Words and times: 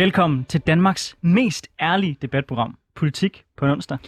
Velkommen 0.00 0.44
til 0.44 0.60
Danmarks 0.60 1.16
mest 1.20 1.66
ærlige 1.80 2.16
debatprogram, 2.22 2.78
Politik 2.94 3.44
på 3.56 3.64
en 3.64 3.70
onsdag. 3.70 3.98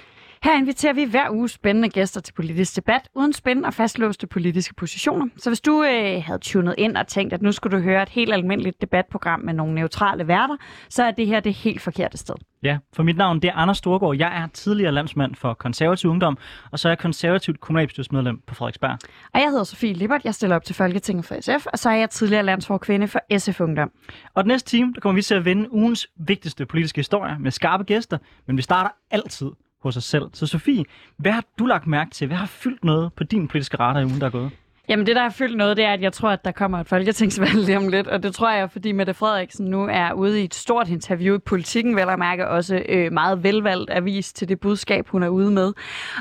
Her 0.42 0.58
inviterer 0.58 0.92
vi 0.92 1.04
hver 1.04 1.30
uge 1.30 1.48
spændende 1.48 1.88
gæster 1.88 2.20
til 2.20 2.32
politisk 2.32 2.76
debat, 2.76 3.08
uden 3.14 3.32
spændende 3.32 3.66
og 3.66 3.74
fastlåste 3.74 4.26
politiske 4.26 4.74
positioner. 4.74 5.26
Så 5.36 5.50
hvis 5.50 5.60
du 5.60 5.84
øh, 5.84 6.22
havde 6.26 6.38
tunet 6.38 6.74
ind 6.78 6.96
og 6.96 7.06
tænkt, 7.06 7.32
at 7.32 7.42
nu 7.42 7.52
skulle 7.52 7.76
du 7.76 7.82
høre 7.82 8.02
et 8.02 8.08
helt 8.08 8.32
almindeligt 8.32 8.80
debatprogram 8.80 9.40
med 9.40 9.54
nogle 9.54 9.74
neutrale 9.74 10.28
værter, 10.28 10.56
så 10.88 11.02
er 11.02 11.10
det 11.10 11.26
her 11.26 11.40
det 11.40 11.54
helt 11.54 11.80
forkerte 11.80 12.18
sted. 12.18 12.34
Ja, 12.62 12.78
for 12.92 13.02
mit 13.02 13.16
navn 13.16 13.42
det 13.42 13.48
er 13.48 13.54
Anders 13.54 13.78
Storgård. 13.78 14.16
Jeg 14.16 14.42
er 14.42 14.46
tidligere 14.46 14.92
landsmand 14.92 15.34
for 15.34 15.54
konservativ 15.54 16.10
ungdom, 16.10 16.38
og 16.70 16.78
så 16.78 16.88
er 16.88 16.90
jeg 16.90 16.98
konservativt 16.98 17.60
kommunalbestyrelsesmedlem 17.60 18.40
på 18.46 18.54
Frederiksberg. 18.54 18.98
Og 19.34 19.40
jeg 19.40 19.48
hedder 19.48 19.64
Sofie 19.64 19.92
Lippert, 19.92 20.24
jeg 20.24 20.34
stiller 20.34 20.56
op 20.56 20.64
til 20.64 20.74
Folketinget 20.74 21.24
for 21.24 21.36
SF, 21.40 21.66
og 21.66 21.78
så 21.78 21.90
er 21.90 21.94
jeg 21.94 22.10
tidligere 22.10 22.42
landsforkvinde 22.42 23.08
for 23.08 23.38
SF 23.38 23.60
Ungdom. 23.60 23.90
Og 24.34 24.44
den 24.44 24.48
næste 24.48 24.70
time, 24.70 24.92
der 24.94 25.00
kommer 25.00 25.16
vi 25.16 25.22
til 25.22 25.34
at 25.34 25.44
vende 25.44 25.72
ugens 25.72 26.06
vigtigste 26.16 26.66
politiske 26.66 26.98
historie 26.98 27.36
med 27.40 27.50
skarpe 27.50 27.84
gæster, 27.84 28.18
men 28.46 28.56
vi 28.56 28.62
starter 28.62 28.90
altid 29.10 29.50
hos 29.82 29.96
os 29.96 30.04
selv. 30.04 30.24
Så 30.32 30.46
Sofie, 30.46 30.84
hvad 31.16 31.32
har 31.32 31.44
du 31.58 31.66
lagt 31.66 31.86
mærke 31.86 32.10
til? 32.10 32.26
Hvad 32.26 32.36
har 32.36 32.46
fyldt 32.46 32.84
noget 32.84 33.12
på 33.12 33.24
din 33.24 33.48
politiske 33.48 33.76
radar 33.78 34.00
i 34.00 34.04
ugen, 34.04 34.20
der 34.20 34.26
er 34.26 34.30
gået? 34.30 34.50
Jamen 34.88 35.06
det, 35.06 35.16
der 35.16 35.22
har 35.22 35.30
fyldt 35.30 35.56
noget, 35.56 35.76
det 35.76 35.84
er, 35.84 35.92
at 35.92 36.02
jeg 36.02 36.12
tror, 36.12 36.28
at 36.28 36.44
der 36.44 36.52
kommer 36.52 36.78
et 36.78 36.88
folketingsvalg 36.88 37.54
lige 37.54 37.76
om 37.76 37.88
lidt. 37.88 38.06
Og 38.06 38.22
det 38.22 38.34
tror 38.34 38.50
jeg, 38.50 38.70
fordi 38.70 38.92
Mette 38.92 39.14
Frederiksen 39.14 39.66
nu 39.66 39.88
er 39.90 40.12
ude 40.12 40.40
i 40.40 40.44
et 40.44 40.54
stort 40.54 40.88
interview 40.88 41.36
i 41.36 41.38
politikken, 41.38 41.96
vel 41.96 42.08
at 42.08 42.18
mærke 42.18 42.48
også 42.48 42.82
øh, 42.88 43.12
meget 43.12 43.42
velvalgt 43.42 43.90
avis 43.90 44.32
til 44.32 44.48
det 44.48 44.60
budskab, 44.60 45.08
hun 45.08 45.22
er 45.22 45.28
ude 45.28 45.50
med. 45.50 45.72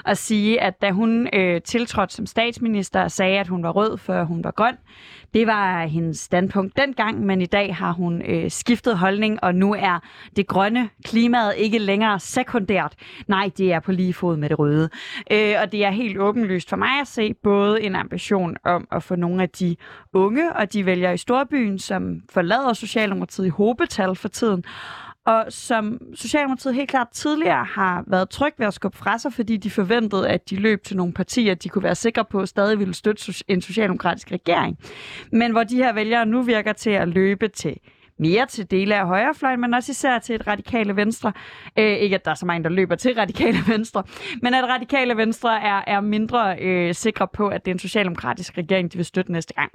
Og 0.06 0.17
sige, 0.17 0.62
at 0.62 0.82
da 0.82 0.92
hun 0.92 1.30
øh, 1.34 1.62
tiltrådte 1.62 2.16
som 2.16 2.26
statsminister 2.26 3.02
og 3.02 3.12
sagde, 3.12 3.39
at 3.39 3.48
hun 3.48 3.64
var 3.64 3.72
rød, 3.72 3.98
før 3.98 4.23
hun 4.23 4.44
var 4.44 4.52
grøn, 4.52 4.78
det 5.34 5.48
var 5.48 5.86
hendes 5.86 6.20
standpunkt 6.20 6.78
dengang, 6.78 7.26
men 7.26 7.42
i 7.42 7.46
dag 7.46 7.76
har 7.76 7.92
hun 7.92 8.22
øh, 8.22 8.52
skiftet 8.52 8.98
holdning, 8.98 9.44
og 9.44 9.56
nu 9.56 9.73
er 9.73 10.00
det 10.36 10.48
grønne 10.48 10.90
klimaet 11.06 11.54
ikke 11.58 11.80
længere 11.80 12.20
sekundært. 12.20 12.94
Nej, 13.28 13.52
det 13.58 13.73
er 13.73 13.80
på 13.80 13.92
lige 13.92 14.14
fod 14.14 14.38
med 14.38 14.50
det 14.50 14.60
røde. 14.60 14.90
Øh, 15.32 15.56
og 15.62 15.72
det 15.72 15.86
er 15.86 15.92
helt 15.92 16.18
åbenlyst 16.20 16.70
for 16.70 16.78
mig 16.78 17.00
at 17.02 17.08
se 17.08 17.34
både 17.34 17.84
en 17.84 17.96
ambition 17.96 18.56
om 18.64 18.88
at 18.92 19.04
få 19.04 19.16
nogle 19.16 19.44
af 19.44 19.50
de 19.50 19.76
unge 20.14 20.54
og 20.54 20.73
de 20.73 20.86
vælger 20.86 21.12
i 21.12 21.18
storbyen, 21.18 21.80
som 21.80 22.22
forlader 22.30 22.73
Socialdemokratiet 22.73 23.45
i 23.45 23.50
hobetal 23.50 24.16
for 24.16 24.28
tiden, 24.28 24.64
og 25.25 25.45
som 25.50 26.02
Socialdemokratiet 26.16 26.75
helt 26.75 26.89
klart 26.89 27.08
tidligere 27.14 27.66
har 27.66 28.03
været 28.08 28.30
tryg 28.30 28.53
ved 28.58 28.67
at 28.67 28.73
skubbe 28.73 28.97
fra 28.97 29.17
sig, 29.17 29.33
fordi 29.33 29.58
de 29.58 29.69
forventede, 29.69 30.30
at 30.30 30.50
de 30.50 30.55
løb 30.55 30.83
til 30.83 30.97
nogle 30.97 31.14
partier, 31.14 31.55
de 31.55 31.69
kunne 31.69 31.83
være 31.83 31.95
sikre 31.95 32.25
på, 32.25 32.45
stadig 32.45 32.80
ville 32.80 32.94
støtte 32.94 33.44
en 33.47 33.61
socialdemokratisk 33.61 34.31
regering. 34.31 34.77
Men 35.31 35.52
hvor 35.52 35.64
de 35.64 35.75
her 35.75 35.94
vælgere 35.94 36.25
nu 36.25 36.42
virker 36.42 36.73
til 36.73 36.89
at 36.89 37.08
løbe 37.08 37.47
til 37.47 37.77
mere 38.20 38.45
til 38.45 38.72
dele 38.72 38.95
af 38.95 39.08
højrefløjen, 39.08 39.62
men 39.62 39.73
også 39.73 39.92
især 39.92 40.20
til 40.20 40.36
et 40.36 40.48
radikale 40.48 40.95
venstre. 40.95 41.34
Øh, 41.80 41.86
ikke 41.86 42.16
at 42.16 42.26
der 42.26 42.31
er 42.31 42.36
så 42.36 42.45
mange, 42.45 42.64
der 42.64 42.70
løber 42.70 42.95
til 42.95 43.14
radikale 43.14 43.58
venstre, 43.73 44.04
men 44.42 44.54
at 44.54 44.64
radikale 44.64 45.17
venstre 45.17 45.62
er, 45.62 45.81
er 45.88 46.02
mindre 46.02 46.59
øh, 46.59 46.94
sikre 46.94 47.28
på, 47.28 47.48
at 47.48 47.66
det 47.66 47.72
er 47.72 47.76
en 47.76 47.80
socialdemokratisk 47.80 48.58
regering, 48.58 48.94
de 48.94 48.98
vil 48.98 49.05
støtte 49.05 49.32
næste 49.32 49.54
gang. 49.54 49.72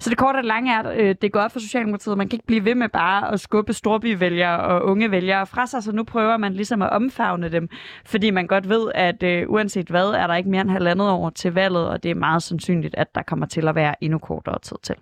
Så 0.00 0.10
det 0.10 0.18
korte 0.18 0.36
og 0.36 0.44
lange 0.44 0.72
er, 0.72 0.78
at 0.82 0.98
øh, 0.98 1.14
det 1.22 1.32
går 1.32 1.40
op 1.40 1.52
for 1.52 1.60
Socialdemokratiet. 1.60 2.18
Man 2.18 2.28
kan 2.28 2.36
ikke 2.36 2.46
blive 2.46 2.64
ved 2.64 2.74
med 2.74 2.88
bare 2.88 3.32
at 3.32 3.40
skubbe 3.40 3.72
storbyvælgere 3.72 4.60
og 4.60 4.84
unge 4.84 5.10
vælgere 5.10 5.46
fra 5.46 5.66
sig, 5.66 5.82
så 5.82 5.92
nu 5.92 6.04
prøver 6.04 6.36
man 6.36 6.52
ligesom 6.52 6.82
at 6.82 6.90
omfavne 6.90 7.48
dem, 7.48 7.68
fordi 8.04 8.30
man 8.30 8.46
godt 8.46 8.68
ved, 8.68 8.92
at 8.94 9.22
øh, 9.22 9.50
uanset 9.50 9.88
hvad, 9.88 10.06
er 10.06 10.26
der 10.26 10.34
ikke 10.34 10.50
mere 10.50 10.60
end 10.60 10.70
halvandet 10.70 11.10
år 11.10 11.30
til 11.30 11.54
valget, 11.54 11.88
og 11.88 12.02
det 12.02 12.10
er 12.10 12.14
meget 12.14 12.42
sandsynligt, 12.42 12.94
at 12.94 13.14
der 13.14 13.22
kommer 13.22 13.46
til 13.46 13.68
at 13.68 13.74
være 13.74 14.04
endnu 14.04 14.18
kortere 14.18 14.58
tid 14.58 14.76
til. 14.82 14.94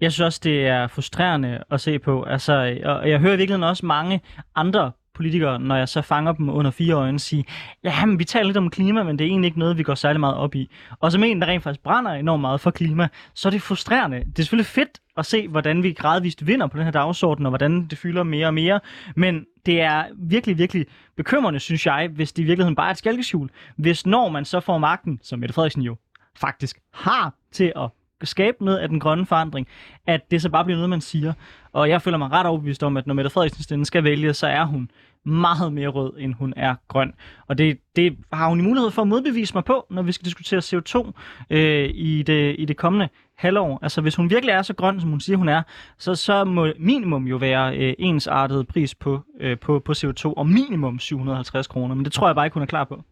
Jeg 0.00 0.12
synes 0.12 0.26
også, 0.26 0.40
det 0.44 0.66
er 0.66 0.86
frustrerende 0.86 1.62
at 1.70 1.80
se 1.80 1.98
på. 1.98 2.22
Altså, 2.22 2.52
og 2.84 3.10
jeg 3.10 3.18
hører 3.18 3.36
virkelig 3.36 3.64
også 3.66 3.86
mange 3.86 4.20
andre 4.54 4.92
politikere, 5.14 5.58
når 5.58 5.76
jeg 5.76 5.88
så 5.88 6.02
fanger 6.02 6.32
dem 6.32 6.48
under 6.48 6.70
fire 6.70 6.94
øjne, 6.94 7.18
sige, 7.18 7.44
ja, 7.84 8.06
men 8.06 8.18
vi 8.18 8.24
taler 8.24 8.46
lidt 8.46 8.56
om 8.56 8.70
klima, 8.70 9.02
men 9.02 9.18
det 9.18 9.24
er 9.24 9.28
egentlig 9.28 9.48
ikke 9.48 9.58
noget, 9.58 9.78
vi 9.78 9.82
går 9.82 9.94
særlig 9.94 10.20
meget 10.20 10.36
op 10.36 10.54
i. 10.54 10.70
Og 11.00 11.12
som 11.12 11.24
en, 11.24 11.40
der 11.40 11.46
rent 11.46 11.62
faktisk 11.62 11.82
brænder 11.82 12.10
enormt 12.10 12.40
meget 12.40 12.60
for 12.60 12.70
klima, 12.70 13.08
så 13.34 13.48
er 13.48 13.50
det 13.50 13.62
frustrerende. 13.62 14.18
Det 14.18 14.38
er 14.38 14.42
selvfølgelig 14.42 14.66
fedt 14.66 15.00
at 15.16 15.26
se, 15.26 15.48
hvordan 15.48 15.82
vi 15.82 15.92
gradvist 15.92 16.46
vinder 16.46 16.66
på 16.66 16.76
den 16.76 16.84
her 16.84 16.92
dagsorden, 16.92 17.46
og 17.46 17.50
hvordan 17.50 17.86
det 17.86 17.98
fylder 17.98 18.22
mere 18.22 18.46
og 18.46 18.54
mere. 18.54 18.80
Men 19.16 19.44
det 19.66 19.80
er 19.80 20.04
virkelig, 20.16 20.58
virkelig 20.58 20.86
bekymrende, 21.16 21.60
synes 21.60 21.86
jeg, 21.86 22.08
hvis 22.08 22.32
det 22.32 22.42
i 22.42 22.46
virkeligheden 22.46 22.76
bare 22.76 22.86
er 22.86 22.90
et 22.90 22.98
skalkeskjul. 22.98 23.50
Hvis 23.76 24.06
når 24.06 24.28
man 24.28 24.44
så 24.44 24.60
får 24.60 24.78
magten, 24.78 25.20
som 25.22 25.38
Mette 25.38 25.52
Frederiksen 25.52 25.82
jo 25.82 25.96
faktisk 26.36 26.78
har 26.94 27.34
til 27.52 27.72
at 27.76 27.90
skabe 28.26 28.64
noget 28.64 28.78
af 28.78 28.88
den 28.88 29.00
grønne 29.00 29.26
forandring, 29.26 29.66
at 30.06 30.30
det 30.30 30.42
så 30.42 30.48
bare 30.50 30.64
bliver 30.64 30.76
noget, 30.76 30.90
man 30.90 31.00
siger. 31.00 31.32
Og 31.72 31.88
jeg 31.88 32.02
føler 32.02 32.18
mig 32.18 32.30
ret 32.30 32.46
overbevist 32.46 32.82
om, 32.82 32.96
at 32.96 33.06
når 33.06 33.14
Mette 33.14 33.30
Frederiksen 33.30 33.84
skal 33.84 34.04
vælge, 34.04 34.34
så 34.34 34.46
er 34.46 34.64
hun 34.64 34.90
meget 35.24 35.72
mere 35.72 35.88
rød, 35.88 36.12
end 36.18 36.34
hun 36.34 36.54
er 36.56 36.74
grøn. 36.88 37.12
Og 37.46 37.58
det, 37.58 37.78
det 37.96 38.16
har 38.32 38.48
hun 38.48 38.60
i 38.60 38.62
mulighed 38.62 38.90
for 38.90 39.02
at 39.02 39.08
modbevise 39.08 39.54
mig 39.54 39.64
på, 39.64 39.86
når 39.90 40.02
vi 40.02 40.12
skal 40.12 40.24
diskutere 40.24 40.58
CO2 40.60 41.12
øh, 41.50 41.90
i, 41.94 42.22
det, 42.22 42.56
i 42.58 42.64
det 42.64 42.76
kommende 42.76 43.08
halvår. 43.36 43.78
Altså 43.82 44.00
hvis 44.00 44.14
hun 44.14 44.30
virkelig 44.30 44.52
er 44.52 44.62
så 44.62 44.74
grøn, 44.74 45.00
som 45.00 45.10
hun 45.10 45.20
siger, 45.20 45.36
hun 45.36 45.48
er, 45.48 45.62
så, 45.98 46.14
så 46.14 46.44
må 46.44 46.68
minimum 46.78 47.26
jo 47.26 47.36
være 47.36 47.76
øh, 47.76 47.94
ensartet 47.98 48.66
pris 48.66 48.94
på, 48.94 49.20
øh, 49.40 49.58
på, 49.58 49.78
på 49.78 49.92
CO2, 49.92 50.24
og 50.24 50.46
minimum 50.46 50.98
750 50.98 51.66
kroner. 51.66 51.94
Men 51.94 52.04
det 52.04 52.12
tror 52.12 52.28
jeg 52.28 52.34
bare 52.34 52.46
ikke, 52.46 52.54
hun 52.54 52.62
er 52.62 52.66
klar 52.66 52.84
på. 52.84 53.02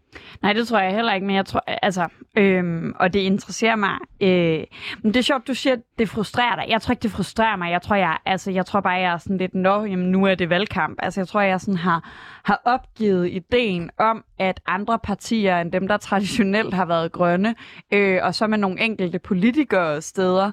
Nej, 0.42 0.52
det 0.52 0.68
tror 0.68 0.78
jeg 0.78 0.94
heller 0.94 1.14
ikke, 1.14 1.26
men 1.26 1.36
jeg 1.36 1.46
tror, 1.46 1.64
altså, 1.66 2.08
øhm, 2.36 2.94
og 2.96 3.12
det 3.12 3.20
interesserer 3.20 3.76
mig. 3.76 3.98
Øh, 4.20 4.64
men 5.02 5.14
det 5.14 5.16
er 5.16 5.22
sjovt, 5.22 5.48
du 5.48 5.54
siger, 5.54 5.72
at 5.72 5.80
det 5.98 6.08
frustrerer 6.08 6.56
dig. 6.56 6.64
Jeg 6.68 6.82
tror 6.82 6.92
ikke, 6.92 7.02
det 7.02 7.10
frustrerer 7.10 7.56
mig. 7.56 7.70
Jeg 7.70 7.82
tror, 7.82 7.96
jeg, 7.96 8.18
altså, 8.26 8.50
jeg 8.50 8.66
tror 8.66 8.80
bare, 8.80 8.92
jeg 8.92 9.12
er 9.12 9.18
sådan 9.18 9.38
lidt, 9.38 9.54
nå, 9.54 9.84
jamen, 9.84 10.10
nu 10.10 10.24
er 10.24 10.34
det 10.34 10.50
valgkamp. 10.50 10.98
Altså, 11.02 11.20
jeg 11.20 11.28
tror, 11.28 11.40
jeg 11.40 11.60
sådan 11.60 11.76
har, 11.76 12.10
har 12.44 12.62
opgivet 12.64 13.30
ideen 13.30 13.90
om, 13.98 14.24
at 14.38 14.60
andre 14.66 14.98
partier 14.98 15.60
end 15.60 15.72
dem, 15.72 15.88
der 15.88 15.96
traditionelt 15.96 16.74
har 16.74 16.84
været 16.84 17.12
grønne, 17.12 17.54
øh, 17.92 18.20
og 18.22 18.34
så 18.34 18.46
med 18.46 18.58
nogle 18.58 18.80
enkelte 18.80 19.18
politikere 19.18 20.02
steder, 20.02 20.50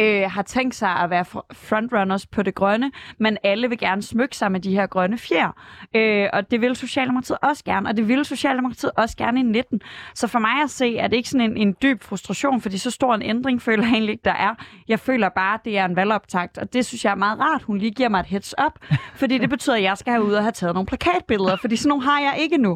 øh, 0.00 0.30
har 0.30 0.42
tænkt 0.42 0.74
sig 0.74 0.90
at 0.90 1.10
være 1.10 1.24
frontrunners 1.52 2.26
på 2.26 2.42
det 2.42 2.54
grønne, 2.54 2.90
men 3.18 3.38
alle 3.42 3.68
vil 3.68 3.78
gerne 3.78 4.02
smykke 4.02 4.36
sig 4.36 4.52
med 4.52 4.60
de 4.60 4.74
her 4.74 4.86
grønne 4.86 5.18
fjer. 5.18 5.50
Øh, 5.94 6.28
og 6.32 6.50
det 6.50 6.60
vil 6.60 6.76
Socialdemokratiet 6.76 7.38
også 7.42 7.64
gerne, 7.64 7.88
og 7.88 7.96
det 7.96 8.08
vil 8.08 8.24
Socialdemokratiet 8.24 8.92
også 8.96 9.16
gerne 9.16 9.40
i 9.40 9.42
19. 9.42 9.80
Så 10.14 10.26
for 10.26 10.38
mig 10.38 10.62
at 10.62 10.70
se, 10.70 10.98
er 10.98 11.08
det 11.08 11.16
ikke 11.16 11.27
sådan 11.28 11.50
en, 11.50 11.56
en 11.56 11.76
dyb 11.82 12.02
frustration, 12.02 12.60
fordi 12.60 12.78
så 12.78 12.90
stor 12.90 13.14
en 13.14 13.22
ændring 13.22 13.62
føler 13.62 13.84
jeg 13.84 13.92
egentlig 13.92 14.12
ikke, 14.12 14.24
der 14.24 14.34
er. 14.34 14.54
Jeg 14.88 15.00
føler 15.00 15.28
bare, 15.28 15.54
at 15.54 15.60
det 15.64 15.78
er 15.78 15.84
en 15.84 15.96
valgoptakt, 15.96 16.58
og 16.58 16.72
det 16.72 16.86
synes 16.86 17.04
jeg 17.04 17.10
er 17.10 17.14
meget 17.14 17.40
rart. 17.40 17.62
Hun 17.62 17.78
lige 17.78 17.90
giver 17.90 18.08
mig 18.08 18.20
et 18.20 18.26
heads 18.26 18.54
up, 18.66 18.72
fordi 19.14 19.38
det 19.38 19.50
betyder, 19.50 19.76
at 19.76 19.82
jeg 19.82 19.98
skal 19.98 20.12
have 20.12 20.24
ud 20.24 20.32
og 20.32 20.42
have 20.42 20.52
taget 20.52 20.74
nogle 20.74 20.86
plakatbilleder, 20.86 21.56
fordi 21.56 21.76
sådan 21.76 21.88
nogle 21.88 22.04
har 22.04 22.20
jeg 22.20 22.34
ikke 22.38 22.58
nu. 22.58 22.70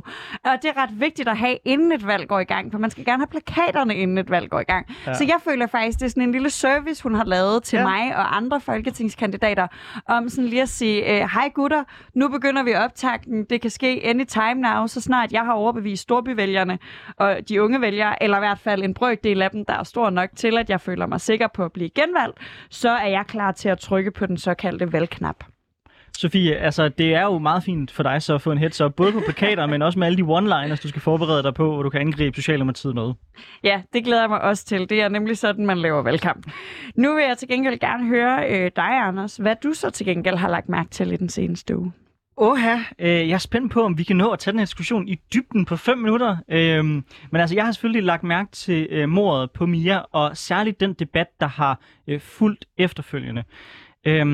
Og 0.44 0.52
det 0.62 0.70
er 0.76 0.82
ret 0.82 1.00
vigtigt 1.00 1.28
at 1.28 1.36
have, 1.36 1.56
inden 1.64 1.92
et 1.92 2.06
valg 2.06 2.28
går 2.28 2.40
i 2.40 2.44
gang, 2.44 2.72
for 2.72 2.78
man 2.78 2.90
skal 2.90 3.04
gerne 3.04 3.20
have 3.20 3.26
plakaterne, 3.26 3.94
inden 3.96 4.18
et 4.18 4.30
valg 4.30 4.50
går 4.50 4.60
i 4.60 4.64
gang. 4.64 4.86
Ja. 5.06 5.14
Så 5.14 5.24
jeg 5.24 5.36
føler 5.44 5.66
faktisk, 5.66 5.98
det 5.98 6.04
er 6.04 6.10
sådan 6.10 6.22
en 6.22 6.32
lille 6.32 6.50
service, 6.50 7.02
hun 7.02 7.14
har 7.14 7.24
lavet 7.24 7.62
til 7.62 7.76
ja. 7.76 7.84
mig 7.84 8.16
og 8.16 8.36
andre 8.36 8.60
folketingskandidater, 8.60 9.66
om 10.08 10.28
sådan 10.28 10.44
lige 10.44 10.62
at 10.62 10.68
sige, 10.68 11.12
øh, 11.12 11.28
hej 11.34 11.50
gutter, 11.54 11.84
nu 12.14 12.28
begynder 12.28 12.62
vi 12.62 12.74
optakten, 12.74 13.44
det 13.44 13.60
kan 13.60 13.70
ske 13.70 14.00
anytime 14.04 14.54
now, 14.54 14.86
så 14.86 15.00
snart 15.00 15.32
jeg 15.32 15.44
har 15.44 15.52
overbevist 15.52 16.02
storbyvælgerne 16.02 16.78
og 17.16 17.36
de 17.48 17.62
unge 17.62 17.80
vælgere, 17.80 18.22
eller 18.32 18.46
i 18.46 18.48
hvert 18.48 18.58
fald 18.58 18.82
en 18.82 18.94
brøkdel 18.94 19.42
af 19.42 19.50
dem, 19.50 19.64
der 19.64 19.74
er 19.74 19.82
stor 19.82 20.10
nok 20.10 20.30
til, 20.36 20.58
at 20.58 20.70
jeg 20.70 20.80
føler 20.80 21.06
mig 21.06 21.20
sikker 21.20 21.48
på 21.54 21.64
at 21.64 21.72
blive 21.72 21.90
genvalgt, 21.90 22.38
så 22.70 22.90
er 22.90 23.08
jeg 23.08 23.24
klar 23.28 23.52
til 23.52 23.68
at 23.68 23.78
trykke 23.78 24.10
på 24.10 24.26
den 24.26 24.36
såkaldte 24.36 24.92
valgknap. 24.92 25.44
Sofie, 26.16 26.56
altså 26.56 26.88
det 26.88 27.14
er 27.14 27.22
jo 27.22 27.38
meget 27.38 27.62
fint 27.62 27.90
for 27.90 28.02
dig 28.02 28.22
så 28.22 28.34
at 28.34 28.42
få 28.42 28.52
en 28.52 28.58
heads 28.58 28.80
up, 28.80 28.94
både 28.94 29.12
på 29.12 29.20
plakater, 29.24 29.66
men 29.66 29.82
også 29.82 29.98
med 29.98 30.06
alle 30.06 30.16
de 30.16 30.22
one-liners, 30.22 30.82
du 30.82 30.88
skal 30.88 31.02
forberede 31.02 31.42
dig 31.42 31.54
på, 31.54 31.72
hvor 31.72 31.82
du 31.82 31.90
kan 31.90 32.00
angribe 32.00 32.36
Socialdemokratiet 32.36 32.94
med. 32.94 33.12
Ja, 33.64 33.82
det 33.92 34.04
glæder 34.04 34.22
jeg 34.22 34.30
mig 34.30 34.40
også 34.42 34.64
til. 34.64 34.90
Det 34.90 35.02
er 35.02 35.08
nemlig 35.08 35.38
sådan, 35.38 35.66
man 35.66 35.78
laver 35.78 36.02
valgkamp. 36.02 36.46
Nu 36.96 37.14
vil 37.14 37.24
jeg 37.28 37.38
til 37.38 37.48
gengæld 37.48 37.78
gerne 37.78 38.08
høre 38.08 38.50
øh, 38.50 38.70
dig, 38.76 39.06
Anders, 39.06 39.36
hvad 39.36 39.56
du 39.62 39.72
så 39.72 39.90
til 39.90 40.06
gengæld 40.06 40.36
har 40.36 40.48
lagt 40.48 40.68
mærke 40.68 40.90
til 40.90 41.12
i 41.12 41.16
den 41.16 41.28
seneste 41.28 41.78
uge. 41.78 41.92
Åh 42.36 42.58
øh, 42.98 43.28
jeg 43.28 43.34
er 43.34 43.38
spændt 43.38 43.72
på, 43.72 43.84
om 43.84 43.98
vi 43.98 44.02
kan 44.02 44.16
nå 44.16 44.30
at 44.30 44.38
tage 44.38 44.52
den 44.52 44.58
her 44.58 44.66
diskussion 44.66 45.08
i 45.08 45.14
dybden 45.34 45.64
på 45.64 45.76
5 45.76 45.98
minutter. 45.98 46.36
Øh, 46.48 46.84
men 46.84 47.04
altså, 47.34 47.56
jeg 47.56 47.64
har 47.64 47.72
selvfølgelig 47.72 48.02
lagt 48.02 48.24
mærke 48.24 48.50
til 48.52 48.86
øh, 48.90 49.08
mordet 49.08 49.50
på 49.50 49.66
Mia, 49.66 49.98
og 49.98 50.36
særligt 50.36 50.80
den 50.80 50.92
debat, 50.92 51.26
der 51.40 51.46
har 51.46 51.80
øh, 52.06 52.20
fulgt 52.20 52.64
efterfølgende. 52.78 53.44
Øh, 54.06 54.26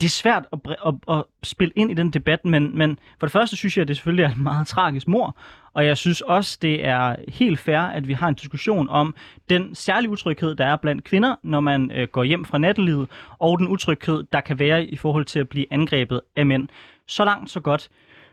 det 0.00 0.06
er 0.06 0.10
svært 0.10 0.46
at, 0.52 0.58
at, 0.86 0.94
at 1.08 1.24
spille 1.42 1.72
ind 1.76 1.90
i 1.90 1.94
den 1.94 2.10
debat, 2.10 2.44
men, 2.44 2.78
men 2.78 2.98
for 3.20 3.26
det 3.26 3.32
første 3.32 3.56
synes 3.56 3.76
jeg, 3.76 3.82
at 3.82 3.88
det 3.88 3.96
selvfølgelig 3.96 4.24
er 4.24 4.30
et 4.30 4.38
meget 4.38 4.66
tragisk 4.66 5.08
mor, 5.08 5.36
og 5.74 5.86
jeg 5.86 5.96
synes 5.96 6.20
også, 6.20 6.58
det 6.62 6.86
er 6.86 7.16
helt 7.28 7.58
fair, 7.58 7.78
at 7.78 8.08
vi 8.08 8.12
har 8.12 8.28
en 8.28 8.34
diskussion 8.34 8.88
om 8.88 9.14
den 9.50 9.74
særlige 9.74 10.10
utryghed, 10.10 10.54
der 10.54 10.66
er 10.66 10.76
blandt 10.76 11.04
kvinder, 11.04 11.36
når 11.42 11.60
man 11.60 11.90
øh, 11.90 12.08
går 12.08 12.24
hjem 12.24 12.44
fra 12.44 12.58
nattelivet, 12.58 13.08
og 13.38 13.58
den 13.58 13.68
utryghed, 13.68 14.24
der 14.32 14.40
kan 14.40 14.58
være 14.58 14.84
i 14.84 14.96
forhold 14.96 15.24
til 15.24 15.38
at 15.38 15.48
blive 15.48 15.66
angrebet 15.70 16.20
af 16.36 16.46
mænd. 16.46 16.68
Så 17.08 17.24
langt, 17.24 17.50
så 17.50 17.60
godt. 17.60 17.88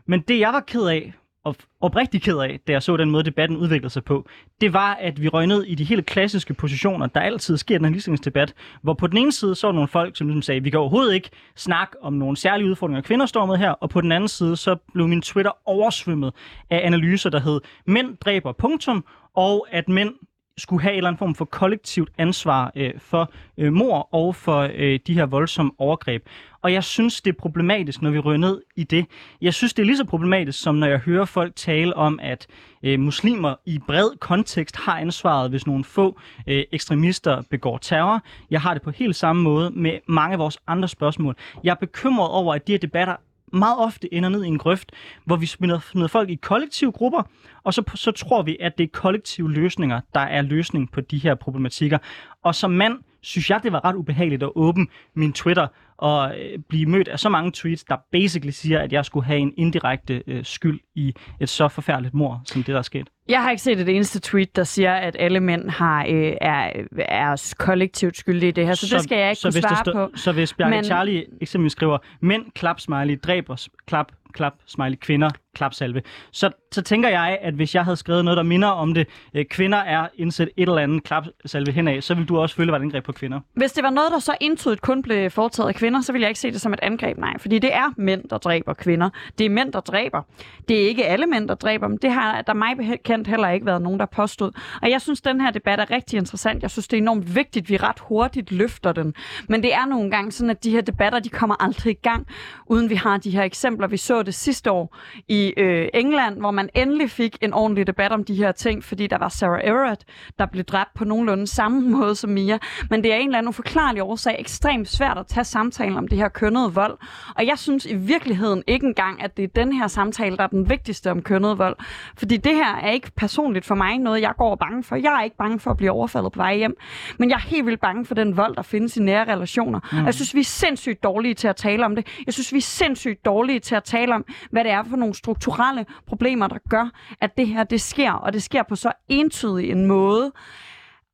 Men 0.06 0.22
det, 0.22 0.40
jeg 0.40 0.54
var 0.54 0.60
ked 0.60 0.88
af, 0.88 1.14
og 1.44 1.56
oprigtig 1.82 2.22
ked 2.22 2.38
af, 2.38 2.60
da 2.68 2.72
jeg 2.72 2.84
så 2.84 2.98
den 2.98 3.12
måde, 3.12 3.24
debatten 3.24 3.58
udviklede 3.58 3.94
sig 3.94 4.04
på, 4.04 4.28
det 4.62 4.74
var, 4.74 4.94
at 4.94 5.22
vi 5.22 5.28
røg 5.28 5.48
ned 5.48 5.64
i 5.64 5.76
de 5.76 5.84
helt 5.84 6.06
klassiske 6.06 6.54
positioner, 6.54 7.08
der 7.08 7.20
altid 7.20 7.58
sker 7.58 7.76
i 7.76 7.78
den 7.78 7.86
her 7.86 7.92
ligestillingsdebat, 7.92 8.54
hvor 8.82 8.94
på 8.94 9.08
den 9.08 9.18
ene 9.18 9.32
side 9.32 9.56
så 9.56 9.68
var 9.68 9.72
nogle 9.74 9.88
folk, 9.88 10.18
som 10.18 10.28
ligesom 10.28 10.42
sagde, 10.42 10.64
vi 10.64 10.70
kan 10.70 10.80
overhovedet 10.80 11.14
ikke 11.14 11.30
snakke 11.56 12.04
om 12.04 12.14
nogle 12.14 12.38
særlige 12.38 12.70
udfordringer, 12.70 13.02
kvinder 13.02 13.26
står 13.26 13.46
med 13.46 13.58
her, 13.58 13.72
og 13.72 13.90
på 13.90 14.02
den 14.02 14.12
anden 14.12 14.28
side, 14.28 14.58
så 14.58 14.76
blev 14.94 15.08
min 15.08 15.22
Twitter 15.22 15.52
oversvømmet 15.66 16.34
af 16.70 16.82
analyser, 16.84 17.30
der 17.30 17.40
hed, 17.40 17.62
mænd 17.86 18.18
dræber 18.18 18.52
punktum, 18.52 19.06
og 19.36 19.68
at 19.72 19.90
mænd 19.90 20.14
skulle 20.58 20.82
have 20.82 20.92
en 20.92 20.98
eller 20.98 21.08
anden 21.08 21.18
form 21.18 21.36
for 21.36 21.46
kollektivt 21.46 22.10
ansvar 22.18 22.72
øh, 22.76 22.94
for 22.98 23.32
øh, 23.58 23.74
mor 23.74 24.10
og 24.12 24.36
for 24.36 24.70
øh, 24.76 25.00
de 25.08 25.14
her 25.14 25.26
voldsomme 25.26 25.72
overgreb. 25.78 26.26
Og 26.62 26.74
jeg 26.74 26.84
synes, 26.84 27.22
det 27.22 27.32
er 27.32 27.38
problematisk, 27.40 28.02
når 28.02 28.10
vi 28.10 28.20
rører 28.20 28.38
ned 28.38 28.62
i 28.76 28.84
det. 28.84 29.06
Jeg 29.42 29.54
synes, 29.54 29.74
det 29.74 29.82
er 29.82 29.86
lige 29.86 29.98
så 29.98 30.06
problematisk, 30.06 30.62
som 30.62 30.76
når 30.76 30.88
jeg 30.88 31.00
hører 31.00 31.26
folk 31.26 31.56
tale 31.56 31.96
om, 31.96 32.20
at 32.22 32.48
øh, 32.84 33.00
muslimer 33.00 33.56
i 33.66 33.80
bred 33.88 34.18
kontekst 34.20 34.76
har 34.76 35.00
ansvaret, 35.00 35.50
hvis 35.50 35.68
nogle 35.68 35.84
få 35.84 36.20
øh, 36.48 36.64
ekstremister 36.72 37.44
begår 37.50 37.78
terror. 37.78 38.24
Jeg 38.52 38.62
har 38.62 38.74
det 38.74 38.82
på 38.82 38.92
helt 38.92 39.16
samme 39.16 39.42
måde 39.42 39.72
med 39.72 40.00
mange 40.08 40.34
af 40.34 40.40
vores 40.40 40.58
andre 40.68 40.88
spørgsmål. 40.88 41.36
Jeg 41.64 41.72
er 41.72 41.76
bekymret 41.76 42.30
over, 42.30 42.54
at 42.54 42.68
de 42.68 42.72
her 42.72 42.80
debatter 42.80 43.16
meget 43.54 43.80
ofte 43.80 44.14
ender 44.14 44.30
ned 44.30 44.44
i 44.44 44.48
en 44.48 44.58
grøft, 44.58 44.92
hvor 45.26 45.36
vi 45.36 45.46
smider, 45.46 45.80
smider 45.80 46.08
folk 46.08 46.30
i 46.30 46.36
kollektive 46.36 46.92
grupper, 46.92 47.24
og 47.64 47.74
så, 47.74 47.84
så 47.96 48.12
tror 48.12 48.42
vi, 48.42 48.58
at 48.60 48.78
det 48.78 48.84
er 48.84 48.88
kollektive 48.94 49.52
løsninger, 49.52 50.02
der 50.14 50.20
er 50.20 50.42
løsning 50.42 50.92
på 50.92 51.02
de 51.02 51.18
her 51.18 51.36
problematikker. 51.36 51.98
Og 52.44 52.56
som 52.56 52.72
mand 52.72 53.00
synes 53.22 53.50
jeg, 53.50 53.60
det 53.64 53.72
var 53.72 53.86
ret 53.86 53.96
ubehageligt 53.96 54.44
at 54.44 54.50
åbne 54.56 54.88
min 55.14 55.34
Twitter 55.34 55.68
og 55.98 56.40
øh, 56.40 56.60
blive 56.70 56.86
mødt 56.86 57.08
af 57.08 57.20
så 57.20 57.30
mange 57.30 57.52
tweets, 57.52 57.84
der 57.84 57.98
basically 58.12 58.52
siger, 58.52 58.80
at 58.80 58.94
jeg 58.94 59.06
skulle 59.06 59.26
have 59.26 59.40
en 59.40 59.54
indirekte 59.58 60.24
øh, 60.28 60.46
skyld 60.46 60.80
i 60.96 61.14
et 61.40 61.50
så 61.50 61.68
forfærdeligt 61.68 62.14
mor, 62.14 62.42
som 62.46 62.64
det 62.64 62.74
der 62.74 62.78
er 62.78 62.82
sket. 62.82 63.10
Jeg 63.32 63.44
har 63.44 63.50
ikke 63.52 63.64
set 63.64 63.80
et 63.80 63.90
eneste 63.90 64.20
tweet, 64.20 64.56
der 64.56 64.64
siger, 64.64 64.94
at 64.94 65.16
alle 65.20 65.40
mænd 65.40 65.70
har, 65.70 66.06
øh, 66.10 66.34
er, 66.42 66.72
er 67.00 67.54
kollektivt 67.60 68.18
skyldige 68.18 68.50
i 68.50 68.52
det 68.52 68.66
her, 68.66 68.74
så, 68.74 68.88
så 68.88 68.96
det 68.96 69.04
skal 69.04 69.18
jeg 69.18 69.30
ikke 69.30 69.40
så 69.42 69.52
kunne 69.52 69.62
svare 69.62 69.76
stå- 69.86 69.94
på. 69.94 70.10
Så 70.16 70.32
hvis 70.32 70.54
Bjarke 70.54 70.76
Men-. 70.76 70.84
Charlie 70.84 71.26
eksempelvis 71.42 71.72
skriver, 71.72 71.98
mænd, 72.20 72.46
klap, 72.56 72.80
smiley, 72.80 73.20
dræber, 73.24 73.68
klap, 73.88 74.12
klap, 74.34 74.54
smiley, 74.68 74.96
kvinder, 74.96 75.30
klap, 75.56 75.74
salve, 75.74 76.02
så, 76.32 76.50
så 76.72 76.82
tænker 76.82 77.10
jeg, 77.10 77.38
at 77.42 77.54
hvis 77.54 77.76
jeg 77.76 77.84
havde 77.84 77.98
skrevet 77.98 78.26
noget, 78.26 78.38
der 78.38 78.44
minder 78.44 78.68
om 78.68 78.94
det, 78.94 79.08
øh, 79.34 79.46
kvinder 79.46 79.78
er 79.78 80.08
indsat 80.16 80.50
et 80.58 80.70
eller 80.70 80.82
andet 80.82 81.04
klap, 81.04 81.26
salve 81.46 81.72
henad, 81.72 82.02
så 82.02 82.14
vil 82.16 82.26
du 82.26 82.38
også 82.38 82.56
føle, 82.56 82.64
at 82.64 82.68
det 82.68 82.72
var 82.72 82.78
et 82.80 82.84
angreb 82.84 83.04
på 83.04 83.12
kvinder. 83.12 83.40
Hvis 83.54 83.72
det 83.72 83.84
var 83.84 83.90
noget, 83.90 84.12
der 84.12 84.20
så 84.20 84.36
entydigt 84.42 84.82
kun 84.82 85.02
blev 85.02 85.30
foretaget 85.30 85.70
af 85.70 85.76
kvinder, 85.76 86.02
så 86.02 86.12
ville 86.12 86.24
jeg 86.24 86.30
ikke 86.30 86.40
se 86.40 86.52
det 86.52 86.62
som 86.62 86.74
et 86.74 86.80
angreb, 86.82 87.18
nej. 87.18 87.34
Fordi 87.38 87.60
det 87.60 87.74
er 87.74 87.94
mænd, 87.98 88.30
der 88.30 88.38
dræber 88.38 88.74
kvinder. 88.74 89.10
Det 89.38 89.46
er 89.46 89.50
mænd, 89.50 89.74
der 89.74 89.80
dræber. 89.80 90.22
Det 90.68 90.84
er 90.84 90.88
ikke 90.88 91.06
alle 91.06 91.26
mænd, 91.26 91.48
der 91.48 91.56
dræber 91.56 91.88
dem. 91.88 91.98
Det 91.98 92.12
har 92.12 92.42
der 92.42 92.54
mig 92.54 92.78
bekendt 92.78 93.21
heller 93.28 93.50
ikke 93.50 93.66
været 93.66 93.82
nogen, 93.82 94.00
der 94.00 94.06
påstod. 94.06 94.52
Og 94.82 94.90
jeg 94.90 95.02
synes, 95.02 95.22
den 95.22 95.42
her 95.42 95.52
debat 95.52 95.80
er 95.80 95.92
rigtig 95.92 96.18
interessant. 96.18 96.62
Jeg 96.62 96.72
synes, 96.72 96.88
det 96.88 96.98
er 96.98 97.02
enormt 97.02 97.36
vigtigt, 97.36 97.64
at 97.64 97.70
vi 97.70 97.78
ret 97.78 98.00
hurtigt 98.00 98.52
løfter 98.52 98.92
den. 98.92 99.14
Men 99.50 99.64
det 99.64 99.74
er 99.74 99.86
nogle 99.86 100.12
gange 100.12 100.32
sådan, 100.32 100.50
at 100.50 100.64
de 100.64 100.72
her 100.72 100.82
debatter, 100.82 101.20
de 101.20 101.30
kommer 101.30 101.56
aldrig 101.60 101.92
i 101.92 102.00
gang, 102.04 102.28
uden 102.66 102.90
vi 102.90 102.96
har 102.96 103.18
de 103.18 103.32
her 103.32 103.44
eksempler. 103.44 103.88
Vi 103.88 103.98
så 103.98 104.24
det 104.24 104.34
sidste 104.34 104.72
år 104.72 104.98
i 105.28 105.54
øh, 105.58 105.88
England, 105.94 106.40
hvor 106.40 106.52
man 106.52 106.70
endelig 106.76 107.12
fik 107.12 107.38
en 107.42 107.54
ordentlig 107.54 107.88
debat 107.88 108.12
om 108.12 108.24
de 108.24 108.36
her 108.36 108.52
ting, 108.52 108.84
fordi 108.84 109.08
der 109.08 109.18
var 109.18 109.30
Sarah 109.30 109.62
Everett, 109.64 110.06
der 110.40 110.46
blev 110.46 110.64
dræbt 110.64 110.94
på 110.94 111.06
nogenlunde 111.06 111.48
samme 111.48 111.82
måde 111.98 112.16
som 112.16 112.30
Mia. 112.30 112.58
Men 112.90 113.04
det 113.04 113.14
er 113.14 113.18
en 113.18 113.28
eller 113.28 113.38
anden 113.38 113.50
uforklarlig 113.50 114.04
årsag 114.04 114.36
ekstremt 114.40 114.90
svært 114.90 115.18
at 115.18 115.28
tage 115.28 115.44
samtalen 115.44 115.98
om 115.98 116.08
det 116.08 116.18
her 116.18 116.30
kønnede 116.30 116.74
vold. 116.74 116.98
Og 117.36 117.46
jeg 117.48 117.60
synes 117.60 117.86
i 117.86 117.96
virkeligheden 117.96 118.64
ikke 118.68 118.86
engang, 118.86 119.24
at 119.24 119.38
det 119.38 119.44
er 119.44 119.48
den 119.48 119.74
her 119.74 119.88
samtale, 119.88 120.38
der 120.38 120.44
er 120.44 120.48
den 120.48 120.70
vigtigste 120.70 121.12
om 121.12 121.22
kønnet 121.22 121.58
vold. 121.58 121.76
Fordi 122.18 122.38
det 122.38 122.56
her 122.56 122.76
er 122.76 122.92
ikke 122.92 123.11
personligt 123.18 123.66
for 123.66 123.76
mig 123.76 123.98
noget, 123.98 124.22
jeg 124.22 124.34
går 124.38 124.56
bange 124.56 124.84
for. 124.84 124.96
Jeg 124.96 125.20
er 125.20 125.24
ikke 125.24 125.38
bange 125.38 125.60
for 125.60 125.72
at 125.72 125.78
blive 125.78 125.92
overfaldet 125.92 126.32
på 126.32 126.38
vej 126.38 126.56
hjem. 126.56 126.78
Men 127.20 127.30
jeg 127.30 127.36
er 127.36 127.40
helt 127.40 127.66
vildt 127.66 127.82
bange 127.82 128.06
for 128.06 128.16
den 128.16 128.38
vold, 128.38 128.56
der 128.56 128.62
findes 128.62 128.98
i 128.98 129.02
nære 129.02 129.34
relationer. 129.34 129.80
Mm. 129.92 130.00
Og 130.00 130.06
jeg 130.06 130.14
synes, 130.14 130.36
vi 130.36 130.40
er 130.40 130.44
sindssygt 130.44 131.04
dårlige 131.04 131.34
til 131.34 131.48
at 131.48 131.56
tale 131.56 131.86
om 131.86 131.96
det. 131.96 132.08
Jeg 132.26 132.34
synes, 132.34 132.54
vi 132.54 132.58
er 132.58 132.62
sindssygt 132.62 133.26
dårlige 133.26 133.60
til 133.60 133.76
at 133.76 133.84
tale 133.84 134.16
om, 134.16 134.26
hvad 134.52 134.64
det 134.64 134.72
er 134.72 134.84
for 134.84 134.98
nogle 134.98 135.16
strukturelle 135.16 135.86
problemer, 136.08 136.48
der 136.48 136.58
gør, 136.70 136.90
at 137.22 137.38
det 137.38 137.48
her 137.48 137.64
det 137.64 137.82
sker. 137.82 138.12
Og 138.12 138.34
det 138.34 138.44
sker 138.44 138.64
på 138.64 138.76
så 138.76 138.92
entydig 139.10 139.72
en 139.72 139.88
måde, 139.88 140.32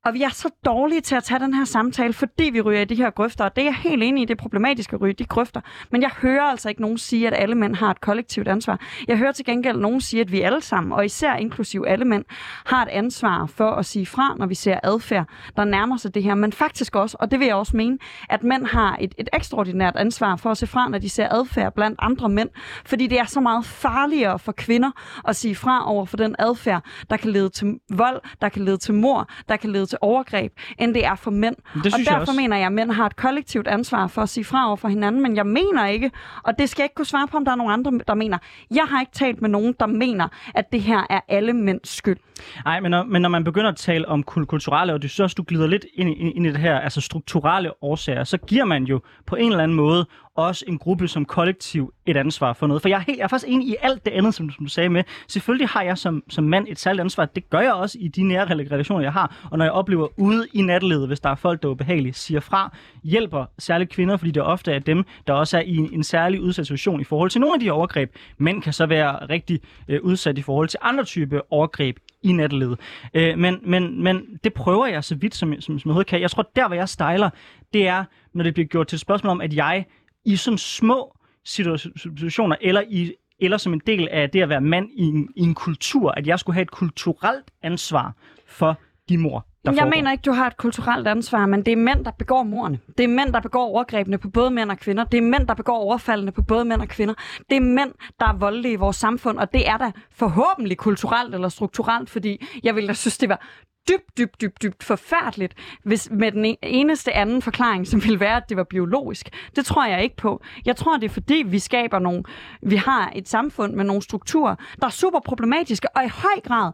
og 0.04 0.14
vi 0.14 0.22
er 0.22 0.28
så 0.28 0.48
dårlige 0.64 1.00
til 1.00 1.14
at 1.14 1.24
tage 1.24 1.40
den 1.40 1.54
her 1.54 1.64
samtale, 1.64 2.12
fordi 2.12 2.44
vi 2.44 2.60
ryger 2.60 2.80
i 2.80 2.84
de 2.84 2.94
her 2.94 3.10
grøfter. 3.10 3.44
Og 3.44 3.56
det 3.56 3.62
er 3.62 3.66
jeg 3.66 3.74
helt 3.74 4.02
enig 4.02 4.22
i, 4.22 4.24
det 4.24 4.34
er 4.34 4.42
problematisk 4.42 4.92
at 4.92 5.00
ryge 5.00 5.12
de 5.12 5.24
grøfter. 5.24 5.60
Men 5.90 6.02
jeg 6.02 6.10
hører 6.22 6.42
altså 6.42 6.68
ikke 6.68 6.80
nogen 6.80 6.98
sige, 6.98 7.26
at 7.26 7.34
alle 7.36 7.54
mænd 7.54 7.74
har 7.74 7.90
et 7.90 8.00
kollektivt 8.00 8.48
ansvar. 8.48 8.80
Jeg 9.08 9.18
hører 9.18 9.32
til 9.32 9.44
gengæld 9.44 9.78
nogen 9.78 10.00
sige, 10.00 10.20
at 10.20 10.32
vi 10.32 10.40
alle 10.40 10.60
sammen, 10.60 10.92
og 10.92 11.04
især 11.04 11.34
inklusiv 11.34 11.84
alle 11.86 12.04
mænd, 12.04 12.24
har 12.66 12.82
et 12.82 12.88
ansvar 12.88 13.46
for 13.46 13.70
at 13.70 13.86
sige 13.86 14.06
fra, 14.06 14.34
når 14.38 14.46
vi 14.46 14.54
ser 14.54 14.80
adfærd, 14.82 15.26
der 15.56 15.64
nærmer 15.64 15.96
sig 15.96 16.14
det 16.14 16.22
her. 16.22 16.34
Men 16.34 16.52
faktisk 16.52 16.96
også, 16.96 17.16
og 17.20 17.30
det 17.30 17.40
vil 17.40 17.46
jeg 17.46 17.56
også 17.56 17.76
mene, 17.76 17.98
at 18.28 18.42
mænd 18.42 18.66
har 18.66 18.96
et, 19.00 19.14
et 19.18 19.28
ekstraordinært 19.32 19.96
ansvar 19.96 20.36
for 20.36 20.50
at 20.50 20.56
se 20.56 20.66
fra, 20.66 20.88
når 20.88 20.98
de 20.98 21.08
ser 21.08 21.28
adfærd 21.30 21.74
blandt 21.74 21.98
andre 22.02 22.28
mænd. 22.28 22.48
Fordi 22.86 23.06
det 23.06 23.20
er 23.20 23.24
så 23.24 23.40
meget 23.40 23.64
farligere 23.64 24.38
for 24.38 24.52
kvinder 24.52 24.90
at 25.28 25.36
sige 25.36 25.54
fra 25.54 25.90
over 25.90 26.04
for 26.04 26.16
den 26.16 26.36
adfærd, 26.38 26.84
der 27.10 27.16
kan 27.16 27.30
lede 27.30 27.48
til 27.48 27.78
vold, 27.90 28.20
der 28.40 28.48
kan 28.48 28.64
lede 28.64 28.76
til 28.76 28.94
mor, 28.94 29.28
der 29.48 29.56
kan 29.56 29.70
lede 29.70 29.86
til 29.86 29.97
overgreb, 30.00 30.52
end 30.78 30.94
det 30.94 31.06
er 31.06 31.14
for 31.14 31.30
mænd. 31.30 31.56
Det 31.74 31.94
og 31.94 31.98
jeg 31.98 32.06
derfor 32.06 32.20
også. 32.20 32.32
mener 32.36 32.56
jeg, 32.56 32.66
at 32.66 32.72
mænd 32.72 32.90
har 32.90 33.06
et 33.06 33.16
kollektivt 33.16 33.68
ansvar 33.68 34.06
for 34.06 34.22
at 34.22 34.28
sige 34.28 34.44
fra 34.44 34.66
over 34.66 34.76
for 34.76 34.88
hinanden, 34.88 35.22
men 35.22 35.36
jeg 35.36 35.46
mener 35.46 35.86
ikke, 35.86 36.10
og 36.42 36.58
det 36.58 36.68
skal 36.68 36.82
jeg 36.82 36.84
ikke 36.84 36.94
kunne 36.94 37.06
svare 37.06 37.28
på, 37.28 37.36
om 37.36 37.44
der 37.44 37.52
er 37.52 37.56
nogen 37.56 37.72
andre, 37.72 38.00
der 38.08 38.14
mener. 38.14 38.38
Jeg 38.70 38.84
har 38.88 39.00
ikke 39.00 39.12
talt 39.12 39.42
med 39.42 39.50
nogen, 39.50 39.74
der 39.80 39.86
mener, 39.86 40.28
at 40.54 40.72
det 40.72 40.80
her 40.80 41.06
er 41.10 41.20
alle 41.28 41.52
mænds 41.52 41.96
skyld. 41.96 42.16
Nej, 42.64 42.80
men 42.80 42.90
når, 42.90 43.04
men 43.04 43.22
når 43.22 43.28
man 43.28 43.44
begynder 43.44 43.68
at 43.70 43.76
tale 43.76 44.08
om 44.08 44.24
kul- 44.30 44.44
kulturelle, 44.44 44.92
og 44.94 45.02
det 45.02 45.10
synes 45.10 45.20
også, 45.20 45.34
du 45.34 45.44
glider 45.48 45.66
lidt 45.66 45.86
ind 45.94 46.08
i, 46.08 46.12
ind 46.12 46.46
i 46.46 46.48
det 46.48 46.58
her, 46.60 46.78
altså 46.78 47.00
strukturelle 47.00 47.82
årsager, 47.82 48.24
så 48.24 48.38
giver 48.38 48.64
man 48.64 48.84
jo 48.84 49.00
på 49.26 49.36
en 49.36 49.50
eller 49.50 49.62
anden 49.62 49.76
måde 49.76 50.06
også 50.36 50.64
en 50.68 50.78
gruppe 50.78 51.08
som 51.08 51.24
kollektiv 51.24 51.92
et 52.08 52.16
ansvar 52.16 52.52
for 52.52 52.66
noget. 52.66 52.82
For 52.82 52.88
jeg 52.88 52.96
er, 52.96 53.00
helt, 53.00 53.18
jeg 53.18 53.24
er 53.24 53.28
faktisk 53.28 53.52
enig 53.52 53.68
i 53.68 53.76
alt 53.82 54.04
det 54.04 54.10
andet, 54.10 54.34
som, 54.34 54.50
som 54.50 54.64
du 54.64 54.70
sagde 54.70 54.88
med. 54.88 55.04
Selvfølgelig 55.28 55.68
har 55.68 55.82
jeg 55.82 55.98
som, 55.98 56.22
som 56.28 56.44
mand 56.44 56.66
et 56.68 56.78
særligt 56.78 57.00
ansvar. 57.00 57.24
Det 57.24 57.50
gør 57.50 57.60
jeg 57.60 57.72
også 57.72 57.98
i 58.00 58.08
de 58.08 58.22
nære 58.22 58.44
relationer, 58.44 59.02
jeg 59.02 59.12
har. 59.12 59.48
Og 59.50 59.58
når 59.58 59.64
jeg 59.64 59.72
oplever 59.72 60.08
ude 60.16 60.46
i 60.52 60.62
nattelivet, 60.62 61.06
hvis 61.06 61.20
der 61.20 61.30
er 61.30 61.34
folk, 61.34 61.62
der 61.62 61.68
er 61.68 61.72
ubehagelige, 61.72 62.12
siger 62.12 62.40
fra, 62.40 62.76
hjælper 63.04 63.44
særligt 63.58 63.90
kvinder, 63.90 64.16
fordi 64.16 64.30
det 64.30 64.42
ofte 64.42 64.72
er 64.72 64.78
dem, 64.78 65.04
der 65.26 65.32
også 65.32 65.56
er 65.56 65.62
i 65.62 65.76
en, 65.76 65.90
en 65.92 66.04
særlig 66.04 66.40
udsat 66.40 66.66
situation 66.66 67.00
i 67.00 67.04
forhold 67.04 67.30
til 67.30 67.40
nogle 67.40 67.54
af 67.54 67.60
de 67.60 67.70
overgreb. 67.70 68.14
Mænd 68.38 68.62
kan 68.62 68.72
så 68.72 68.86
være 68.86 69.26
rigtig 69.26 69.60
øh, 69.88 70.00
udsat 70.02 70.38
i 70.38 70.42
forhold 70.42 70.68
til 70.68 70.78
andre 70.82 71.04
typer 71.04 71.40
overgreb 71.50 71.96
i 72.22 72.32
nattelivet. 72.32 72.80
Øh, 73.14 73.38
men, 73.38 73.60
men, 73.62 74.02
men 74.02 74.22
det 74.44 74.54
prøver 74.54 74.86
jeg 74.86 75.04
så 75.04 75.14
vidt, 75.14 75.34
som, 75.34 75.52
som, 75.52 75.60
som 75.60 75.76
jeg 75.76 75.86
overhovedet 75.86 76.06
kan. 76.06 76.20
Jeg 76.20 76.30
tror, 76.30 76.50
der 76.56 76.66
hvor 76.66 76.76
jeg 76.76 76.88
stejler, 76.88 77.30
det 77.72 77.88
er, 77.88 78.04
når 78.34 78.44
det 78.44 78.54
bliver 78.54 78.66
gjort 78.66 78.86
til 78.86 78.96
et 78.96 79.00
spørgsmål 79.00 79.30
om, 79.30 79.40
at 79.40 79.54
jeg 79.54 79.84
i 80.24 80.36
sådan 80.36 80.58
små 80.58 81.17
situationer, 81.48 82.56
eller 82.60 82.82
i 82.88 83.12
eller 83.40 83.56
som 83.56 83.72
en 83.72 83.80
del 83.86 84.08
af 84.08 84.30
det 84.30 84.42
at 84.42 84.48
være 84.48 84.60
mand 84.60 84.88
i 84.96 85.02
en, 85.02 85.28
i 85.36 85.42
en 85.42 85.54
kultur, 85.54 86.10
at 86.10 86.26
jeg 86.26 86.38
skulle 86.38 86.54
have 86.54 86.62
et 86.62 86.70
kulturelt 86.70 87.44
ansvar 87.62 88.12
for 88.46 88.76
de 89.08 89.18
mor, 89.18 89.46
der 89.64 89.72
Jeg 89.72 89.78
foregår. 89.78 89.96
mener 89.96 90.12
ikke, 90.12 90.22
du 90.22 90.32
har 90.32 90.46
et 90.46 90.56
kulturelt 90.56 91.08
ansvar, 91.08 91.46
men 91.46 91.62
det 91.62 91.72
er 91.72 91.76
mænd, 91.76 92.04
der 92.04 92.10
begår 92.10 92.42
morerne. 92.42 92.78
Det 92.98 93.04
er 93.04 93.08
mænd, 93.08 93.32
der 93.32 93.40
begår 93.40 93.64
overgrebene 93.64 94.18
på 94.18 94.30
både 94.30 94.50
mænd 94.50 94.70
og 94.70 94.78
kvinder. 94.78 95.04
Det 95.04 95.18
er 95.18 95.22
mænd, 95.22 95.46
der 95.46 95.54
begår 95.54 95.76
overfaldene 95.76 96.32
på 96.32 96.42
både 96.42 96.64
mænd 96.64 96.80
og 96.80 96.88
kvinder. 96.88 97.14
Det 97.50 97.56
er 97.56 97.60
mænd, 97.60 97.92
der 98.20 98.26
er 98.26 98.32
voldelige 98.36 98.72
i 98.72 98.76
vores 98.76 98.96
samfund, 98.96 99.38
og 99.38 99.52
det 99.52 99.68
er 99.68 99.76
da 99.76 99.92
forhåbentlig 100.12 100.76
kulturelt 100.76 101.34
eller 101.34 101.48
strukturelt, 101.48 102.10
fordi 102.10 102.46
jeg 102.62 102.74
ville 102.74 102.88
da 102.88 102.92
synes, 102.92 103.18
det 103.18 103.28
var 103.28 103.46
dybt, 103.88 104.18
dybt, 104.18 104.40
dybt, 104.40 104.62
dybt 104.62 104.84
forfærdeligt, 104.84 105.54
hvis 105.82 106.08
med 106.10 106.32
den 106.32 106.44
e-, 106.44 106.56
eneste 106.62 107.12
anden 107.12 107.42
forklaring, 107.42 107.86
som 107.86 108.02
ville 108.02 108.20
være, 108.20 108.36
at 108.36 108.48
det 108.48 108.56
var 108.56 108.64
biologisk. 108.64 109.50
Det 109.56 109.66
tror 109.66 109.86
jeg 109.86 110.02
ikke 110.02 110.16
på. 110.16 110.42
Jeg 110.64 110.76
tror, 110.76 110.96
det 110.96 111.04
er 111.04 111.08
fordi, 111.12 111.42
vi 111.46 111.58
skaber 111.58 111.98
nogle, 111.98 112.22
vi 112.62 112.76
har 112.76 113.12
et 113.14 113.28
samfund 113.28 113.74
med 113.74 113.84
nogle 113.84 114.02
strukturer, 114.02 114.54
der 114.80 114.86
er 114.86 114.90
super 114.90 115.20
problematiske, 115.20 115.96
og 115.96 116.04
i 116.04 116.08
høj 116.08 116.40
grad 116.44 116.72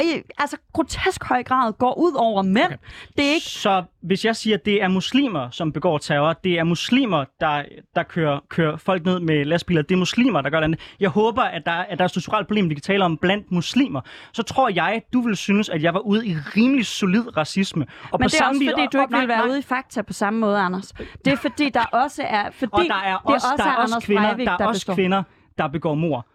i, 0.00 0.22
altså 0.38 0.56
grotesk 0.72 1.24
høj 1.24 1.42
grad 1.42 1.72
går 1.72 1.98
ud 1.98 2.12
over 2.16 2.42
mænd. 2.42 2.64
Okay. 2.64 2.76
Det 3.16 3.24
er 3.28 3.34
ikke 3.34 3.46
Så 3.46 3.84
hvis 4.02 4.24
jeg 4.24 4.36
siger, 4.36 4.56
at 4.56 4.64
det 4.64 4.82
er 4.82 4.88
muslimer, 4.88 5.50
som 5.50 5.72
begår 5.72 5.98
terror, 5.98 6.32
det 6.32 6.58
er 6.58 6.64
muslimer, 6.64 7.24
der, 7.40 7.64
der 7.94 8.02
kører, 8.02 8.40
kører 8.48 8.76
folk 8.76 9.04
ned 9.04 9.20
med 9.20 9.44
lastbiler, 9.44 9.82
det 9.82 9.94
er 9.94 9.98
muslimer, 9.98 10.40
der 10.40 10.50
gør 10.50 10.60
det. 10.60 10.80
Jeg 11.00 11.10
håber, 11.10 11.42
at 11.42 11.62
der, 11.66 11.72
at 11.72 11.98
der 11.98 12.04
er 12.04 12.04
et 12.04 12.10
strukturelt 12.10 12.46
problem, 12.46 12.68
vi 12.68 12.74
kan 12.74 12.82
tale 12.82 13.04
om 13.04 13.16
blandt 13.18 13.52
muslimer. 13.52 14.00
Så 14.32 14.42
tror 14.42 14.68
jeg, 14.68 15.02
du 15.12 15.20
vil 15.20 15.36
synes, 15.36 15.68
at 15.68 15.82
jeg 15.82 15.94
var 15.94 16.00
ude 16.00 16.26
i 16.26 16.34
rimelig 16.34 16.86
solid 16.86 17.36
racisme. 17.36 17.86
Og 18.12 18.20
men 18.20 18.28
det 18.28 18.34
er 18.34 18.38
samme 18.38 18.50
også 18.50 18.70
fordi, 18.74 18.88
du 18.92 19.00
ikke 19.00 19.18
vil 19.18 19.28
være 19.28 19.48
ude 19.48 19.58
i 19.58 19.62
fakta 19.62 20.02
på 20.02 20.12
samme 20.12 20.40
måde, 20.40 20.58
Anders. 20.58 20.92
Det 21.24 21.32
er 21.32 21.36
fordi, 21.36 21.68
der 21.68 21.84
også 21.84 22.22
er... 22.22 22.50
Fordi 22.50 22.70
Og 22.72 22.84
der 22.88 22.94
er 23.04 23.16
også, 23.16 23.46
det 23.50 23.58
der 23.58 23.70
er 23.70 23.76
Anders 23.76 23.96
også 23.96 24.06
kvinder, 24.06 24.28
Breivik, 24.28 24.46
der 24.46 24.52
er 24.52 24.66
også 24.66 24.80
består. 24.80 24.94
kvinder, 24.94 25.22
der 25.58 25.68
begår 25.68 25.94
mor. 25.94 26.26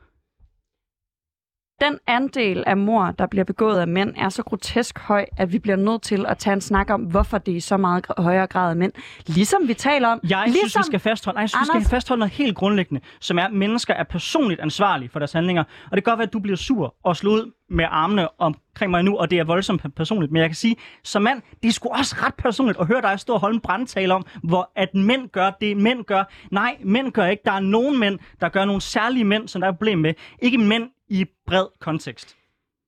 Den 1.81 1.99
andel 2.07 2.63
af 2.67 2.77
mor, 2.77 3.11
der 3.19 3.27
bliver 3.27 3.43
begået 3.43 3.79
af 3.79 3.87
mænd, 3.87 4.13
er 4.17 4.29
så 4.29 4.43
grotesk 4.43 4.99
høj, 4.99 5.25
at 5.37 5.53
vi 5.53 5.59
bliver 5.59 5.75
nødt 5.75 6.01
til 6.01 6.25
at 6.27 6.37
tage 6.37 6.53
en 6.53 6.61
snak 6.61 6.89
om, 6.89 7.01
hvorfor 7.01 7.37
det 7.37 7.57
er 7.57 7.61
så 7.61 7.77
meget 7.77 8.05
højere 8.17 8.47
grad 8.47 8.69
af 8.69 8.75
mænd. 8.75 8.91
Ligesom 9.27 9.67
vi 9.67 9.73
taler 9.73 10.07
om... 10.07 10.19
Jeg 10.29 10.43
ligesom, 10.45 10.69
synes, 10.69 10.77
vi 10.77 10.83
skal 10.83 10.99
fastholde, 10.99 11.35
nej, 11.35 11.41
jeg 11.41 11.49
synes, 11.49 11.69
vi 11.75 11.79
skal 11.79 11.89
fastholde 11.89 12.19
noget 12.19 12.31
helt 12.31 12.55
grundlæggende, 12.55 13.01
som 13.19 13.39
er, 13.39 13.43
at 13.43 13.53
mennesker 13.53 13.93
er 13.93 14.03
personligt 14.03 14.59
ansvarlige 14.61 15.09
for 15.09 15.19
deres 15.19 15.33
handlinger. 15.33 15.63
Og 15.63 15.97
det 15.97 16.03
kan 16.03 16.11
godt 16.11 16.17
være, 16.17 16.27
at 16.27 16.33
du 16.33 16.39
bliver 16.39 16.57
sur 16.57 16.95
og 17.03 17.17
slået 17.17 17.41
ud 17.41 17.51
med 17.69 17.85
armene 17.89 18.41
omkring 18.41 18.91
mig 18.91 19.03
nu, 19.03 19.17
og 19.17 19.31
det 19.31 19.39
er 19.39 19.43
voldsomt 19.43 19.95
personligt. 19.95 20.31
Men 20.31 20.41
jeg 20.41 20.49
kan 20.49 20.55
sige, 20.55 20.75
som 21.03 21.21
mand, 21.21 21.41
det 21.63 21.67
er 21.67 21.71
sgu 21.71 21.89
også 21.89 22.15
ret 22.19 22.33
personligt 22.33 22.79
at 22.79 22.87
høre 22.87 23.01
dig 23.01 23.19
stå 23.19 23.33
og 23.33 23.39
holde 23.39 23.55
en 23.55 23.61
brandtale 23.61 24.13
om, 24.13 24.25
hvor 24.43 24.71
at 24.75 24.95
mænd 24.95 25.29
gør 25.29 25.51
det, 25.61 25.77
mænd 25.77 26.03
gør. 26.03 26.23
Nej, 26.51 26.77
mænd 26.83 27.11
gør 27.11 27.25
ikke. 27.25 27.43
Der 27.45 27.51
er 27.51 27.59
nogen 27.59 27.99
mænd, 27.99 28.19
der 28.41 28.49
gør 28.49 28.65
nogle 28.65 28.81
særlige 28.81 29.23
mænd, 29.23 29.47
som 29.47 29.61
der 29.61 29.67
er 29.67 29.71
problem 29.71 29.99
med. 29.99 30.13
Ikke 30.41 30.57
mænd 30.57 30.89
i 31.07 31.25
bred 31.47 31.65
kontekst. 31.79 32.35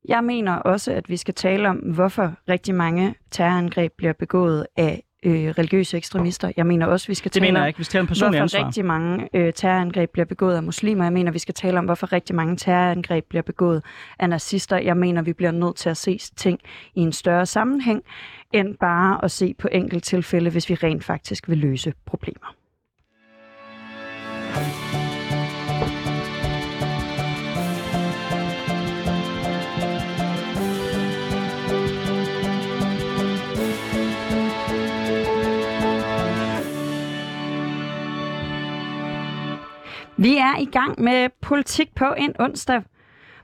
Jeg 0.07 0.23
mener 0.23 0.55
også, 0.55 0.91
at 0.91 1.09
vi 1.09 1.17
skal 1.17 1.33
tale 1.33 1.69
om, 1.69 1.77
hvorfor 1.77 2.33
rigtig 2.49 2.75
mange 2.75 3.15
terrorangreb 3.31 3.91
bliver 3.97 4.13
begået 4.13 4.67
af 4.77 5.03
øh, 5.25 5.49
religiøse 5.49 5.97
ekstremister. 5.97 6.51
Jeg 6.57 6.65
mener 6.65 6.85
også, 6.85 7.07
vi 7.07 7.13
skal 7.13 7.29
det 7.29 7.33
tale 7.33 7.45
mener 7.45 7.59
om, 7.59 7.63
jeg 7.63 7.67
ikke. 7.67 7.77
Vi 7.77 7.83
skal 7.83 7.91
tale 7.91 8.01
om 8.01 8.07
personlig 8.07 8.39
hvorfor 8.39 8.57
ansvar. 8.57 8.65
rigtig 8.65 8.85
mange 8.85 9.29
øh, 9.33 9.53
terrorangreb 9.53 10.09
bliver 10.09 10.25
begået 10.25 10.55
af 10.55 10.63
muslimer. 10.63 11.03
Jeg 11.03 11.13
mener, 11.13 11.31
vi 11.31 11.39
skal 11.39 11.53
tale 11.53 11.79
om, 11.79 11.85
hvorfor 11.85 12.13
rigtig 12.13 12.35
mange 12.35 12.57
terrorangreb 12.57 13.25
bliver 13.29 13.41
begået 13.41 13.83
af 14.19 14.29
nazister. 14.29 14.77
Jeg 14.77 14.97
mener, 14.97 15.21
vi 15.21 15.33
bliver 15.33 15.51
nødt 15.51 15.75
til 15.75 15.89
at 15.89 15.97
se 15.97 16.19
ting 16.35 16.59
i 16.95 16.99
en 16.99 17.11
større 17.11 17.45
sammenhæng, 17.45 18.03
end 18.53 18.75
bare 18.79 19.23
at 19.23 19.31
se 19.31 19.53
på 19.59 19.67
enkelt 19.71 20.03
tilfælde, 20.03 20.49
hvis 20.49 20.69
vi 20.69 20.75
rent 20.75 21.03
faktisk 21.03 21.49
vil 21.49 21.57
løse 21.57 21.93
problemer. 22.05 22.53
Vi 40.19 40.37
er 40.37 40.57
i 40.59 40.65
gang 40.65 41.01
med 41.01 41.29
politik 41.41 41.95
på 41.95 42.05
en 42.17 42.35
onsdag, 42.39 42.81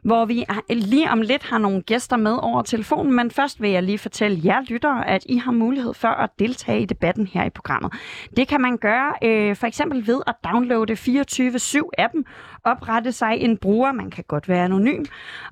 hvor 0.03 0.25
vi 0.25 0.45
lige 0.69 1.11
om 1.11 1.21
lidt 1.21 1.43
har 1.43 1.57
nogle 1.57 1.81
gæster 1.81 2.17
med 2.17 2.37
over 2.41 2.61
telefonen, 2.61 3.15
men 3.15 3.31
først 3.31 3.61
vil 3.61 3.69
jeg 3.69 3.83
lige 3.83 3.97
fortælle 3.97 4.41
jer 4.45 4.61
lyttere, 4.61 5.07
at 5.09 5.25
I 5.29 5.37
har 5.37 5.51
mulighed 5.51 5.93
for 5.93 6.07
at 6.07 6.29
deltage 6.39 6.81
i 6.81 6.85
debatten 6.85 7.27
her 7.27 7.45
i 7.45 7.49
programmet. 7.49 7.93
Det 8.37 8.47
kan 8.47 8.61
man 8.61 8.77
gøre 8.77 9.13
øh, 9.23 9.55
for 9.55 9.67
eksempel 9.67 10.07
ved 10.07 10.21
at 10.27 10.35
downloade 10.43 10.93
24-7-appen, 10.93 12.23
oprette 12.65 13.11
sig 13.11 13.37
en 13.37 13.57
bruger, 13.57 13.91
man 13.91 14.09
kan 14.09 14.23
godt 14.27 14.49
være 14.49 14.63
anonym, 14.63 15.03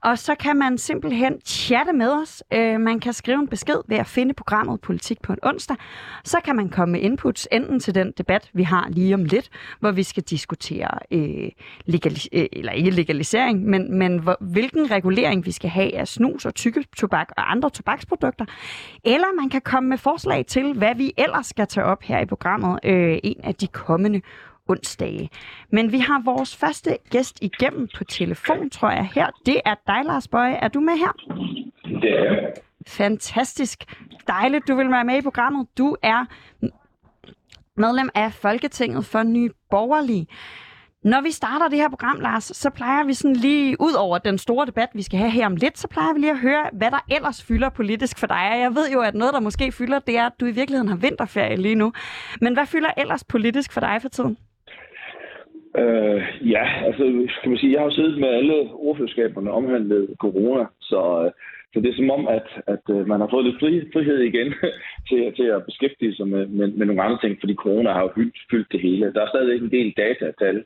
og 0.01 0.18
så 0.18 0.36
kan 0.36 0.58
man 0.58 0.77
simpelthen 0.77 1.41
chatte 1.46 1.94
med 1.94 2.10
os. 2.22 2.44
Øh, 2.53 2.80
man 2.80 3.00
kan 3.00 3.13
skrive 3.13 3.39
en 3.39 3.48
besked 3.48 3.77
ved 3.88 3.98
at 3.98 4.08
finde 4.08 4.34
programmet 4.34 4.82
Politik 4.82 5.22
på 5.22 5.34
en 5.34 5.39
onsdag. 5.44 5.75
Så 6.24 6.38
kan 6.44 6.56
man 6.56 6.70
komme 6.70 6.91
med 6.91 7.01
inputs 7.01 7.48
enten 7.51 7.80
til 7.80 7.96
den 7.96 8.13
debat, 8.18 8.50
vi 8.53 8.63
har 8.63 8.88
lige 8.89 9.13
om 9.13 9.25
lidt, 9.25 9.50
hvor 9.80 9.91
vi 9.91 10.03
skal 10.03 10.24
diskutere 10.24 10.89
øh, 11.12 11.50
legalis- 11.88 12.27
øh, 12.34 12.46
eller 12.53 12.72
ikke 12.72 12.91
legalisering, 12.91 13.65
men, 13.65 13.98
men 13.98 14.18
hvor, 14.18 14.38
hvilken 14.39 14.91
regulering 14.91 15.46
vi 15.46 15.51
skal 15.51 15.70
have 15.70 15.96
af 15.96 16.08
snus 16.08 16.46
og 16.46 16.56
tykketobak 16.56 17.32
og 17.38 17.51
andre 17.51 17.70
tobaksprodukter. 17.70 18.46
Eller 19.03 19.41
man 19.41 19.50
kan 19.50 19.62
komme 19.62 19.89
med 19.89 19.98
forslag 19.98 20.46
til, 20.46 20.74
hvad 20.74 20.96
vi 20.96 21.13
ellers 21.18 21.48
skal 21.48 21.68
tage 21.68 21.86
op 21.86 22.03
her 22.03 22.20
i 22.20 22.25
programmet 22.25 22.80
øh, 22.84 23.20
en 23.24 23.39
af 23.44 23.56
de 23.56 23.68
kommende 23.68 24.22
onsdage. 24.68 25.30
Men 25.72 25.91
vi 25.91 26.00
har 26.00 26.22
vores 26.25 26.56
første 26.56 26.98
gæst 27.10 27.39
igennem 27.41 27.88
på 27.98 28.03
telefon, 28.03 28.70
tror 28.70 28.89
jeg 28.89 29.10
her. 29.15 29.27
Det 29.46 29.62
er 29.65 29.75
dig, 29.88 30.06
Lars 30.06 30.27
Bøje. 30.27 30.53
Er 30.53 30.68
du 30.68 30.80
med 30.80 30.98
her? 30.98 31.12
Det 32.01 32.12
er 32.12 32.24
jeg. 32.24 32.53
Fantastisk. 32.88 33.84
Dejligt, 34.27 34.68
du 34.68 34.75
vil 34.75 34.91
være 34.91 35.06
med 35.06 35.18
i 35.18 35.22
programmet. 35.22 35.68
Du 35.77 35.96
er 36.03 36.25
medlem 37.77 38.10
af 38.15 38.34
Folketinget 38.34 39.06
for 39.06 39.24
Nye 39.24 39.50
Borgerlige. 39.70 40.27
Når 41.03 41.22
vi 41.22 41.32
starter 41.32 41.68
det 41.68 41.77
her 41.77 41.89
program, 41.89 42.20
Lars, 42.20 42.44
så 42.44 42.70
plejer 42.70 43.03
vi 43.03 43.13
sådan 43.13 43.36
lige, 43.36 43.75
ud 43.80 43.94
over 43.94 44.18
den 44.18 44.38
store 44.38 44.65
debat, 44.65 44.89
vi 44.94 45.01
skal 45.01 45.20
have 45.20 45.32
her 45.32 45.46
om 45.46 45.56
lidt, 45.56 45.80
så 45.80 45.88
plejer 45.88 46.13
vi 46.13 46.20
lige 46.20 46.32
at 46.32 46.39
høre, 46.39 46.70
hvad 46.74 46.91
der 46.91 47.00
ellers 47.12 47.44
fylder 47.44 47.70
politisk 47.70 48.20
for 48.20 48.27
dig. 48.27 48.58
Jeg 48.60 48.75
ved 48.75 48.91
jo, 48.91 49.01
at 49.01 49.15
noget, 49.15 49.34
der 49.34 49.39
måske 49.39 49.72
fylder, 49.72 50.00
det 50.00 50.18
er, 50.18 50.25
at 50.25 50.39
du 50.39 50.46
i 50.46 50.51
virkeligheden 50.51 50.88
har 50.88 50.96
vinterferie 50.96 51.58
lige 51.58 51.75
nu. 51.75 51.94
Men 52.41 52.53
hvad 52.53 52.65
fylder 52.65 52.89
ellers 52.98 53.24
politisk 53.24 53.72
for 53.74 53.82
dig 53.82 54.01
for 54.01 54.10
tiden? 54.10 54.38
Øh, 55.78 56.22
ja, 56.56 56.66
altså 56.86 57.04
kan 57.42 57.50
man 57.51 57.58
sige, 57.58 57.72
jeg 57.72 57.80
har 57.80 57.86
jo 57.86 57.96
siddet 57.96 58.20
med 58.20 58.28
alle 58.28 58.56
ordførerskaberne 58.74 59.51
omhandlet 59.51 60.16
corona, 60.20 60.66
så, 60.82 61.24
øh, 61.25 61.32
så 61.74 61.80
det 61.82 61.90
er 61.90 61.96
som 61.96 62.12
om, 62.12 62.28
at, 62.28 62.48
at 62.68 62.86
øh, 62.96 63.08
man 63.08 63.20
har 63.20 63.28
fået 63.32 63.46
lidt 63.46 63.60
fri, 63.60 63.90
frihed 63.94 64.20
igen 64.20 64.54
til, 65.10 65.34
til 65.36 65.48
at 65.56 65.66
beskæftige 65.66 66.16
sig 66.16 66.28
med, 66.28 66.48
med, 66.48 66.68
med 66.68 66.86
nogle 66.86 67.04
andre 67.04 67.20
ting, 67.22 67.38
fordi 67.40 67.54
corona 67.56 67.92
har 67.92 68.01
jo 68.01 68.12
fyldt, 68.16 68.38
fyldt 68.51 68.72
det 68.72 68.82
hele. 68.82 69.13
Der 69.13 69.22
er 69.22 69.34
stadig 69.34 69.58
en 69.58 69.72
del 69.72 69.94
datatal, 69.98 70.63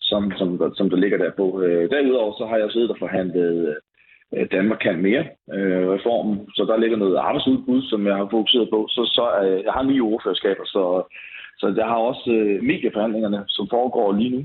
som, 0.00 0.32
som, 0.38 0.72
som 0.74 0.90
der 0.90 0.96
ligger 0.96 1.18
der 1.18 1.30
på. 1.30 1.62
Øh, 1.62 1.90
derudover 1.90 2.32
så 2.38 2.46
har 2.46 2.56
jeg 2.56 2.70
siddet 2.70 2.90
og 2.90 2.98
forhandlet 2.98 3.76
øh, 4.34 4.46
Danmark 4.52 4.78
kan 4.78 5.02
mere 5.02 5.24
øh, 5.54 5.88
reformen, 5.96 6.48
så 6.56 6.64
der 6.68 6.76
ligger 6.76 6.96
noget 6.96 7.16
arbejdsudbud, 7.16 7.82
som 7.82 8.06
jeg 8.06 8.16
har 8.16 8.28
fokuseret 8.30 8.70
på. 8.70 8.86
Så, 8.90 9.02
så 9.16 9.24
øh, 9.44 9.64
jeg 9.64 9.72
har 9.72 9.82
nye 9.82 10.02
ordførerskaber, 10.02 10.64
så 10.64 10.82
så 11.60 11.74
jeg 11.76 11.86
har 11.86 12.00
også 12.10 12.30
øh, 12.30 12.62
medieforhandlingerne, 12.62 13.44
som 13.48 13.68
foregår 13.70 14.12
lige 14.12 14.30
nu. 14.36 14.40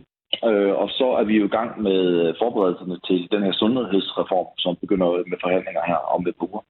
Øh, 0.50 0.74
og 0.82 0.89
så 0.89 1.08
er 1.20 1.24
vi 1.24 1.38
jo 1.38 1.46
i 1.46 1.55
gang 1.58 1.82
med 1.82 2.34
forberedelserne 2.41 3.00
til 3.08 3.27
den 3.32 3.43
her 3.43 3.51
sundhedsreform, 3.51 4.48
som 4.58 4.75
begynder 4.75 5.08
med 5.29 5.38
forhandlinger 5.41 5.82
her 5.86 6.00
om 6.15 6.27
et 6.27 6.36
uger. 6.41 6.62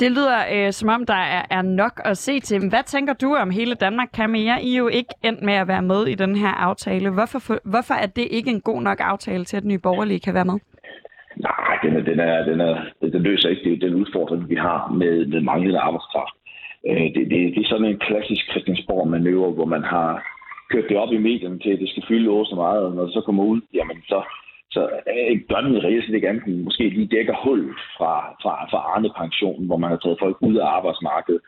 Det 0.00 0.10
lyder 0.10 0.38
øh, 0.54 0.72
som 0.72 0.88
om, 0.88 1.06
der 1.06 1.20
er, 1.36 1.42
er 1.50 1.62
nok 1.62 2.00
at 2.04 2.16
se 2.16 2.40
til. 2.40 2.68
Hvad 2.68 2.84
tænker 2.84 3.12
du 3.12 3.34
om 3.34 3.50
hele 3.50 3.74
Danmark 3.74 4.08
kan 4.14 4.30
mere? 4.30 4.62
I 4.62 4.74
er 4.74 4.78
jo 4.78 4.88
ikke 4.88 5.14
endt 5.24 5.42
med 5.42 5.54
at 5.54 5.68
være 5.68 5.82
med 5.82 6.06
i 6.06 6.14
den 6.14 6.36
her 6.36 6.48
aftale. 6.48 7.10
Hvorfor, 7.10 7.38
for, 7.38 7.58
hvorfor 7.64 7.94
er 7.94 8.06
det 8.06 8.28
ikke 8.30 8.50
en 8.50 8.60
god 8.60 8.82
nok 8.82 9.00
aftale 9.00 9.44
til, 9.44 9.56
at 9.56 9.64
Nye 9.64 9.78
Borgerlige 9.78 10.20
kan 10.20 10.34
være 10.34 10.44
med? 10.44 10.58
Nej, 11.36 11.78
den, 11.82 11.96
er, 11.96 12.02
den, 12.02 12.20
er, 12.20 12.44
den, 12.44 12.60
er, 12.60 12.84
den 13.00 13.22
løser 13.22 13.48
ikke 13.48 13.86
den 13.86 13.94
udfordring, 13.94 14.48
vi 14.48 14.54
har 14.54 14.92
med, 15.00 15.26
med 15.26 15.40
manglende 15.40 15.78
arbejdskraft. 15.78 16.34
Øh, 16.88 17.06
det, 17.14 17.22
det, 17.30 17.38
det 17.54 17.60
er 17.62 17.68
sådan 17.68 17.90
en 17.90 17.98
klassisk 17.98 18.44
Christiansborg-manøvre, 18.50 19.50
hvor 19.50 19.64
man 19.64 19.84
har 19.84 20.10
kørt 20.70 20.88
det 20.88 20.96
op 20.96 21.12
i 21.12 21.18
medierne 21.28 21.58
til, 21.58 21.70
at 21.70 21.80
det 21.80 21.90
skal 21.90 22.04
fylde 22.08 22.30
over 22.30 22.44
så 22.44 22.54
meget, 22.54 22.82
og 22.84 22.92
når 22.94 23.04
det 23.04 23.12
så 23.12 23.20
kommer 23.20 23.44
ud, 23.44 23.60
jamen 23.74 23.98
så, 24.08 24.22
så 24.70 24.82
øh, 25.12 25.40
gør 25.48 25.60
den 25.60 25.84
reelt 25.84 26.04
set 26.04 26.14
ikke 26.14 26.28
andet 26.28 26.64
måske 26.64 26.88
lige 26.88 27.12
dækker 27.16 27.36
hul 27.44 27.74
fra, 27.98 28.14
fra, 28.42 28.54
fra 28.70 28.80
Arne-pensionen, 28.94 29.66
hvor 29.66 29.76
man 29.76 29.90
har 29.90 29.96
taget 29.96 30.18
folk 30.20 30.36
ud 30.40 30.56
af 30.56 30.66
arbejdsmarkedet. 30.66 31.40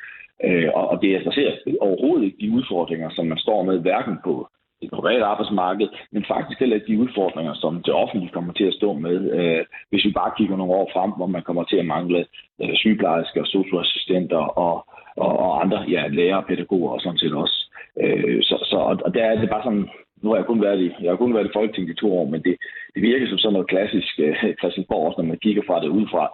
Øh, 0.45 0.69
og, 0.75 0.89
og 0.91 1.03
det 1.03 1.17
adresserer 1.17 1.53
overhovedet 1.81 2.25
ikke 2.25 2.39
de 2.41 2.51
udfordringer, 2.57 3.11
som 3.11 3.27
man 3.27 3.39
står 3.39 3.63
med, 3.63 3.79
hverken 3.79 4.17
på 4.25 4.49
det 4.81 4.91
private 4.91 5.25
arbejdsmarked, 5.25 5.89
men 6.13 6.25
faktisk 6.29 6.59
heller 6.61 6.77
ikke 6.77 6.93
de 6.93 6.99
udfordringer, 6.99 7.55
som 7.55 7.83
det 7.83 7.95
offentlige 7.95 8.33
kommer 8.33 8.53
til 8.53 8.65
at 8.65 8.75
stå 8.75 8.93
med, 8.93 9.17
øh, 9.37 9.65
hvis 9.91 10.05
vi 10.05 10.13
bare 10.13 10.33
kigger 10.39 10.57
nogle 10.57 10.73
år 10.73 10.91
frem, 10.93 11.11
hvor 11.11 11.27
man 11.27 11.43
kommer 11.43 11.65
til 11.65 11.77
at 11.77 11.87
mangle 11.87 12.27
øh, 12.63 12.75
sygeplejersker, 12.75 13.45
socioassistenter 13.45 14.43
og, 14.65 14.87
og, 15.25 15.33
og 15.45 15.51
andre 15.63 15.79
ja, 15.95 16.07
lærere, 16.07 16.49
pædagoger 16.49 16.91
og 16.93 17.01
sådan 17.01 17.19
set 17.19 17.35
også. 17.35 17.57
Øh, 18.03 18.43
så, 18.43 18.57
så, 18.71 18.77
og 19.07 19.15
der 19.15 19.25
er 19.25 19.41
det 19.41 19.51
bare 19.51 19.63
sådan, 19.65 19.89
nu 20.23 20.29
har 20.31 20.37
jeg 20.37 20.47
kun 20.47 20.63
været 20.63 20.81
i, 20.81 20.91
jeg 21.03 21.11
har 21.11 21.17
kun 21.17 21.35
været 21.35 21.47
i 21.47 21.57
Folketinget 21.57 21.93
i 21.93 22.01
to 22.01 22.19
år, 22.19 22.27
men 22.33 22.43
det, 22.43 22.57
det 22.95 23.03
virker 23.03 23.29
som 23.29 23.39
sådan 23.39 23.53
noget 23.53 23.69
klassisk 23.69 24.13
øh, 24.19 24.55
Christiansborg, 24.61 25.07
også 25.07 25.21
når 25.21 25.29
man 25.29 25.39
kigger 25.45 25.63
fra 25.67 25.81
det 25.81 25.89
udefra, 25.89 26.25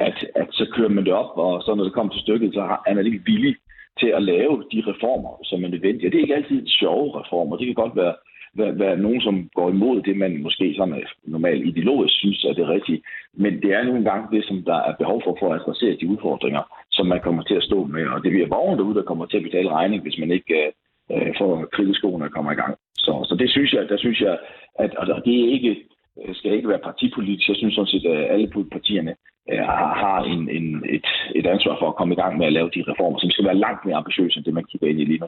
at, 0.00 0.16
at 0.34 0.48
så 0.50 0.64
kører 0.74 0.88
man 0.88 1.04
det 1.04 1.12
op, 1.12 1.30
og 1.36 1.62
så 1.62 1.74
når 1.74 1.84
det 1.84 1.92
kommer 1.92 2.12
til 2.12 2.22
stykket, 2.22 2.54
så 2.54 2.76
er 2.86 2.94
man 2.94 3.06
ikke 3.06 3.26
villig 3.26 3.54
til 4.00 4.10
at 4.18 4.22
lave 4.22 4.64
de 4.72 4.82
reformer, 4.90 5.32
som 5.44 5.64
er 5.64 5.68
nødvendige. 5.68 6.08
Og 6.08 6.12
det 6.12 6.18
er 6.18 6.22
ikke 6.22 6.34
altid 6.34 6.66
sjove 6.66 7.20
reformer. 7.20 7.56
Det 7.56 7.66
kan 7.66 7.74
godt 7.74 7.96
være, 7.96 8.14
være, 8.54 8.78
være 8.78 8.96
nogen, 8.96 9.20
som 9.20 9.50
går 9.54 9.70
imod 9.70 10.02
det, 10.02 10.16
man 10.16 10.42
måske 10.42 10.74
sådan 10.76 10.94
øh, 10.94 11.06
normalt 11.24 11.66
ideologisk 11.66 12.14
synes 12.18 12.44
er 12.44 12.52
det 12.52 12.68
rigtige. 12.68 13.02
Men 13.34 13.52
det 13.62 13.70
er 13.72 13.84
nogle 13.84 14.04
gange 14.04 14.36
det, 14.36 14.44
som 14.44 14.62
der 14.62 14.78
er 14.88 14.94
behov 14.94 15.22
for, 15.24 15.36
for 15.40 15.48
at 15.52 15.60
adressere 15.60 15.96
de 16.00 16.08
udfordringer, 16.08 16.62
som 16.90 17.06
man 17.06 17.20
kommer 17.20 17.42
til 17.42 17.54
at 17.54 17.62
stå 17.62 17.84
med. 17.84 18.06
Og 18.06 18.22
det 18.24 18.30
bliver 18.30 18.48
borgerne 18.48 18.78
derude, 18.78 18.94
der 18.94 19.10
kommer 19.10 19.26
til 19.26 19.36
at 19.36 19.42
betale 19.42 19.70
regning, 19.70 20.02
hvis 20.02 20.18
man 20.18 20.30
ikke 20.30 20.54
øh, 20.64 20.72
øh 21.12 21.34
får 21.38 21.68
kritiskoene 21.72 22.24
at 22.24 22.32
komme 22.32 22.52
i 22.52 22.60
gang. 22.62 22.74
Så, 23.04 23.12
så 23.28 23.34
det 23.40 23.50
synes 23.50 23.72
jeg, 23.72 23.88
der 23.88 23.98
synes 23.98 24.20
jeg, 24.20 24.38
at 24.78 24.94
og 24.94 25.24
det 25.26 25.34
er 25.40 25.52
ikke, 25.56 25.72
øh, 26.20 26.34
skal 26.34 26.52
ikke 26.52 26.68
være 26.68 26.86
partipolitisk. 26.88 27.48
Jeg 27.48 27.56
synes 27.56 27.74
sådan 27.74 27.92
set, 27.92 28.06
at 28.06 28.30
alle 28.34 28.48
partierne 28.72 29.14
har 29.52 30.22
en, 30.32 30.48
en, 30.48 30.84
et, 30.96 31.06
et 31.34 31.46
ansvar 31.46 31.76
for 31.80 31.88
at 31.88 31.96
komme 31.96 32.14
i 32.14 32.16
gang 32.16 32.38
med 32.38 32.46
at 32.46 32.52
lave 32.52 32.70
de 32.74 32.84
reformer, 32.88 33.18
som 33.18 33.30
skal 33.30 33.44
være 33.44 33.62
langt 33.66 33.84
mere 33.84 33.96
ambitiøse 33.96 34.36
end 34.36 34.44
det, 34.44 34.54
man 34.54 34.64
kigger 34.64 34.88
ind 34.88 35.00
i 35.00 35.04
lige 35.04 35.18
nu. 35.18 35.26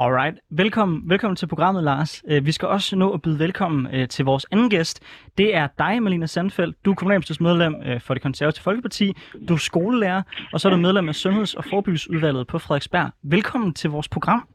Alright. 0.00 0.38
Velkommen, 0.50 1.02
velkommen 1.10 1.36
til 1.36 1.46
programmet, 1.46 1.84
Lars. 1.84 2.22
Vi 2.42 2.52
skal 2.52 2.68
også 2.68 2.96
nå 2.96 3.12
at 3.12 3.22
byde 3.22 3.38
velkommen 3.38 4.08
til 4.08 4.24
vores 4.24 4.46
anden 4.52 4.70
gæst. 4.70 5.02
Det 5.38 5.56
er 5.56 5.68
dig, 5.78 6.02
Malina 6.02 6.26
Sandfeldt. 6.26 6.84
Du 6.84 6.90
er 6.90 6.94
kommunalbestyrelsesmedlem 6.94 8.00
for 8.00 8.14
det 8.14 8.22
konservative 8.22 8.62
Folkeparti. 8.62 9.12
Du 9.48 9.54
er 9.54 9.58
skolelærer, 9.58 10.22
og 10.52 10.60
så 10.60 10.68
er 10.68 10.72
du 10.72 10.78
medlem 10.78 11.08
af 11.08 11.14
Sundheds- 11.14 11.54
og 11.54 11.64
Forebyggelseudvalget 11.64 12.46
på 12.46 12.58
Frederiksberg. 12.58 13.10
Velkommen 13.22 13.74
til 13.74 13.90
vores 13.90 14.08
program. 14.08 14.48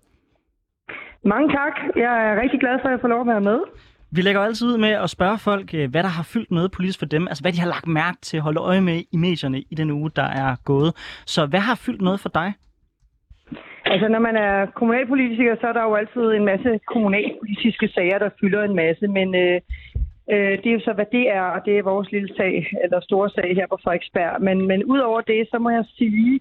Mange 1.25 1.49
tak. 1.49 1.73
Jeg 1.95 2.27
er 2.29 2.41
rigtig 2.41 2.59
glad 2.59 2.79
for, 2.81 2.87
at 2.87 2.91
jeg 2.91 2.99
får 3.01 3.07
lov 3.07 3.21
at 3.21 3.27
være 3.27 3.41
med. 3.41 3.59
Vi 4.11 4.21
lægger 4.21 4.41
altid 4.41 4.67
ud 4.67 4.77
med 4.77 4.89
at 4.89 5.09
spørge 5.09 5.37
folk, 5.37 5.73
øh, 5.73 5.89
hvad 5.91 6.03
der 6.03 6.09
har 6.09 6.23
fyldt 6.23 6.51
noget 6.51 6.71
politisk 6.71 6.99
for 6.99 7.05
dem. 7.05 7.27
Altså, 7.27 7.43
hvad 7.43 7.53
de 7.53 7.59
har 7.59 7.67
lagt 7.67 7.87
mærke 7.87 8.17
til 8.21 8.37
at 8.37 8.43
holde 8.43 8.59
øje 8.59 8.81
med 8.81 9.03
i 9.11 9.17
medierne 9.17 9.61
i 9.61 9.75
den 9.75 9.91
uge, 9.91 10.11
der 10.15 10.23
er 10.23 10.55
gået. 10.65 10.93
Så 11.25 11.45
hvad 11.45 11.59
har 11.59 11.75
fyldt 11.75 12.01
noget 12.01 12.19
for 12.19 12.29
dig? 12.29 12.53
Altså, 13.91 14.07
når 14.07 14.19
man 14.19 14.35
er 14.35 14.65
kommunalpolitiker, 14.65 15.55
så 15.55 15.67
er 15.67 15.73
der 15.73 15.83
jo 15.83 15.95
altid 15.95 16.21
en 16.21 16.45
masse 16.45 16.79
kommunalpolitiske 16.93 17.87
sager, 17.87 18.19
der 18.19 18.29
fylder 18.39 18.63
en 18.63 18.75
masse, 18.75 19.07
men 19.07 19.35
øh, 19.35 19.61
øh, 20.33 20.53
det 20.61 20.67
er 20.67 20.77
jo 20.77 20.85
så, 20.87 20.93
hvad 20.93 21.09
det 21.11 21.25
er, 21.29 21.45
og 21.55 21.59
det 21.65 21.73
er 21.77 21.89
vores 21.91 22.11
lille 22.11 22.35
sag, 22.35 22.53
eller 22.83 22.99
store 22.99 23.29
sag 23.29 23.55
her 23.55 23.67
på 23.67 23.77
Frederiksberg. 23.83 24.41
Men, 24.41 24.67
men 24.67 24.83
udover 24.83 25.21
det, 25.21 25.47
så 25.51 25.57
må 25.59 25.69
jeg 25.69 25.85
sige, 25.97 26.39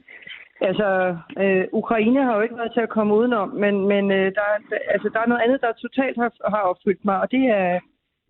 altså, 0.61 1.17
øh, 1.43 1.65
Ukraine 1.73 2.25
har 2.25 2.35
jo 2.37 2.43
ikke 2.43 2.57
været 2.57 2.73
til 2.73 2.87
at 2.87 2.95
komme 2.97 3.15
udenom, 3.15 3.49
men, 3.49 3.75
men 3.93 4.11
øh, 4.11 4.27
der, 4.39 4.47
altså, 4.95 5.09
der 5.13 5.21
er 5.21 5.29
noget 5.29 5.43
andet, 5.45 5.61
der 5.61 5.73
totalt 5.73 6.17
har, 6.23 6.31
har 6.55 6.63
opfyldt 6.71 7.05
mig, 7.05 7.21
og 7.21 7.31
det 7.31 7.45
er 7.61 7.81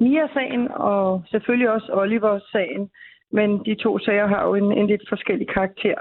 Mia-sagen, 0.01 0.69
og 0.91 1.23
selvfølgelig 1.31 1.71
også 1.71 1.89
Oliver-sagen. 1.93 2.91
Men 3.33 3.65
de 3.65 3.75
to 3.75 3.99
sager 3.99 4.27
har 4.27 4.47
jo 4.47 4.55
en, 4.55 4.73
en 4.79 4.87
lidt 4.87 5.03
forskellig 5.09 5.49
karakter. 5.49 5.95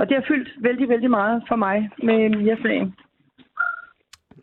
Og 0.00 0.08
det 0.08 0.16
har 0.16 0.24
fyldt 0.28 0.48
vældig, 0.62 0.88
vældig 0.88 1.10
meget 1.10 1.42
for 1.48 1.56
mig 1.56 1.90
med 2.02 2.28
Mia-sagen. 2.28 2.94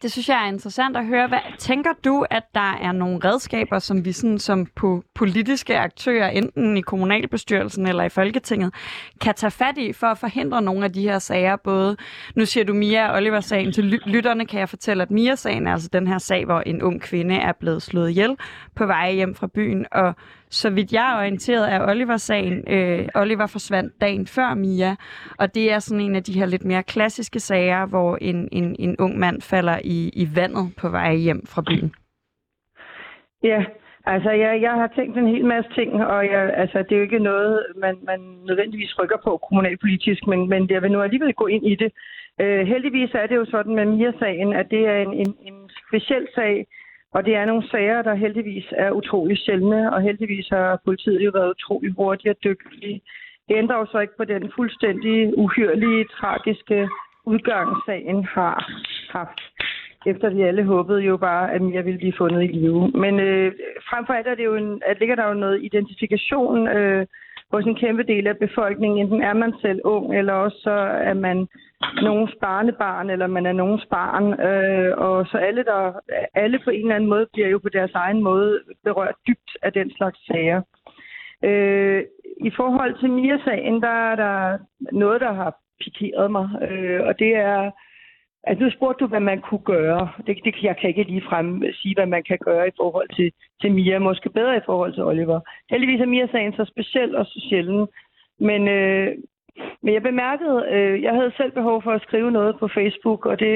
Det 0.02 0.12
synes 0.12 0.30
jeg 0.30 0.44
er 0.44 0.48
interessant 0.48 0.98
at 0.98 1.06
høre. 1.06 1.28
Hvad, 1.28 1.40
tænker 1.58 1.90
du, 2.06 2.26
at 2.30 2.44
der 2.56 2.78
er 2.82 2.92
nogle 2.92 3.20
redskaber, 3.24 3.80
som 3.80 4.06
vi 4.06 4.12
sådan, 4.12 4.40
som 4.40 4.68
på 4.76 5.04
politiske 5.16 5.78
aktører, 5.78 6.30
enten 6.30 6.78
i 6.78 6.82
kommunalbestyrelsen 6.82 7.88
eller 7.88 8.04
i 8.04 8.10
Folketinget, 8.10 8.74
kan 9.22 9.36
tage 9.36 9.52
fat 9.52 9.78
i 9.78 9.94
for 9.94 10.08
at 10.08 10.18
forhindre 10.18 10.62
nogle 10.62 10.86
af 10.86 10.94
de 10.94 11.02
her 11.02 11.20
sager? 11.20 11.56
Både, 11.56 11.98
nu 12.36 12.46
siger 12.46 12.64
du 12.64 12.74
Mia 12.74 13.10
og 13.10 13.18
Oliver-sagen. 13.18 13.72
Til 13.72 13.84
lytterne 14.06 14.46
kan 14.46 14.60
jeg 14.60 14.70
fortælle, 14.70 15.04
at 15.04 15.12
Mia-sagen 15.12 15.68
er 15.68 15.72
altså 15.72 15.90
den 15.94 16.08
her 16.08 16.18
sag, 16.18 16.46
hvor 16.46 16.60
en 16.60 16.82
ung 16.82 17.02
kvinde 17.02 17.36
er 17.36 17.52
blevet 17.60 17.82
slået 17.82 18.10
ihjel 18.10 18.38
på 18.76 18.86
vej 18.86 19.14
hjem 19.14 19.36
fra 19.36 19.48
byen, 19.48 19.86
og 19.92 20.16
så 20.52 20.70
vidt 20.70 20.94
jeg 20.94 21.12
er 21.12 21.18
orienteret, 21.18 21.74
er 21.74 21.90
Oliver-sagen. 21.92 22.64
Øh, 22.68 23.08
Oliver 23.16 23.48
forsvandt 23.48 24.02
dagen 24.02 24.28
før 24.28 24.54
Mia, 24.54 24.96
og 25.40 25.56
det 25.56 25.72
er 25.72 25.80
sådan 25.80 26.06
en 26.06 26.16
af 26.16 26.24
de 26.24 26.40
her 26.40 26.46
lidt 26.46 26.66
mere 26.66 26.84
klassiske 26.84 27.40
sager, 27.40 27.86
hvor 27.86 28.18
en, 28.22 28.50
en, 28.52 28.76
en 28.80 28.96
ung 29.00 29.20
mand 29.20 29.42
falder 29.42 29.80
i, 29.84 30.10
i 30.14 30.28
vandet 30.36 30.74
på 30.78 30.90
vej 30.90 31.16
hjem 31.16 31.46
fra 31.46 31.62
byen. 31.62 31.94
Ja, 33.44 33.66
altså 34.06 34.32
jeg, 34.32 34.62
jeg 34.62 34.72
har 34.72 34.92
tænkt 34.96 35.18
en 35.18 35.28
hel 35.28 35.46
masse 35.46 35.72
ting, 35.74 36.06
og 36.06 36.26
jeg, 36.26 36.54
altså, 36.58 36.78
det 36.78 36.92
er 36.92 36.98
jo 36.98 37.04
ikke 37.04 37.20
noget, 37.20 37.66
man, 37.76 37.96
man 38.04 38.20
nødvendigvis 38.48 39.00
rykker 39.00 39.18
på 39.24 39.38
kommunalpolitisk, 39.38 40.28
men, 40.28 40.50
men 40.50 40.70
jeg 40.70 40.82
vil 40.82 40.92
nu 40.92 41.02
alligevel 41.02 41.34
gå 41.34 41.48
ind 41.48 41.66
i 41.68 41.76
det. 41.76 41.92
Øh, 42.42 42.68
heldigvis 42.68 43.14
er 43.14 43.28
det 43.28 43.36
jo 43.36 43.46
sådan 43.46 43.76
med 43.76 43.86
Mia-sagen, 43.86 44.54
at 44.54 44.68
det 44.72 44.88
er 44.88 44.98
en, 44.98 45.14
en, 45.14 45.36
en 45.48 45.70
speciel 45.88 46.28
sag, 46.36 46.68
og 47.14 47.26
det 47.26 47.36
er 47.36 47.46
nogle 47.46 47.68
sager, 47.68 48.02
der 48.02 48.14
heldigvis 48.14 48.66
er 48.72 48.92
utrolig 48.92 49.38
sjældne, 49.38 49.94
og 49.94 50.02
heldigvis 50.02 50.48
har 50.50 50.80
politiet 50.86 51.26
jo 51.26 51.32
været 51.34 51.50
utrolig 51.50 51.94
hurtige 51.98 52.32
og 52.32 52.44
dygtige. 52.44 53.02
Det 53.48 53.58
ændrer 53.58 53.78
jo 53.78 53.86
så 53.86 54.00
ikke 54.00 54.18
på 54.18 54.26
den 54.26 54.52
fuldstændig 54.56 55.38
uhyrlige, 55.38 56.06
tragiske 56.06 56.90
udgang, 57.26 57.68
sagen 57.86 58.26
har 58.26 58.56
haft. 59.10 59.42
Efter 60.06 60.30
vi 60.30 60.42
alle 60.42 60.64
håbede 60.64 61.02
jo 61.02 61.18
bare, 61.18 61.54
at 61.54 61.62
Mia 61.62 61.82
ville 61.82 61.98
blive 61.98 62.14
fundet 62.18 62.44
i 62.44 62.48
live. 62.48 62.92
Men 63.04 63.20
øh, 63.20 63.52
frem 63.90 64.06
for 64.06 64.14
alt 64.14 64.28
er 64.28 64.36
det 64.36 64.46
jo 64.46 64.56
en, 64.56 64.82
at 64.86 65.00
ligger 65.00 65.16
der 65.16 65.28
jo 65.28 65.34
noget 65.34 65.64
identifikation 65.64 66.68
øh, 66.68 67.06
hos 67.52 67.66
en 67.66 67.76
kæmpe 67.76 68.04
del 68.04 68.28
af 68.28 68.38
befolkningen. 68.38 69.00
Enten 69.00 69.22
er 69.22 69.34
man 69.34 69.54
selv 69.62 69.82
ung, 69.84 70.18
eller 70.18 70.34
også 70.34 70.58
så 70.64 70.78
er 71.10 71.14
man 71.14 71.48
nogens 72.02 72.36
barnebarn, 72.42 73.10
eller 73.10 73.28
man 73.28 73.46
er 73.46 73.52
nogens 73.52 73.86
barn. 73.90 74.40
Øh, 74.40 74.98
og 74.98 75.28
så 75.28 75.38
alle, 75.38 75.64
der, 75.64 76.00
alle 76.34 76.60
på 76.64 76.70
en 76.70 76.82
eller 76.82 76.96
anden 76.96 77.10
måde 77.10 77.28
bliver 77.34 77.48
jo 77.48 77.60
på 77.60 77.70
deres 77.70 77.92
egen 77.94 78.24
måde 78.24 78.60
berørt 78.84 79.16
dybt 79.28 79.52
af 79.62 79.74
den 79.74 79.92
slags 79.98 80.26
sager. 80.28 80.62
Øh, 81.44 82.04
I 82.42 82.52
forhold 82.56 83.00
til 83.00 83.10
Mia-sagen, 83.10 83.82
der 83.82 84.12
er 84.12 84.16
der 84.16 84.58
noget, 84.92 85.22
der 85.22 85.34
har 85.34 85.56
pikeret 85.84 86.32
mig, 86.32 86.50
øh, 86.70 87.02
og 87.08 87.20
det 87.20 87.36
er 87.36 87.72
at 88.44 88.60
nu 88.60 88.72
spurgte 88.72 89.00
du, 89.04 89.08
hvad 89.08 89.20
man 89.20 89.42
kunne 89.42 89.66
gøre. 89.66 90.12
Det, 90.28 90.38
det, 90.46 90.64
jeg 90.64 90.78
kan 90.78 90.90
ikke 90.90 91.04
lige 91.04 91.30
frem 91.30 91.64
sige, 91.74 91.96
hvad 91.96 92.06
man 92.06 92.24
kan 92.24 92.38
gøre 92.38 92.68
i 92.68 92.72
forhold 92.78 93.10
til, 93.16 93.32
til 93.62 93.72
Mia. 93.72 94.00
Måske 94.00 94.30
bedre 94.30 94.58
i 94.58 94.66
forhold 94.66 94.94
til 94.94 95.04
Oliver. 95.04 95.40
Heldigvis 95.70 96.02
er 96.02 96.06
Mia-sagen 96.06 96.54
så 96.54 96.66
speciel 96.66 97.16
og 97.16 97.26
så 97.26 97.46
sjælden. 97.50 97.88
Men, 98.40 98.68
øh, 98.68 99.08
men 99.84 99.94
jeg 99.94 100.04
bemærkede, 100.04 100.58
øh, 100.72 101.02
jeg 101.04 101.14
havde 101.14 101.34
selv 101.38 101.52
behov 101.52 101.84
for 101.84 101.92
at 101.92 102.02
skrive 102.02 102.32
noget 102.32 102.60
på 102.60 102.68
Facebook, 102.68 103.26
og 103.26 103.40
det 103.40 103.54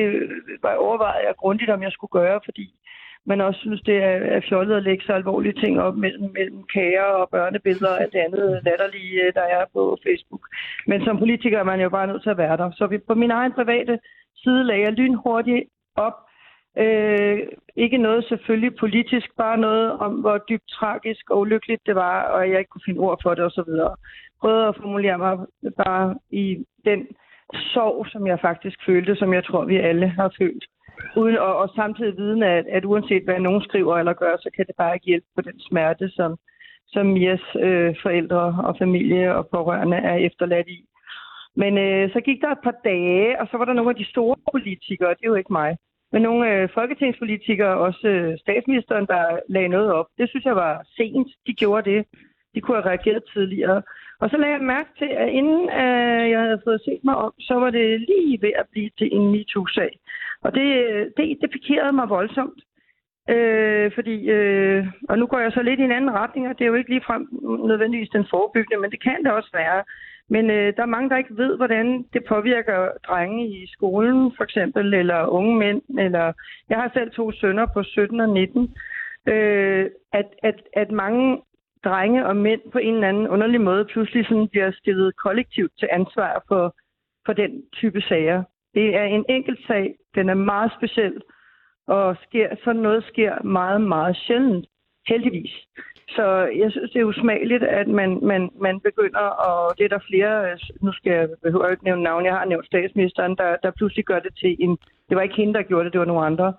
var 0.64 0.76
overvejet 0.76 1.26
jeg 1.26 1.36
grundigt, 1.38 1.72
om 1.72 1.84
jeg 1.84 1.92
skulle 1.92 2.12
gøre, 2.12 2.40
fordi 2.46 2.74
man 3.26 3.42
også 3.42 3.60
synes, 3.60 3.82
det 3.82 3.98
er, 3.98 4.18
er 4.36 4.42
fjollet 4.50 4.76
at 4.76 4.84
lægge 4.84 5.04
så 5.06 5.14
alvorlige 5.14 5.60
ting 5.64 5.82
op 5.82 5.96
mellem, 5.98 6.32
mellem 6.34 6.64
kager 6.74 7.10
og 7.22 7.30
børnebilleder 7.30 7.92
og 7.94 8.02
alt 8.02 8.14
det 8.14 8.20
andet 8.20 8.60
latterlige, 8.66 9.24
øh, 9.24 9.34
der 9.34 9.42
er 9.42 9.66
på 9.74 9.98
Facebook. 10.06 10.44
Men 10.88 11.04
som 11.04 11.18
politiker 11.18 11.60
er 11.60 11.64
man 11.64 11.82
jo 11.82 11.90
bare 11.90 12.08
nødt 12.08 12.24
til 12.24 12.30
at 12.30 12.38
være 12.38 12.58
der. 12.58 12.72
Så 12.72 12.88
vi, 12.88 12.98
på 12.98 13.14
min 13.14 13.32
egen 13.32 13.54
private 13.54 14.00
side 14.44 14.64
lagde 14.64 14.84
jeg 14.84 14.94
lynhurtigt 14.94 15.64
op. 15.96 16.18
Øh, 16.78 17.40
ikke 17.76 17.98
noget 17.98 18.26
selvfølgelig 18.26 18.76
politisk, 18.76 19.28
bare 19.38 19.58
noget 19.58 19.92
om, 19.92 20.14
hvor 20.14 20.38
dybt 20.50 20.68
tragisk 20.68 21.30
og 21.30 21.40
ulykkeligt 21.40 21.82
det 21.86 21.96
var, 21.96 22.22
og 22.24 22.50
jeg 22.50 22.60
ikke 22.60 22.70
kunne 22.70 22.88
finde 22.88 23.00
ord 23.00 23.20
for 23.24 23.34
det 23.34 23.44
osv. 23.46 23.72
Prøvede 24.42 24.68
at 24.68 24.78
formulere 24.82 25.18
mig 25.18 25.38
bare 25.86 26.16
i 26.32 26.66
den 26.86 27.08
sorg, 27.54 28.08
som 28.12 28.28
jeg 28.28 28.40
faktisk 28.40 28.78
følte, 28.86 29.16
som 29.16 29.34
jeg 29.34 29.44
tror, 29.44 29.66
vi 29.66 29.78
alle 29.78 30.08
har 30.08 30.34
følt. 30.40 30.66
Uden, 31.18 31.38
og, 31.38 31.58
og 31.58 31.70
samtidig 31.76 32.18
viden, 32.18 32.44
at, 32.44 32.66
at 32.68 32.86
uanset 32.86 33.24
hvad 33.24 33.40
nogen 33.40 33.62
skriver 33.62 33.98
eller 33.98 34.14
gør, 34.14 34.36
så 34.40 34.50
kan 34.56 34.66
det 34.68 34.76
bare 34.78 34.96
ikke 34.96 35.06
hjælpe 35.06 35.28
på 35.36 35.42
den 35.42 35.60
smerte, 35.60 36.10
som, 36.10 36.38
som 36.88 37.06
Mias 37.06 37.46
øh, 37.60 37.96
forældre 38.02 38.44
og 38.68 38.76
familie 38.78 39.36
og 39.36 39.48
pårørende 39.48 39.98
er 39.98 40.16
efterladt 40.16 40.68
i. 40.68 40.86
Men 41.56 41.78
øh, 41.78 42.14
så 42.14 42.20
gik 42.22 42.42
der 42.42 42.52
et 42.52 42.64
par 42.64 42.76
dage, 42.84 43.42
og 43.42 43.48
så 43.52 43.58
var 43.58 43.66
der 43.66 43.74
nogle 43.74 43.90
af 43.90 43.96
de 43.96 44.10
store 44.10 44.36
politikere, 44.52 45.10
det 45.10 45.24
er 45.24 45.34
jo 45.34 45.36
ikke 45.36 45.54
mig, 45.54 45.78
men 46.12 46.22
nogle 46.22 46.52
øh, 46.52 46.70
folketingspolitikere, 46.74 47.78
også 47.78 48.08
øh, 48.08 48.38
statsministeren, 48.38 49.06
der 49.06 49.40
lagde 49.50 49.68
noget 49.68 49.92
op. 49.94 50.06
Det 50.18 50.30
synes 50.30 50.46
jeg 50.46 50.56
var 50.56 50.86
sent, 50.98 51.28
de 51.48 51.54
gjorde 51.54 51.92
det. 51.92 52.06
De 52.54 52.62
kunne 52.62 52.78
have 52.78 52.90
reageret 52.90 53.24
tidligere. 53.34 53.82
Og 54.20 54.30
så 54.30 54.38
lagde 54.38 54.54
jeg 54.54 54.64
mærke 54.64 54.90
til, 54.98 55.10
at 55.24 55.30
inden 55.30 55.70
øh, 55.70 56.30
jeg 56.34 56.40
havde 56.40 56.62
fået 56.64 56.82
set 56.86 57.04
mig 57.04 57.16
om, 57.16 57.34
så 57.40 57.54
var 57.54 57.70
det 57.70 58.00
lige 58.00 58.42
ved 58.42 58.52
at 58.56 58.66
blive 58.72 58.90
til 58.98 59.10
en 59.16 59.32
MeToo-sag. 59.32 60.00
Og 60.42 60.54
det, 60.56 60.68
det, 61.18 61.38
det 61.42 61.50
pikerede 61.52 61.94
mig 61.94 62.10
voldsomt. 62.10 62.60
Øh, 63.30 63.92
fordi, 63.96 64.30
øh, 64.30 64.88
og 65.10 65.20
nu 65.20 65.26
går 65.28 65.40
jeg 65.40 65.52
så 65.52 65.62
lidt 65.62 65.80
i 65.80 65.84
en 65.84 65.92
anden 65.92 66.12
retning, 66.12 66.48
og 66.48 66.54
det 66.58 66.64
er 66.64 66.68
jo 66.68 66.74
ikke 66.74 66.90
ligefrem 66.90 67.28
nødvendigvis 67.68 68.10
den 68.10 68.26
forebyggende, 68.30 68.82
men 68.82 68.92
det 68.92 69.04
kan 69.04 69.24
det 69.24 69.32
også 69.32 69.50
være. 69.54 69.84
Men 70.30 70.50
øh, 70.50 70.74
der 70.76 70.82
er 70.82 70.96
mange, 70.96 71.10
der 71.10 71.18
ikke 71.18 71.38
ved, 71.38 71.58
hvordan 71.58 72.06
det 72.14 72.24
påvirker 72.28 72.90
drenge 73.08 73.48
i 73.48 73.68
skolen, 73.68 74.32
for 74.38 74.44
eksempel, 74.44 74.94
eller 74.94 75.28
unge 75.28 75.56
mænd. 75.56 75.82
Eller 76.00 76.34
jeg 76.70 76.78
har 76.78 76.92
selv 76.94 77.12
to 77.12 77.32
sønner 77.32 77.66
på 77.74 77.84
17 77.84 78.20
og 78.20 78.30
19. 78.30 78.76
Øh, 79.28 79.90
at, 80.14 80.26
at, 80.44 80.62
at 80.74 80.92
mange 80.92 81.42
drenge 81.86 82.26
og 82.26 82.36
mænd 82.36 82.62
på 82.72 82.78
en 82.78 82.94
eller 82.94 83.08
anden 83.08 83.28
underlig 83.28 83.62
måde 83.62 83.86
pludselig 83.86 84.26
sådan 84.26 84.48
bliver 84.48 84.72
stillet 84.72 85.18
kollektivt 85.18 85.72
til 85.80 85.88
ansvar 85.92 86.44
for, 86.48 86.76
for 87.26 87.34
den 87.34 87.52
type 87.74 88.02
sager. 88.02 88.44
Det 88.74 88.96
er 88.96 89.04
en 89.04 89.26
enkelt 89.30 89.60
sag. 89.68 89.96
Den 90.16 90.30
er 90.30 90.34
meget 90.34 90.72
speciel. 90.78 91.22
Og 91.88 92.16
sker, 92.24 92.56
sådan 92.64 92.82
noget 92.82 93.04
sker 93.04 93.44
meget, 93.44 93.82
meget 93.82 94.16
sjældent. 94.18 94.66
Heldigvis. 95.08 95.54
Så 96.10 96.26
jeg 96.62 96.72
synes, 96.72 96.92
det 96.92 97.00
er 97.00 97.06
usmageligt, 97.06 97.64
at 97.64 97.88
man, 97.88 98.20
man, 98.22 98.50
man 98.62 98.80
begynder, 98.80 99.20
og 99.20 99.78
det 99.78 99.84
er 99.86 99.90
der 99.90 100.08
flere, 100.10 100.58
nu 100.82 100.92
skal 100.92 101.12
jeg 101.12 101.30
behøver 101.44 101.68
ikke 101.68 101.84
nævne 101.84 102.04
navn, 102.04 102.26
jeg 102.26 102.34
har 102.34 102.46
nævnt 102.46 102.66
statsministeren, 102.66 103.36
der, 103.36 103.56
der 103.64 103.72
pludselig 103.72 104.06
gør 104.06 104.20
det 104.20 104.36
til 104.38 104.56
en, 104.60 104.78
det 105.10 105.16
var 105.18 105.22
ikke 105.22 105.36
hende, 105.36 105.54
der 105.54 105.62
gjorde 105.62 105.86
det, 105.86 105.94
det 105.94 106.00
var 106.00 106.06
nogle 106.06 106.26
andre, 106.26 106.54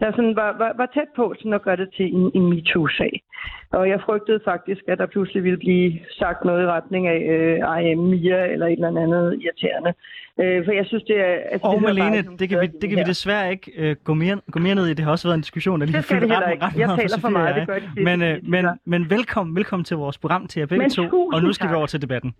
der 0.00 0.10
sådan 0.16 0.36
var, 0.36 0.50
var, 0.58 0.72
var 0.76 0.88
tæt 0.94 1.10
på 1.16 1.34
sådan 1.38 1.52
at 1.52 1.62
gøre 1.62 1.76
det 1.76 1.88
til 1.96 2.06
en, 2.14 2.30
en 2.34 2.44
MeToo-sag. 2.50 3.22
Og 3.70 3.88
jeg 3.88 4.00
frygtede 4.06 4.40
faktisk, 4.44 4.80
at 4.88 4.98
der 4.98 5.06
pludselig 5.06 5.44
ville 5.44 5.58
blive 5.58 5.98
sagt 6.18 6.44
noget 6.44 6.62
i 6.62 6.66
retning 6.66 7.06
af 7.06 7.20
øh, 7.34 7.82
I 7.82 7.90
am 7.92 7.98
Mia 7.98 8.46
eller 8.52 8.66
et 8.66 8.72
eller 8.72 8.88
andet 8.88 9.42
irriterende. 9.42 9.92
Øh, 10.40 10.64
for 10.64 10.72
jeg 10.72 10.86
synes, 10.86 11.02
det 11.02 11.20
er... 11.20 11.34
Altså, 11.52 11.66
og 11.66 11.74
det 11.74 11.82
Malene, 11.82 12.22
bare, 12.22 12.36
det 12.36 12.48
kan, 12.48 12.60
vi, 12.60 12.66
det 12.66 12.88
kan 12.88 12.98
vi 12.98 13.02
desværre 13.02 13.50
ikke 13.50 13.72
øh, 13.76 13.96
gå, 14.04 14.14
mere, 14.14 14.40
gå 14.50 14.58
mere 14.58 14.74
ned 14.74 14.86
i. 14.86 14.94
Det 14.94 15.04
har 15.04 15.12
også 15.12 15.28
været 15.28 15.34
en 15.34 15.40
diskussion, 15.40 15.80
der 15.80 15.86
lige 15.86 15.98
ikke. 15.98 16.34
Ret, 16.36 16.62
ret 16.62 16.78
jeg 16.78 16.88
taler 16.98 17.18
for 17.20 17.28
meget, 17.28 17.56
det 17.56 17.66
gør 17.66 17.74
det. 17.74 17.90
Men, 17.96 18.22
øh, 18.22 18.38
men, 18.42 18.66
men 18.84 19.10
velkommen, 19.10 19.56
velkommen 19.56 19.84
til 19.84 19.96
vores 19.96 20.18
program 20.18 20.46
til 20.46 20.60
jer 20.60 20.66
begge 20.66 20.82
men, 20.82 20.90
to. 20.90 21.28
Og 21.32 21.42
nu 21.42 21.52
skal 21.52 21.70
vi 21.70 21.74
over 21.74 21.86
til 21.86 22.02
debatten. 22.02 22.34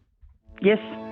Yes. 0.67 1.10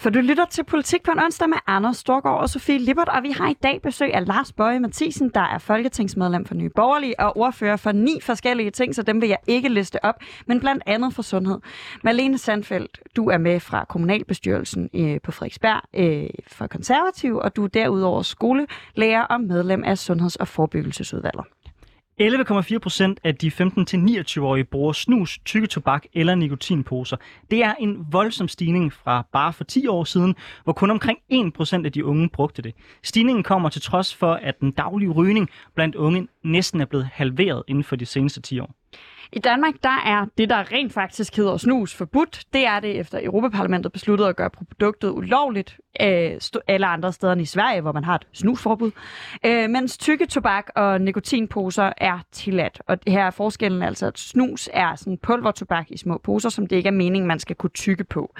For 0.00 0.10
du 0.10 0.20
lytter 0.20 0.44
til 0.44 0.64
Politik 0.64 1.02
på 1.02 1.10
en 1.10 1.18
onsdag 1.18 1.48
med 1.48 1.58
Anders 1.66 1.96
Storgård 1.96 2.40
og 2.40 2.50
Sofie 2.50 2.78
Lippert, 2.78 3.08
og 3.08 3.22
vi 3.22 3.30
har 3.30 3.48
i 3.48 3.56
dag 3.62 3.82
besøg 3.82 4.14
af 4.14 4.26
Lars 4.26 4.52
Bøje 4.52 4.80
Mathisen, 4.80 5.30
der 5.34 5.40
er 5.40 5.58
folketingsmedlem 5.58 6.44
for 6.46 6.54
Nye 6.54 6.68
Borgerlige 6.68 7.20
og 7.20 7.36
ordfører 7.36 7.76
for 7.76 7.92
ni 7.92 8.20
forskellige 8.22 8.70
ting, 8.70 8.94
så 8.94 9.02
dem 9.02 9.20
vil 9.20 9.28
jeg 9.28 9.38
ikke 9.46 9.68
liste 9.68 10.04
op, 10.04 10.14
men 10.46 10.60
blandt 10.60 10.82
andet 10.86 11.14
for 11.14 11.22
sundhed. 11.22 11.58
Malene 12.04 12.38
Sandfeldt, 12.38 13.00
du 13.16 13.28
er 13.28 13.38
med 13.38 13.60
fra 13.60 13.84
kommunalbestyrelsen 13.84 14.90
øh, 14.94 15.20
på 15.20 15.32
Frederiksberg 15.32 15.80
øh, 15.94 16.30
for 16.46 16.66
konservativ, 16.66 17.36
og 17.36 17.56
du 17.56 17.64
er 17.64 17.68
derudover 17.68 18.22
skolelærer 18.22 19.22
og 19.22 19.40
medlem 19.40 19.84
af 19.84 19.98
Sundheds- 19.98 20.36
og 20.36 20.48
Forebyggelsesudvalget. 20.48 21.44
11,4 22.20 22.78
procent 22.78 23.20
af 23.24 23.34
de 23.36 23.48
15-29-årige 23.48 24.64
bruger 24.64 24.92
snus, 24.92 25.38
tykketobak 25.44 26.04
eller 26.14 26.34
nikotinposer. 26.34 27.16
Det 27.50 27.64
er 27.64 27.74
en 27.74 28.06
voldsom 28.10 28.48
stigning 28.48 28.92
fra 28.92 29.26
bare 29.32 29.52
for 29.52 29.64
10 29.64 29.86
år 29.86 30.04
siden, 30.04 30.34
hvor 30.64 30.72
kun 30.72 30.90
omkring 30.90 31.18
1 31.28 31.52
procent 31.52 31.86
af 31.86 31.92
de 31.92 32.04
unge 32.04 32.28
brugte 32.28 32.62
det. 32.62 32.74
Stigningen 33.02 33.42
kommer 33.42 33.68
til 33.68 33.82
trods 33.82 34.14
for, 34.14 34.32
at 34.32 34.60
den 34.60 34.70
daglige 34.70 35.10
rygning 35.10 35.48
blandt 35.74 35.94
unge 35.94 36.28
næsten 36.44 36.80
er 36.80 36.84
blevet 36.84 37.08
halveret 37.12 37.62
inden 37.68 37.84
for 37.84 37.96
de 37.96 38.06
seneste 38.06 38.40
10 38.40 38.60
år. 38.60 38.74
I 39.32 39.38
Danmark, 39.38 39.74
der 39.82 40.02
er 40.06 40.26
det, 40.38 40.50
der 40.50 40.72
rent 40.72 40.92
faktisk 40.92 41.36
hedder 41.36 41.56
snus 41.56 41.94
forbudt. 41.94 42.44
Det 42.52 42.66
er 42.66 42.80
det 42.80 42.98
efter 42.98 43.20
Europaparlamentet 43.22 43.92
besluttede 43.92 44.28
at 44.28 44.36
gøre 44.36 44.50
produktet 44.50 45.10
ulovligt 45.10 45.78
øh, 46.02 46.40
alle 46.68 46.86
andre 46.86 47.12
steder 47.12 47.32
end 47.32 47.42
i 47.42 47.44
Sverige, 47.44 47.80
hvor 47.80 47.92
man 47.92 48.04
har 48.04 48.14
et 48.14 48.26
snusforbud. 48.32 48.90
Øh, 49.46 49.70
mens 49.70 49.98
tykke 49.98 50.26
tobak 50.26 50.66
og 50.76 51.00
nikotinposer 51.00 51.92
er 51.96 52.18
tilladt. 52.32 52.82
Og 52.86 52.98
her 53.06 53.24
er 53.24 53.30
forskellen 53.30 53.82
altså, 53.82 54.06
at 54.06 54.18
snus 54.18 54.68
er 54.72 54.94
sådan 54.94 55.18
pulvertobak 55.18 55.86
i 55.90 55.96
små 55.96 56.20
poser, 56.24 56.48
som 56.48 56.66
det 56.66 56.76
ikke 56.76 56.86
er 56.86 56.92
meningen, 56.92 57.28
man 57.28 57.38
skal 57.38 57.56
kunne 57.56 57.70
tykke 57.70 58.04
på. 58.04 58.34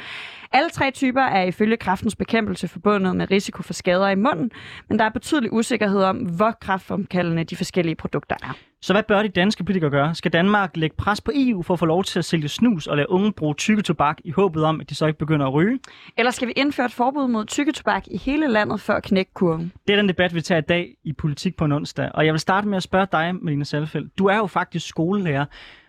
Alle 0.53 0.70
tre 0.70 0.90
typer 0.90 1.22
er 1.22 1.42
ifølge 1.42 1.76
kraftens 1.76 2.16
bekæmpelse 2.16 2.68
forbundet 2.68 3.16
med 3.16 3.31
risiko 3.31 3.62
for 3.62 3.72
skader 3.72 4.09
i 4.09 4.14
munden, 4.14 4.50
men 4.88 4.98
der 4.98 5.05
er 5.05 5.11
betydelig 5.11 5.53
usikkerhed 5.53 6.03
om, 6.03 6.16
hvor 6.16 6.50
kraftfremkaldende 6.61 7.44
de 7.44 7.57
forskellige 7.57 7.94
produkter 7.94 8.37
er. 8.42 8.57
Så 8.83 8.92
hvad 8.92 9.03
bør 9.03 9.22
de 9.22 9.29
danske 9.29 9.64
politikere 9.64 9.90
gøre? 9.90 10.14
Skal 10.14 10.33
Danmark 10.33 10.76
lægge 10.81 10.97
pres 10.97 11.21
på 11.21 11.31
EU 11.35 11.62
for 11.62 11.75
at 11.75 11.79
få 11.79 11.87
lov 11.87 12.05
til 12.05 12.19
at 12.19 12.25
sælge 12.25 12.49
snus 12.49 12.87
og 12.87 12.97
lade 12.97 13.11
unge 13.11 13.33
bruge 13.33 13.55
tykke 13.55 13.83
tobak 13.83 14.19
i 14.25 14.31
håbet 14.31 14.64
om, 14.64 14.81
at 14.81 14.90
de 14.90 14.95
så 14.95 15.07
ikke 15.07 15.19
begynder 15.19 15.47
at 15.47 15.55
ryge? 15.55 15.79
Eller 16.19 16.31
skal 16.31 16.49
vi 16.49 16.53
indføre 16.57 16.87
et 16.87 16.93
forbud 16.93 17.29
mod 17.29 17.45
tykke 17.45 17.73
tobak 17.73 18.05
i 18.07 18.16
hele 18.16 18.49
landet 18.49 18.81
for 18.81 18.93
at 18.93 19.03
knække 19.03 19.31
kurven? 19.35 19.73
Det 19.87 19.93
er 19.93 19.97
den 19.97 20.09
debat, 20.09 20.35
vi 20.35 20.40
tager 20.40 20.59
i 20.59 20.69
dag 20.69 20.95
i 21.05 21.12
Politik 21.12 21.57
på 21.57 21.64
en 21.64 21.73
onsdag. 21.73 22.11
Og 22.14 22.27
jeg 22.27 22.33
vil 22.33 22.40
starte 22.40 22.69
med 22.69 22.77
at 22.77 22.83
spørge 22.83 23.07
dig, 23.12 23.35
Melina 23.35 23.64
Salfeldt. 23.64 24.19
Du 24.19 24.27
er 24.27 24.37
jo 24.37 24.47
faktisk 24.47 24.88
skolelærer. 24.88 25.45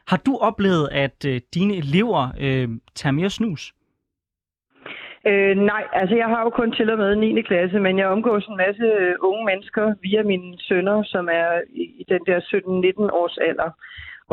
Har 0.08 0.18
du 0.18 0.38
oplevet, 0.38 0.90
at 0.92 1.26
øh, 1.28 1.42
dine 1.54 1.76
elever 1.76 2.28
øh, 2.40 2.70
tager 2.96 3.14
mere 3.14 3.30
snus? 3.30 3.74
Øh, 5.28 5.56
nej, 5.72 5.84
altså 5.94 6.16
jeg 6.16 6.28
har 6.34 6.42
jo 6.44 6.50
kun 6.50 6.72
til 6.72 6.90
og 6.90 6.98
med 6.98 7.16
9. 7.16 7.42
klasse, 7.42 7.80
men 7.80 7.98
jeg 7.98 8.08
omgås 8.08 8.46
en 8.46 8.58
masse 8.58 8.84
øh, 8.84 9.16
unge 9.20 9.46
mennesker 9.46 9.94
via 10.02 10.24
mine 10.24 10.58
sønner, 10.60 11.04
som 11.04 11.30
er 11.32 11.62
i 12.02 12.06
den 12.10 12.22
der 12.26 12.40
17-19 12.40 13.18
års 13.20 13.38
alder. 13.38 13.72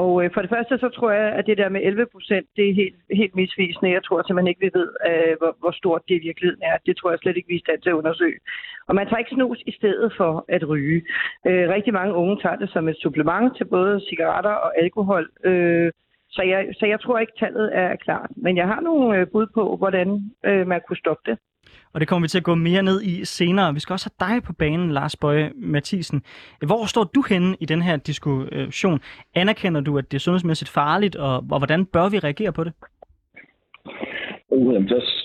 Og 0.02 0.12
øh, 0.24 0.30
for 0.34 0.40
det 0.42 0.50
første, 0.54 0.78
så 0.78 0.88
tror 0.88 1.10
jeg, 1.10 1.28
at 1.38 1.46
det 1.46 1.58
der 1.58 1.68
med 1.68 1.80
11 1.84 2.06
procent, 2.14 2.46
det 2.56 2.64
er 2.68 2.74
helt, 2.74 2.96
helt 3.20 3.34
misvisende. 3.34 3.96
Jeg 3.96 4.04
tror 4.04 4.22
simpelthen 4.22 4.52
ikke, 4.52 4.64
vi 4.66 4.70
ved, 4.80 4.90
øh, 5.08 5.34
hvor, 5.40 5.52
hvor 5.60 5.72
stort 5.80 6.02
det 6.08 6.14
i 6.14 6.26
virkeligheden 6.28 6.62
er. 6.70 6.76
Det 6.86 6.96
tror 6.96 7.10
jeg 7.10 7.18
slet 7.18 7.36
ikke, 7.36 7.48
vi 7.48 7.56
er 7.56 7.66
stand 7.66 7.80
til 7.80 7.90
at 7.90 8.00
undersøge. 8.02 8.38
Og 8.88 8.94
man 8.94 9.06
tager 9.06 9.22
ikke 9.22 9.36
snus 9.36 9.60
i 9.66 9.72
stedet 9.72 10.12
for 10.18 10.44
at 10.48 10.68
ryge. 10.68 11.00
Øh, 11.48 11.68
rigtig 11.76 11.92
mange 11.92 12.14
unge 12.14 12.36
tager 12.42 12.56
det 12.56 12.70
som 12.70 12.88
et 12.88 13.02
supplement 13.02 13.56
til 13.56 13.64
både 13.64 14.00
cigaretter 14.08 14.56
og 14.66 14.70
alkohol. 14.82 15.24
Øh, 15.44 15.90
så 16.30 16.42
jeg, 16.42 16.60
så 16.78 16.86
jeg 16.86 17.00
tror 17.00 17.18
ikke, 17.18 17.38
tallet 17.38 17.76
er 17.76 17.96
klart. 17.96 18.30
Men 18.36 18.56
jeg 18.56 18.66
har 18.66 18.80
nogle 18.80 19.18
øh, 19.18 19.26
bud 19.32 19.46
på, 19.54 19.76
hvordan 19.76 20.08
øh, 20.44 20.66
man 20.66 20.80
kunne 20.86 21.02
stoppe 21.04 21.30
det. 21.30 21.38
Og 21.92 22.00
det 22.00 22.08
kommer 22.08 22.24
vi 22.24 22.28
til 22.28 22.38
at 22.38 22.44
gå 22.44 22.54
mere 22.54 22.82
ned 22.82 23.02
i 23.02 23.24
senere. 23.24 23.74
Vi 23.74 23.80
skal 23.80 23.92
også 23.92 24.10
have 24.10 24.30
dig 24.30 24.42
på 24.42 24.52
banen, 24.52 24.90
Lars 24.90 25.16
Bøje 25.16 25.50
Mathisen. 25.54 26.22
Hvor 26.66 26.86
står 26.86 27.04
du 27.04 27.24
henne 27.28 27.56
i 27.60 27.64
den 27.64 27.82
her 27.82 27.96
diskussion? 27.96 29.00
Anerkender 29.34 29.80
du, 29.80 29.98
at 29.98 30.10
det 30.10 30.16
er 30.16 30.20
sundhedsmæssigt 30.20 30.70
farligt, 30.70 31.16
og, 31.16 31.34
og 31.50 31.58
hvordan 31.58 31.86
bør 31.86 32.08
vi 32.08 32.18
reagere 32.18 32.52
på 32.52 32.64
det? 32.64 32.72
Uh, 34.48 34.74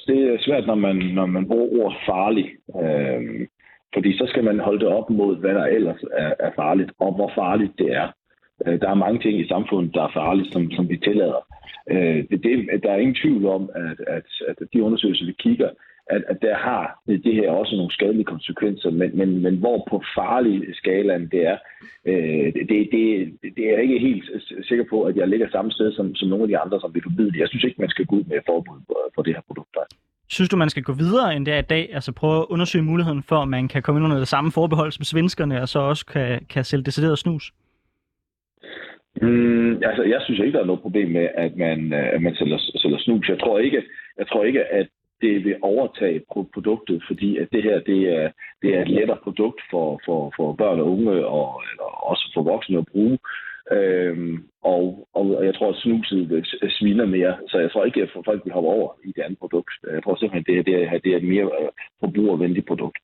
det 0.07 0.19
er 0.33 0.37
svært, 0.39 0.67
når 0.67 0.75
man, 0.75 0.95
når 0.95 1.25
man 1.25 1.47
bruger 1.47 1.83
ordet 1.83 1.97
farlig. 2.05 2.45
Øh, 2.83 3.47
fordi 3.93 4.17
så 4.17 4.25
skal 4.27 4.43
man 4.43 4.59
holde 4.59 4.79
det 4.79 4.87
op 4.87 5.09
mod, 5.09 5.37
hvad 5.37 5.53
der 5.55 5.65
ellers 5.65 6.01
er, 6.17 6.33
er 6.39 6.51
farligt, 6.55 6.91
og 6.99 7.13
hvor 7.15 7.31
farligt 7.35 7.73
det 7.77 7.93
er. 7.93 8.07
Øh, 8.65 8.81
der 8.81 8.89
er 8.89 9.03
mange 9.05 9.19
ting 9.19 9.39
i 9.39 9.47
samfundet, 9.47 9.93
der 9.93 10.03
er 10.03 10.13
farlige, 10.13 10.51
som, 10.51 10.71
som 10.71 10.89
vi 10.89 10.97
tillader. 10.97 11.41
Øh, 11.91 12.17
det, 12.29 12.43
det, 12.43 12.83
der 12.83 12.91
er 12.91 12.97
ingen 12.97 13.21
tvivl 13.23 13.45
om, 13.45 13.69
at, 13.75 13.99
at, 14.07 14.25
at 14.47 14.57
de 14.73 14.83
undersøgelser, 14.83 15.25
vi 15.25 15.35
kigger, 15.39 15.69
at, 16.07 16.23
at 16.27 16.37
der 16.41 16.55
har 16.55 16.99
det 17.07 17.33
her 17.33 17.51
også 17.51 17.75
nogle 17.75 17.91
skadelige 17.91 18.31
konsekvenser, 18.33 18.89
men, 18.89 19.17
men, 19.17 19.41
men 19.41 19.55
hvor 19.57 19.87
på 19.89 20.03
farlig 20.15 20.75
skalaen 20.75 21.29
det 21.31 21.47
er, 21.47 21.57
øh, 22.05 22.53
det, 22.53 22.65
det, 22.69 23.03
det 23.55 23.63
er 23.65 23.71
jeg 23.73 23.81
ikke 23.81 23.99
helt 23.99 24.25
sikker 24.69 24.85
på, 24.89 25.03
at 25.03 25.15
jeg 25.15 25.27
ligger 25.27 25.49
samme 25.49 25.71
sted 25.71 25.93
som, 25.93 26.15
som 26.15 26.29
nogle 26.29 26.43
af 26.43 26.47
de 26.47 26.57
andre, 26.57 26.79
som 26.79 26.95
vi 26.95 27.01
forbyde 27.03 27.31
det. 27.31 27.39
Jeg 27.39 27.49
synes 27.49 27.63
ikke, 27.63 27.81
man 27.81 27.89
skal 27.89 28.05
gå 28.05 28.15
ud 28.15 28.23
med 28.23 28.39
forbud 28.45 28.79
for 29.15 29.21
det 29.21 29.33
her 29.33 29.41
produkt. 29.47 29.77
Synes 30.29 30.49
du, 30.49 30.57
man 30.57 30.69
skal 30.69 30.83
gå 30.83 30.93
videre 30.93 31.35
end 31.35 31.45
det 31.45 31.53
er 31.53 31.59
i 31.59 31.69
dag? 31.75 31.89
Altså 31.93 32.11
prøve 32.11 32.39
at 32.39 32.45
undersøge 32.49 32.83
muligheden 32.83 33.23
for, 33.23 33.35
at 33.35 33.47
man 33.47 33.67
kan 33.67 33.81
komme 33.81 33.97
ind 33.97 34.05
under 34.05 34.17
det 34.17 34.27
samme 34.27 34.51
forbehold 34.51 34.91
som 34.91 35.03
svenskerne, 35.03 35.61
og 35.61 35.67
så 35.69 35.79
også 35.79 36.05
kan, 36.05 36.45
kan 36.49 36.63
sælge 36.63 36.83
decideret 36.83 37.19
snus? 37.19 37.53
Mm, 39.21 39.71
altså, 39.83 40.03
jeg 40.03 40.21
synes 40.25 40.39
ikke, 40.39 40.51
der 40.51 40.61
er 40.61 40.65
noget 40.65 40.81
problem 40.81 41.11
med, 41.11 41.27
at 41.35 41.55
man, 41.55 41.93
øh, 41.93 42.13
at 42.15 42.21
man 42.21 42.35
sælger, 42.35 42.57
sælger 42.57 42.99
snus. 42.99 43.29
Jeg 43.29 43.39
tror 43.39 43.59
ikke, 43.59 43.83
jeg 44.17 44.27
tror 44.27 44.43
ikke 44.43 44.63
at 44.63 44.87
det 45.23 45.45
vil 45.45 45.55
overtage 45.61 46.21
produktet, 46.53 47.03
fordi 47.07 47.37
at 47.37 47.47
det 47.51 47.63
her 47.63 47.79
det 47.79 47.99
er, 48.19 48.27
det 48.61 48.69
er 48.75 48.81
et 48.81 48.89
lettere 48.97 49.23
produkt 49.23 49.61
for, 49.71 50.01
for, 50.05 50.33
for 50.37 50.53
børn 50.53 50.79
og 50.79 50.91
unge, 50.91 51.25
og 51.25 51.63
eller 51.71 51.87
også 52.11 52.31
for 52.33 52.43
voksne 52.43 52.77
at 52.77 52.89
bruge. 52.91 53.17
Øhm, 53.71 54.37
og, 54.63 55.07
og 55.13 55.45
jeg 55.45 55.55
tror, 55.55 55.69
at 55.69 55.75
snuset 55.75 56.47
sviner 56.69 57.05
mere, 57.05 57.37
så 57.49 57.59
jeg 57.59 57.71
tror 57.71 57.85
ikke, 57.85 58.01
at 58.01 58.09
folk 58.25 58.41
vil 58.43 58.53
hoppe 58.53 58.69
over 58.69 58.89
i 59.03 59.11
det 59.15 59.21
andet 59.21 59.39
produkt. 59.39 59.73
Jeg 59.95 60.03
tror 60.03 60.15
simpelthen, 60.15 60.41
at 60.41 60.65
det, 60.65 60.65
det, 60.65 60.83
er, 60.83 60.97
det 61.03 61.11
er 61.13 61.17
et 61.17 61.29
mere 61.33 61.47
øh, 61.61 61.69
forbrugervenligt 61.99 62.67
produkt. 62.67 62.97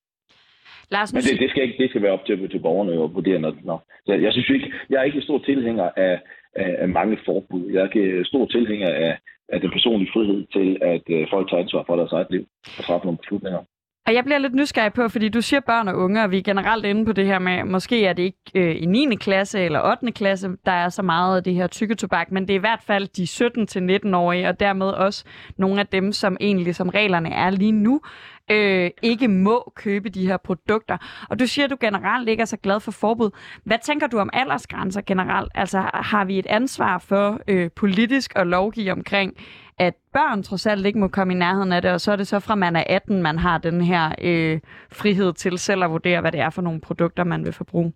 Lars, 0.92 1.14
Men 1.14 1.22
det, 1.22 1.40
det, 1.40 1.50
skal 1.50 1.64
ikke 1.64 1.84
det 1.84 1.90
skal 1.90 2.02
være 2.02 2.12
op 2.12 2.26
til, 2.26 2.50
til 2.50 2.60
borgerne 2.60 3.04
at 3.04 3.14
vurdere. 3.18 3.40
Når, 3.40 3.54
når. 3.64 3.80
Jeg, 4.08 4.22
jeg, 4.24 4.32
synes 4.34 4.50
ikke, 4.50 4.74
jeg 4.90 4.98
er 5.00 5.04
ikke 5.04 5.22
stor 5.22 5.40
tilhænger 5.40 5.90
af, 5.98 6.22
af, 6.56 6.76
af 6.84 6.90
mange 6.90 7.18
forbud. 7.26 7.72
Jeg 7.72 7.80
er 7.82 7.90
ikke 7.90 8.26
stor 8.26 8.46
tilhænger 8.46 8.90
af, 8.90 9.18
af 9.54 9.62
den 9.62 9.72
personlige 9.72 10.12
frihed 10.14 10.40
til, 10.56 10.78
at 10.82 11.06
øh, 11.10 11.28
folk 11.30 11.50
tager 11.50 11.64
ansvar 11.64 11.84
for 11.88 11.96
deres 11.96 12.12
eget 12.12 12.28
liv 12.30 12.44
og 12.78 12.84
træffer 12.84 13.06
nogle 13.06 13.18
beslutninger. 13.18 13.62
Og 14.10 14.16
jeg 14.16 14.24
bliver 14.24 14.38
lidt 14.38 14.56
nysgerrig 14.56 14.94
på, 14.94 15.08
fordi 15.08 15.30
du 15.30 15.42
siger 15.42 15.60
børn 15.60 15.88
og 15.88 15.98
unge, 15.98 16.24
og 16.24 16.32
vi 16.32 16.38
er 16.38 16.42
generelt 16.42 16.86
inde 16.86 17.06
på 17.06 17.14
det 17.14 17.26
her 17.26 17.40
med, 17.40 17.64
måske 17.64 18.06
er 18.06 18.14
det 18.14 18.24
ikke 18.24 18.38
øh, 18.56 18.76
i 18.82 18.86
9. 18.86 19.16
klasse 19.16 19.60
eller 19.60 19.92
8. 19.92 20.12
klasse, 20.12 20.50
der 20.66 20.72
er 20.72 20.90
så 20.90 21.02
meget 21.02 21.38
af 21.38 21.44
det 21.44 21.54
her 21.54 21.68
tykke 21.68 21.96
tobak, 21.96 22.32
men 22.32 22.48
det 22.48 22.54
er 22.54 22.58
i 22.58 22.68
hvert 22.68 22.84
fald 22.88 23.08
de 23.08 23.24
17-19-årige, 24.08 24.48
og 24.48 24.60
dermed 24.60 24.88
også 24.88 25.26
nogle 25.58 25.80
af 25.80 25.88
dem, 25.88 26.12
som 26.12 26.38
egentlig 26.42 26.76
som 26.76 26.90
reglerne 26.90 27.30
er 27.30 27.50
lige 27.50 27.72
nu, 27.72 28.02
øh, 28.50 28.92
ikke 29.02 29.28
må 29.28 29.74
købe 29.76 30.10
de 30.10 30.28
her 30.28 30.38
produkter. 30.38 30.98
Og 31.30 31.40
du 31.40 31.48
siger, 31.48 31.66
at 31.66 31.72
du 31.72 31.78
generelt 31.80 32.30
ikke 32.30 32.42
er 32.42 32.46
så 32.46 32.58
glad 32.58 32.80
for 32.80 32.92
forbud. 32.92 33.30
Hvad 33.64 33.78
tænker 33.84 34.08
du 34.08 34.18
om 34.20 34.30
aldersgrænser 34.34 35.02
generelt? 35.02 35.52
Altså 35.56 35.90
har 35.94 36.26
vi 36.26 36.40
et 36.40 36.46
ansvar 36.46 36.98
for 36.98 37.40
øh, 37.48 37.72
politisk 37.76 38.34
at 38.36 38.48
lovgive 38.48 38.92
omkring, 38.92 39.34
at 39.78 39.94
børn 40.14 40.44
trods 40.44 40.66
alt 40.66 40.86
ikke 40.86 41.00
må 41.00 41.08
komme 41.08 41.34
i 41.34 41.38
nærheden 41.38 41.72
af 41.72 41.82
det, 41.82 41.92
og 41.92 42.02
så 42.02 42.12
er 42.12 42.16
det 42.16 42.28
så 42.28 42.40
fra 42.40 42.56
man 42.56 42.76
er 42.76 42.84
18, 42.88 43.22
man 43.22 43.40
har 43.40 43.58
den 43.58 43.82
her 43.82 44.12
øh, 44.22 44.60
frihed 44.92 45.34
til 45.34 45.58
selv 45.58 45.84
at 45.84 45.92
vurdere, 45.92 46.22
hvad 46.22 46.32
det 46.32 46.40
er 46.40 46.50
for 46.50 46.62
nogle 46.62 46.82
produkter, 46.82 47.24
man 47.24 47.46
vil 47.46 47.54
forbruge? 47.54 47.94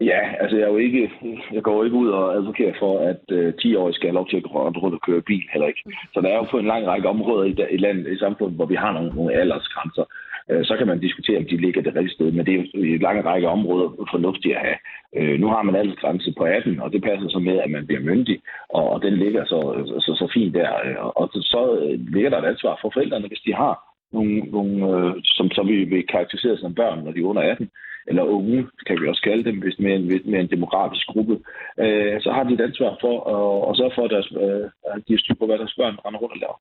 Ja, 0.00 0.20
altså 0.40 0.56
jeg, 0.56 0.64
er 0.64 0.70
jo 0.70 0.76
ikke, 0.76 1.10
jeg 1.52 1.62
går 1.62 1.84
ikke 1.84 1.96
ud 1.96 2.08
og 2.08 2.34
advokerer 2.34 2.74
for, 2.78 2.98
at 2.98 3.22
øh, 3.30 3.54
10-årige 3.60 3.94
skal 3.94 4.08
have 4.08 4.14
lov 4.14 4.28
til 4.28 4.36
at 4.36 4.42
gå 4.42 4.48
rundt 4.48 4.94
og 4.94 5.00
køre 5.06 5.22
bil, 5.22 5.44
heller 5.52 5.68
ikke. 5.68 5.82
Så 6.14 6.20
der 6.20 6.28
er 6.28 6.36
jo 6.36 6.46
på 6.50 6.58
en 6.58 6.66
lang 6.66 6.86
række 6.86 7.08
områder 7.08 7.44
i, 7.44 7.74
i 7.74 7.76
landet, 7.76 8.12
i 8.12 8.18
samfundet, 8.18 8.56
hvor 8.56 8.66
vi 8.66 8.74
har 8.74 8.92
nogle, 8.92 9.10
nogle 9.14 9.32
aldersgrænser. 9.32 10.04
Øh, 10.50 10.64
så 10.64 10.76
kan 10.76 10.86
man 10.86 11.00
diskutere, 11.00 11.38
om 11.38 11.46
de 11.50 11.56
ligger 11.56 11.82
det 11.82 11.94
rigtige 11.94 12.14
sted, 12.14 12.32
men 12.32 12.46
det 12.46 12.54
er 12.54 12.58
jo 12.58 12.84
i 12.84 12.94
en 12.94 13.06
lang 13.08 13.24
række 13.24 13.48
områder 13.48 13.88
fornuftigt 14.10 14.56
at 14.56 14.60
have. 14.66 14.78
Øh, 15.16 15.40
nu 15.40 15.46
har 15.48 15.62
man 15.62 15.76
aldersgrænse 15.76 16.34
på 16.38 16.44
18, 16.44 16.80
og 16.80 16.92
det 16.92 17.02
passer 17.02 17.28
så 17.28 17.38
med, 17.38 17.58
at 17.58 17.70
man 17.70 17.86
bliver 17.86 18.02
myndig, 18.02 18.40
og, 18.68 18.90
og 18.90 19.02
den 19.02 19.14
ligger 19.16 19.44
så, 19.44 19.58
så, 20.06 20.12
så 20.20 20.30
fint 20.34 20.54
der. 20.54 20.70
Øh, 20.84 20.96
og, 21.06 21.12
og 21.20 21.28
så 21.32 21.62
øh, 21.82 22.00
ligger 22.14 22.30
der 22.30 22.38
et 22.38 22.50
ansvar 22.52 22.78
for 22.82 22.90
forældrene, 22.94 23.28
hvis 23.28 23.44
de 23.46 23.54
har 23.54 23.74
nogle, 24.12 24.38
nogle 24.38 24.74
øh, 24.96 25.14
som, 25.24 25.50
som 25.50 25.68
vi 25.68 25.84
vil 25.84 26.06
karakterisere 26.06 26.56
som 26.58 26.74
børn, 26.74 27.04
når 27.04 27.12
de 27.12 27.20
er 27.20 27.30
under 27.32 27.42
18, 27.42 27.70
eller 28.06 28.22
unge, 28.22 28.66
kan 28.86 29.00
vi 29.00 29.08
også 29.08 29.22
kalde 29.22 29.44
dem, 29.44 29.58
hvis 29.62 29.78
med 29.78 29.92
en, 29.96 30.06
med 30.30 30.40
en 30.40 30.50
demografisk 30.50 31.06
gruppe, 31.06 31.34
øh, 31.78 32.20
så 32.20 32.32
har 32.32 32.42
de 32.44 32.54
et 32.54 32.60
ansvar 32.60 32.96
for 33.00 33.14
at, 33.34 33.70
at 33.70 33.76
sørge 33.76 33.94
for, 33.94 34.04
at, 34.04 34.10
deres, 34.10 34.28
øh, 34.44 34.64
at 34.94 35.02
de 35.08 35.14
er 35.14 35.18
styr 35.18 35.34
på, 35.34 35.46
hvad 35.46 35.58
deres 35.58 35.74
børn 35.78 35.96
render 36.04 36.20
rundt 36.20 36.34
og 36.36 36.40
laver. 36.44 36.58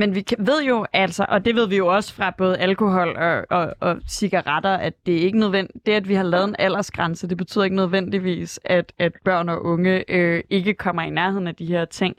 Men 0.00 0.14
vi 0.14 0.24
ved 0.38 0.62
jo 0.68 0.86
altså, 0.92 1.26
og 1.28 1.44
det 1.44 1.54
ved 1.54 1.68
vi 1.68 1.76
jo 1.76 1.86
også 1.86 2.14
fra 2.16 2.34
både 2.38 2.58
alkohol 2.58 3.16
og, 3.16 3.46
og, 3.50 3.74
og 3.80 3.96
cigaretter, 4.08 4.70
at 4.70 4.94
det 5.06 5.14
er 5.14 5.20
ikke 5.20 5.38
nødvendigt, 5.38 5.86
det 5.86 5.92
at 5.92 6.08
vi 6.08 6.14
har 6.14 6.22
lavet 6.22 6.48
en 6.48 6.56
aldersgrænse, 6.58 7.28
det 7.28 7.36
betyder 7.36 7.64
ikke 7.64 7.76
nødvendigvis, 7.76 8.60
at, 8.64 8.92
at 8.98 9.12
børn 9.24 9.48
og 9.48 9.64
unge 9.64 10.04
øh, 10.08 10.42
ikke 10.50 10.74
kommer 10.74 11.02
i 11.02 11.10
nærheden 11.10 11.46
af 11.46 11.54
de 11.54 11.66
her 11.66 11.84
ting. 11.84 12.16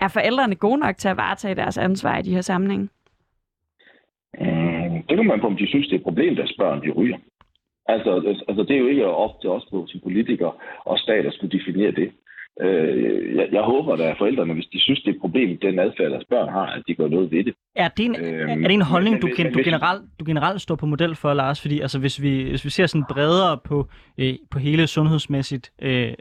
Er 0.00 0.08
forældrene 0.08 0.54
gode 0.54 0.80
nok 0.80 0.96
til 0.96 1.08
at 1.08 1.16
varetage 1.16 1.54
deres 1.54 1.78
ansvar 1.78 2.18
i 2.18 2.22
de 2.22 2.34
her 2.34 2.40
sammenhænge? 2.40 2.88
Mm, 4.40 5.02
det 5.08 5.16
kan 5.16 5.26
man 5.26 5.40
på, 5.40 5.46
om 5.46 5.56
de 5.56 5.68
synes, 5.68 5.86
det 5.86 5.94
er 5.94 5.98
et 5.98 6.02
problem, 6.02 6.36
deres 6.36 6.54
børn 6.58 6.82
de 6.82 6.90
ryger. 6.90 7.18
Altså, 7.86 8.10
altså, 8.48 8.62
det 8.62 8.74
er 8.76 8.80
jo 8.80 8.86
ikke 8.86 9.06
op 9.06 9.40
til 9.40 9.50
os 9.50 9.62
som 9.70 10.00
politikere 10.02 10.52
og 10.84 10.98
stat 10.98 11.26
at 11.26 11.34
skulle 11.34 11.58
definere 11.58 11.92
det. 11.92 12.10
Øh, 12.60 13.36
jeg, 13.36 13.48
jeg 13.52 13.62
håber, 13.62 13.92
at 13.92 14.18
forældrene, 14.18 14.54
hvis 14.54 14.66
de 14.72 14.80
synes, 14.80 15.00
det 15.00 15.10
er 15.10 15.14
et 15.14 15.20
problem, 15.20 15.58
den 15.58 15.78
adfærd, 15.78 16.10
deres 16.10 16.24
børn 16.30 16.48
har, 16.48 16.66
at 16.66 16.82
de 16.88 16.94
gør 16.94 17.08
noget 17.08 17.30
ved 17.30 17.44
det. 17.44 17.54
Er 17.76 17.88
det 17.88 18.04
en, 18.04 18.16
øh, 18.16 18.50
er 18.50 18.68
det 18.68 18.72
en 18.72 18.82
holdning, 18.82 19.14
men, 19.14 19.20
du, 19.20 19.28
men, 19.38 19.52
du, 19.52 19.60
generelt, 19.64 20.02
du 20.20 20.24
generelt 20.24 20.60
står 20.60 20.74
på 20.74 20.86
model 20.86 21.14
for, 21.14 21.34
Lars? 21.34 21.60
Fordi 21.60 21.80
altså, 21.80 21.98
hvis, 21.98 22.22
vi, 22.22 22.50
hvis 22.50 22.64
vi 22.64 22.70
ser 22.70 22.86
sådan 22.86 23.04
bredere 23.10 23.58
på, 23.64 23.88
øh, 24.18 24.34
på 24.50 24.58
hele 24.58 24.86
sundhedsmæssigt, 24.86 25.72
øh, 25.82 26.12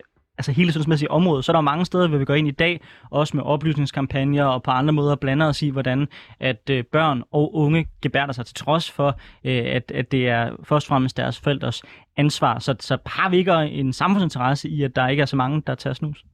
altså 0.41 0.51
hele 0.51 0.71
sundhedsmæssige 0.71 1.12
område, 1.12 1.43
så 1.43 1.51
er 1.51 1.56
der 1.56 1.62
mange 1.62 1.86
steder, 1.86 2.08
hvor 2.08 2.17
vi 2.17 2.25
går 2.25 2.34
ind 2.34 2.47
i 2.47 2.51
dag, 2.51 2.82
også 3.10 3.38
med 3.38 3.43
oplysningskampagner 3.43 4.45
og 4.45 4.63
på 4.63 4.71
andre 4.71 4.93
måder 4.93 5.15
blander 5.15 5.47
os 5.47 5.62
i, 5.62 5.69
hvordan 5.69 6.08
at 6.39 6.69
øh, 6.69 6.84
børn 6.91 7.23
og 7.32 7.56
unge 7.56 7.88
gebærder 8.01 8.34
sig 8.34 8.45
til 8.45 8.56
trods 8.56 8.91
for, 8.91 9.19
øh, 9.43 9.63
at, 9.65 9.91
at 9.91 10.12
det 10.12 10.30
er 10.30 10.49
først 10.63 10.88
og 10.88 10.89
fremmest 10.89 11.17
deres 11.17 11.39
forældres 11.39 11.84
ansvar. 12.17 12.60
Så, 12.60 12.75
så 12.80 12.97
har 13.06 13.30
vi 13.30 13.38
ikke 13.38 13.51
en 13.54 13.93
samfundsinteresse 13.93 14.69
i, 14.69 14.84
at 14.84 14.95
der 14.95 15.08
ikke 15.08 15.21
er 15.21 15.25
så 15.25 15.36
mange, 15.36 15.63
der 15.67 15.75
tager 15.75 15.93
snus? 15.93 16.25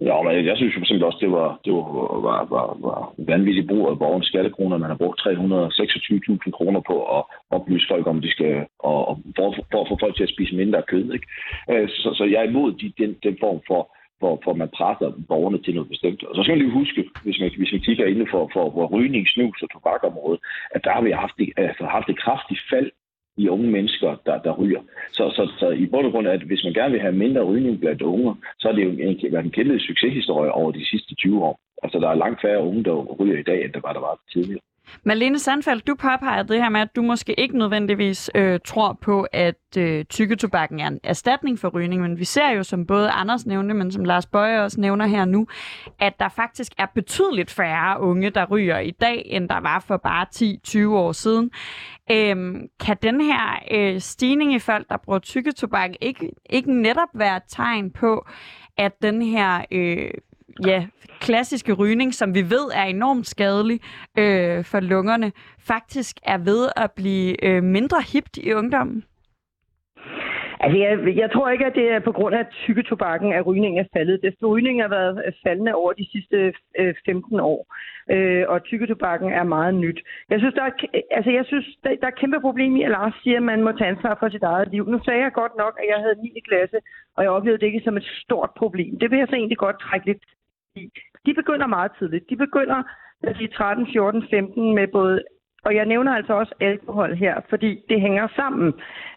Ja, 0.00 0.22
men 0.22 0.46
jeg 0.46 0.56
synes 0.56 0.74
jo 0.74 0.84
simpelthen 0.84 1.08
også, 1.10 1.18
det 1.20 1.32
var, 1.32 1.48
det 1.64 1.72
var, 1.72 1.86
var, 2.28 2.38
var, 2.54 2.66
var 2.86 3.00
vanvittigt 3.18 3.68
brug 3.68 3.90
af 3.90 3.98
borgernes 3.98 4.26
skattekroner. 4.26 4.78
Man 4.78 4.90
har 4.90 4.96
brugt 4.96 5.20
326.000 5.20 6.50
kroner 6.50 6.80
på 6.90 6.96
at 7.16 7.22
oplyse 7.50 7.86
folk 7.88 8.06
om, 8.06 8.20
de 8.20 8.30
skal, 8.30 8.66
og, 8.78 9.08
og 9.08 9.14
for, 9.36 9.46
for 9.72 9.80
at 9.82 9.88
få 9.88 9.96
folk 10.00 10.16
til 10.16 10.22
at 10.22 10.34
spise 10.34 10.56
mindre 10.56 10.82
kød. 10.88 11.12
Ikke? 11.12 11.26
Øh, 11.70 11.88
så, 11.88 12.08
så 12.18 12.24
jeg 12.24 12.38
er 12.40 12.48
imod 12.48 12.72
de, 12.72 12.92
den, 12.98 13.16
den 13.22 13.36
form 13.40 13.60
for, 13.66 13.82
for, 14.20 14.40
for 14.44 14.52
man 14.62 14.70
presser 14.78 15.08
borgerne 15.28 15.62
til 15.62 15.74
noget 15.74 15.88
bestemt. 15.88 16.24
Og 16.24 16.32
så 16.34 16.42
skal 16.42 16.52
man 16.52 16.62
lige 16.62 16.78
huske, 16.80 17.00
hvis 17.24 17.40
man, 17.40 17.50
hvis 17.58 17.72
man 17.72 17.86
kigger 17.86 18.06
inden 18.06 18.28
for, 18.32 18.50
for, 18.54 18.64
for 18.74 18.86
rygning, 18.96 19.24
snus 19.28 19.62
og 19.62 19.70
tobakområdet, 19.70 20.40
at 20.74 20.84
der 20.84 20.92
har 20.96 21.02
vi 21.02 21.10
haft, 21.10 21.36
altså, 21.56 21.84
haft 21.96 22.08
et 22.08 22.18
kraftigt 22.24 22.62
fald 22.70 22.90
i 23.42 23.48
unge 23.48 23.70
mennesker, 23.76 24.10
der, 24.26 24.36
der 24.46 24.52
ryger. 24.60 24.82
Så, 25.16 25.24
så, 25.36 25.42
så 25.58 25.68
i 25.82 25.86
bund 25.86 26.06
og 26.06 26.12
grund, 26.12 26.28
at 26.28 26.42
hvis 26.42 26.64
man 26.64 26.74
gerne 26.74 26.92
vil 26.92 27.00
have 27.00 27.22
mindre 27.24 27.42
rygning 27.50 27.80
blandt 27.80 28.02
unge, 28.02 28.36
så 28.58 28.68
er 28.68 28.72
det 28.72 28.84
jo 28.84 28.90
en, 28.90 29.32
været 29.32 29.44
en 29.44 29.56
kæmpe 29.58 29.80
succeshistorie 29.80 30.52
over 30.52 30.70
de 30.72 30.84
sidste 30.90 31.14
20 31.14 31.44
år. 31.48 31.60
Altså, 31.82 31.98
der 31.98 32.08
er 32.08 32.22
langt 32.24 32.40
færre 32.40 32.64
unge, 32.68 32.84
der 32.84 32.94
ryger 33.20 33.38
i 33.38 33.42
dag, 33.42 33.64
end 33.64 33.72
der 33.72 33.80
var, 33.80 33.92
der 33.92 34.00
var 34.00 34.20
tidligere. 34.32 34.60
Malene 35.04 35.38
Sandfeldt, 35.38 35.86
du 35.86 35.94
påpeger 35.94 36.42
det 36.42 36.62
her 36.62 36.68
med, 36.68 36.80
at 36.80 36.96
du 36.96 37.02
måske 37.02 37.40
ikke 37.40 37.58
nødvendigvis 37.58 38.30
øh, 38.34 38.60
tror 38.64 38.98
på, 39.02 39.26
at 39.32 39.76
øh, 39.78 40.04
tykketobakken 40.04 40.80
er 40.80 40.86
en 40.86 41.00
erstatning 41.04 41.58
for 41.58 41.68
rygning, 41.68 42.02
men 42.02 42.18
vi 42.18 42.24
ser 42.24 42.50
jo, 42.50 42.62
som 42.62 42.86
både 42.86 43.10
Anders 43.10 43.46
nævnte, 43.46 43.74
men 43.74 43.92
som 43.92 44.04
Lars 44.04 44.26
Bøje 44.26 44.62
også 44.62 44.80
nævner 44.80 45.06
her 45.06 45.24
nu, 45.24 45.46
at 45.98 46.20
der 46.20 46.28
faktisk 46.28 46.72
er 46.78 46.86
betydeligt 46.94 47.50
færre 47.50 48.00
unge, 48.00 48.30
der 48.30 48.46
ryger 48.46 48.78
i 48.78 48.90
dag, 48.90 49.22
end 49.26 49.48
der 49.48 49.60
var 49.60 49.84
for 49.86 49.96
bare 49.96 50.26
10-20 50.86 50.88
år 50.88 51.12
siden. 51.12 51.50
Øhm, 52.10 52.68
kan 52.80 52.96
den 53.02 53.20
her 53.20 53.58
øh, 53.70 54.00
stigning 54.00 54.54
i 54.54 54.58
folk, 54.58 54.88
der 54.88 54.96
bruger 54.96 55.18
tykketobak, 55.18 55.90
ikke, 56.00 56.30
ikke 56.50 56.72
netop 56.82 57.08
være 57.14 57.36
et 57.36 57.42
tegn 57.48 57.90
på, 57.90 58.26
at 58.76 59.02
den 59.02 59.22
her 59.22 59.64
øh, 59.70 60.10
ja, 60.66 60.86
klassiske 61.20 61.72
rygning, 61.72 62.14
som 62.14 62.34
vi 62.34 62.42
ved 62.42 62.66
er 62.74 62.84
enormt 62.84 63.26
skadelig 63.26 63.80
øh, 64.18 64.64
for 64.64 64.80
lungerne, 64.80 65.32
faktisk 65.58 66.16
er 66.22 66.38
ved 66.38 66.68
at 66.76 66.90
blive 66.92 67.44
øh, 67.44 67.62
mindre 67.62 68.02
hipt 68.12 68.36
i 68.36 68.52
ungdommen? 68.52 69.04
Altså, 70.62 70.78
jeg, 70.78 71.16
jeg 71.16 71.30
tror 71.32 71.48
ikke, 71.50 71.66
at 71.66 71.74
det 71.74 71.86
er 71.90 72.00
på 72.00 72.12
grund 72.12 72.34
af, 72.34 72.40
at 72.40 72.54
tykketobakken, 72.64 73.32
at 73.32 73.46
rygningen 73.46 73.80
er 73.80 73.88
faldet. 73.96 74.22
Det 74.22 74.34
rygningen 74.42 74.82
har 74.82 74.88
været 74.88 75.34
faldende 75.46 75.74
over 75.74 75.92
de 75.92 76.06
sidste 76.12 76.52
øh, 76.78 76.94
15 77.06 77.40
år, 77.40 77.60
øh, 78.14 78.44
og 78.48 78.64
tykketobakken 78.64 79.32
er 79.32 79.44
meget 79.44 79.74
nyt. 79.74 79.98
Jeg 80.30 80.38
synes, 80.38 80.54
der 80.54 80.62
er, 80.62 80.72
altså, 81.10 81.30
jeg 81.30 81.44
synes, 81.46 81.66
der, 81.84 81.90
der 82.00 82.06
er 82.06 82.14
et 82.14 82.20
kæmpe 82.20 82.40
problem 82.40 82.76
i, 82.76 82.82
at 82.82 82.90
Lars 82.90 83.14
siger, 83.22 83.36
at 83.36 83.42
man 83.42 83.62
må 83.62 83.72
tage 83.72 83.90
ansvar 83.90 84.16
for 84.20 84.28
sit 84.28 84.42
eget 84.42 84.68
liv. 84.70 84.84
Nu 84.90 84.98
sagde 85.04 85.20
jeg 85.20 85.32
godt 85.32 85.54
nok, 85.56 85.74
at 85.80 85.86
jeg 85.92 85.98
havde 86.04 86.22
9. 86.22 86.40
klasse, 86.48 86.78
og 87.16 87.22
jeg 87.22 87.30
oplevede 87.30 87.60
det 87.60 87.66
ikke 87.66 87.84
som 87.84 87.96
et 87.96 88.08
stort 88.24 88.50
problem. 88.56 88.98
Det 88.98 89.10
vil 89.10 89.18
jeg 89.18 89.28
så 89.28 89.36
egentlig 89.36 89.58
godt 89.58 89.80
trække 89.80 90.06
lidt 90.06 90.22
de 91.26 91.34
begynder 91.34 91.66
meget 91.66 91.92
tidligt. 91.98 92.30
De 92.30 92.36
begynder, 92.36 92.82
når 93.22 93.32
de 93.32 93.44
er 93.44 93.48
13, 93.48 93.86
14, 93.92 94.24
15 94.30 94.74
med 94.74 94.88
både, 94.88 95.22
og 95.64 95.74
jeg 95.74 95.86
nævner 95.86 96.14
altså 96.14 96.32
også 96.32 96.54
alkohol 96.60 97.14
her, 97.14 97.40
fordi 97.48 97.80
det 97.88 98.00
hænger 98.00 98.28
sammen. 98.36 98.72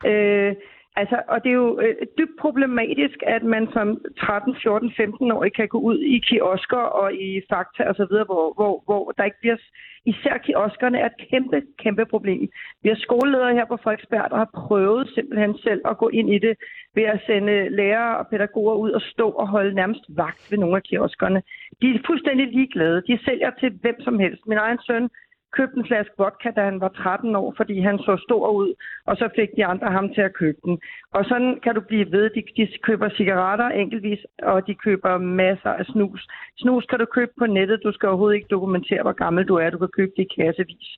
Øh, 0.05 0.55
Altså, 0.95 1.21
og 1.27 1.43
det 1.43 1.49
er 1.49 1.53
jo 1.53 1.79
øh, 1.79 1.95
dybt 2.17 2.37
problematisk, 2.39 3.17
at 3.27 3.43
man 3.43 3.67
som 3.73 3.87
13, 4.19 4.55
14, 4.63 4.89
15-årig 4.99 5.53
kan 5.53 5.67
gå 5.67 5.79
ud 5.79 5.99
i 5.99 6.17
kiosker 6.19 6.83
og 7.01 7.13
i 7.13 7.41
Fakta 7.49 7.83
og 7.83 7.95
så 7.95 8.05
videre, 8.09 8.25
hvor, 8.25 8.53
hvor, 8.57 8.83
hvor 8.85 9.11
der 9.17 9.23
ikke 9.23 9.39
bliver... 9.41 9.57
Især 10.05 10.37
kioskerne 10.37 10.97
er 10.99 11.05
et 11.05 11.29
kæmpe, 11.29 11.61
kæmpe 11.83 12.05
problem. 12.05 12.49
Vi 12.83 12.89
har 12.89 12.95
skoleledere 12.95 13.53
her 13.53 13.65
på 13.65 13.77
Frederiksberg, 13.83 14.29
der 14.29 14.37
har 14.37 14.49
prøvet 14.53 15.09
simpelthen 15.15 15.57
selv 15.57 15.81
at 15.85 15.97
gå 15.97 16.09
ind 16.09 16.29
i 16.33 16.39
det 16.39 16.57
ved 16.95 17.03
at 17.03 17.21
sende 17.25 17.69
lærere 17.69 18.17
og 18.17 18.27
pædagoger 18.27 18.75
ud 18.75 18.91
og 18.91 19.01
stå 19.01 19.29
og 19.29 19.47
holde 19.47 19.75
nærmest 19.75 20.05
vagt 20.09 20.51
ved 20.51 20.57
nogle 20.57 20.75
af 20.75 20.83
kioskerne. 20.83 21.41
De 21.81 21.87
er 21.89 21.99
fuldstændig 22.05 22.47
ligeglade. 22.47 23.03
De 23.07 23.19
sælger 23.25 23.51
til 23.59 23.69
hvem 23.81 24.01
som 24.01 24.19
helst. 24.19 24.47
Min 24.47 24.57
egen 24.57 24.79
søn 24.87 25.09
købte 25.57 25.77
en 25.77 25.87
flaske 25.87 26.15
vodka, 26.17 26.49
da 26.55 26.61
han 26.63 26.81
var 26.81 26.87
13 26.87 27.35
år, 27.35 27.53
fordi 27.57 27.79
han 27.79 27.97
så 27.97 28.13
stor 28.27 28.49
ud, 28.49 28.73
og 29.05 29.17
så 29.17 29.29
fik 29.35 29.49
de 29.57 29.65
andre 29.65 29.91
ham 29.91 30.13
til 30.13 30.21
at 30.21 30.33
købe 30.33 30.59
den. 30.65 30.79
Og 31.11 31.25
sådan 31.25 31.59
kan 31.63 31.75
du 31.75 31.81
blive 31.81 32.11
ved. 32.11 32.29
De, 32.29 32.43
de 32.57 32.67
køber 32.83 33.09
cigaretter 33.09 33.69
enkeltvis, 33.69 34.19
og 34.43 34.67
de 34.67 34.75
køber 34.75 35.17
masser 35.17 35.69
af 35.69 35.85
snus. 35.85 36.27
Snus 36.57 36.85
kan 36.85 36.99
du 36.99 37.05
købe 37.05 37.31
på 37.39 37.45
nettet. 37.45 37.83
Du 37.83 37.91
skal 37.91 38.09
overhovedet 38.09 38.35
ikke 38.35 38.55
dokumentere, 38.55 39.01
hvor 39.01 39.17
gammel 39.23 39.45
du 39.45 39.55
er. 39.55 39.69
Du 39.69 39.77
kan 39.77 39.95
købe 39.97 40.11
det 40.17 40.27
i 40.29 40.41
kassevis. 40.41 40.89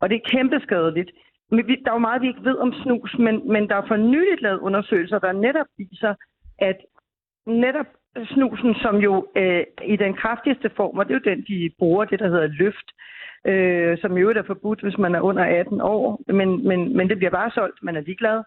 Og 0.00 0.10
det 0.10 0.16
er 0.16 0.30
kæmpe 0.30 0.60
skadeligt. 0.60 1.10
Men 1.50 1.66
vi, 1.68 1.76
der 1.84 1.90
er 1.90 1.94
jo 1.94 2.06
meget, 2.08 2.22
vi 2.22 2.28
ikke 2.28 2.44
ved 2.44 2.56
om 2.56 2.72
snus, 2.72 3.18
men, 3.18 3.52
men 3.52 3.68
der 3.68 3.76
er 3.76 3.86
for 3.88 3.96
nyligt 3.96 4.42
lavet 4.42 4.58
undersøgelser, 4.58 5.18
der 5.18 5.32
netop 5.32 5.66
viser, 5.78 6.14
at 6.58 6.76
netop 7.46 7.86
snusen, 8.34 8.74
som 8.74 8.96
jo 8.96 9.26
øh, 9.36 9.64
i 9.84 9.96
den 9.96 10.14
kraftigste 10.14 10.70
form, 10.76 10.98
og 10.98 11.08
det 11.08 11.14
er 11.14 11.20
jo 11.24 11.30
den, 11.30 11.44
de 11.48 11.70
bruger, 11.78 12.04
det 12.04 12.18
der 12.18 12.28
hedder 12.28 12.46
løft, 12.46 12.88
øh, 13.46 13.98
som 13.98 14.18
jo 14.18 14.30
er 14.30 14.42
forbudt, 14.46 14.82
hvis 14.82 14.98
man 14.98 15.14
er 15.14 15.20
under 15.20 15.44
18 15.44 15.80
år, 15.80 16.20
men, 16.32 16.68
men, 16.68 16.96
men 16.96 17.08
det 17.08 17.16
bliver 17.16 17.30
bare 17.30 17.50
solgt, 17.50 17.82
man 17.82 17.96
er 17.96 18.00
ligeglad. 18.00 18.42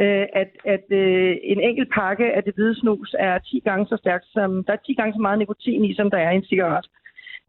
Øh, 0.00 0.26
at 0.32 0.50
at 0.64 0.84
øh, 0.90 1.36
en 1.42 1.60
enkelt 1.60 1.90
pakke 1.94 2.32
af 2.32 2.44
det 2.44 2.54
hvide 2.54 2.80
snus 2.80 3.14
er 3.18 3.38
10 3.38 3.60
gange 3.64 3.86
så 3.86 3.96
stærkt, 3.96 4.24
som 4.26 4.64
der 4.64 4.72
er 4.72 4.86
10 4.86 4.94
gange 4.94 5.12
så 5.14 5.20
meget 5.20 5.38
nikotin 5.38 5.84
i, 5.84 5.94
som 5.94 6.10
der 6.10 6.18
er 6.18 6.30
i 6.30 6.36
en 6.36 6.44
cigaret. 6.44 6.86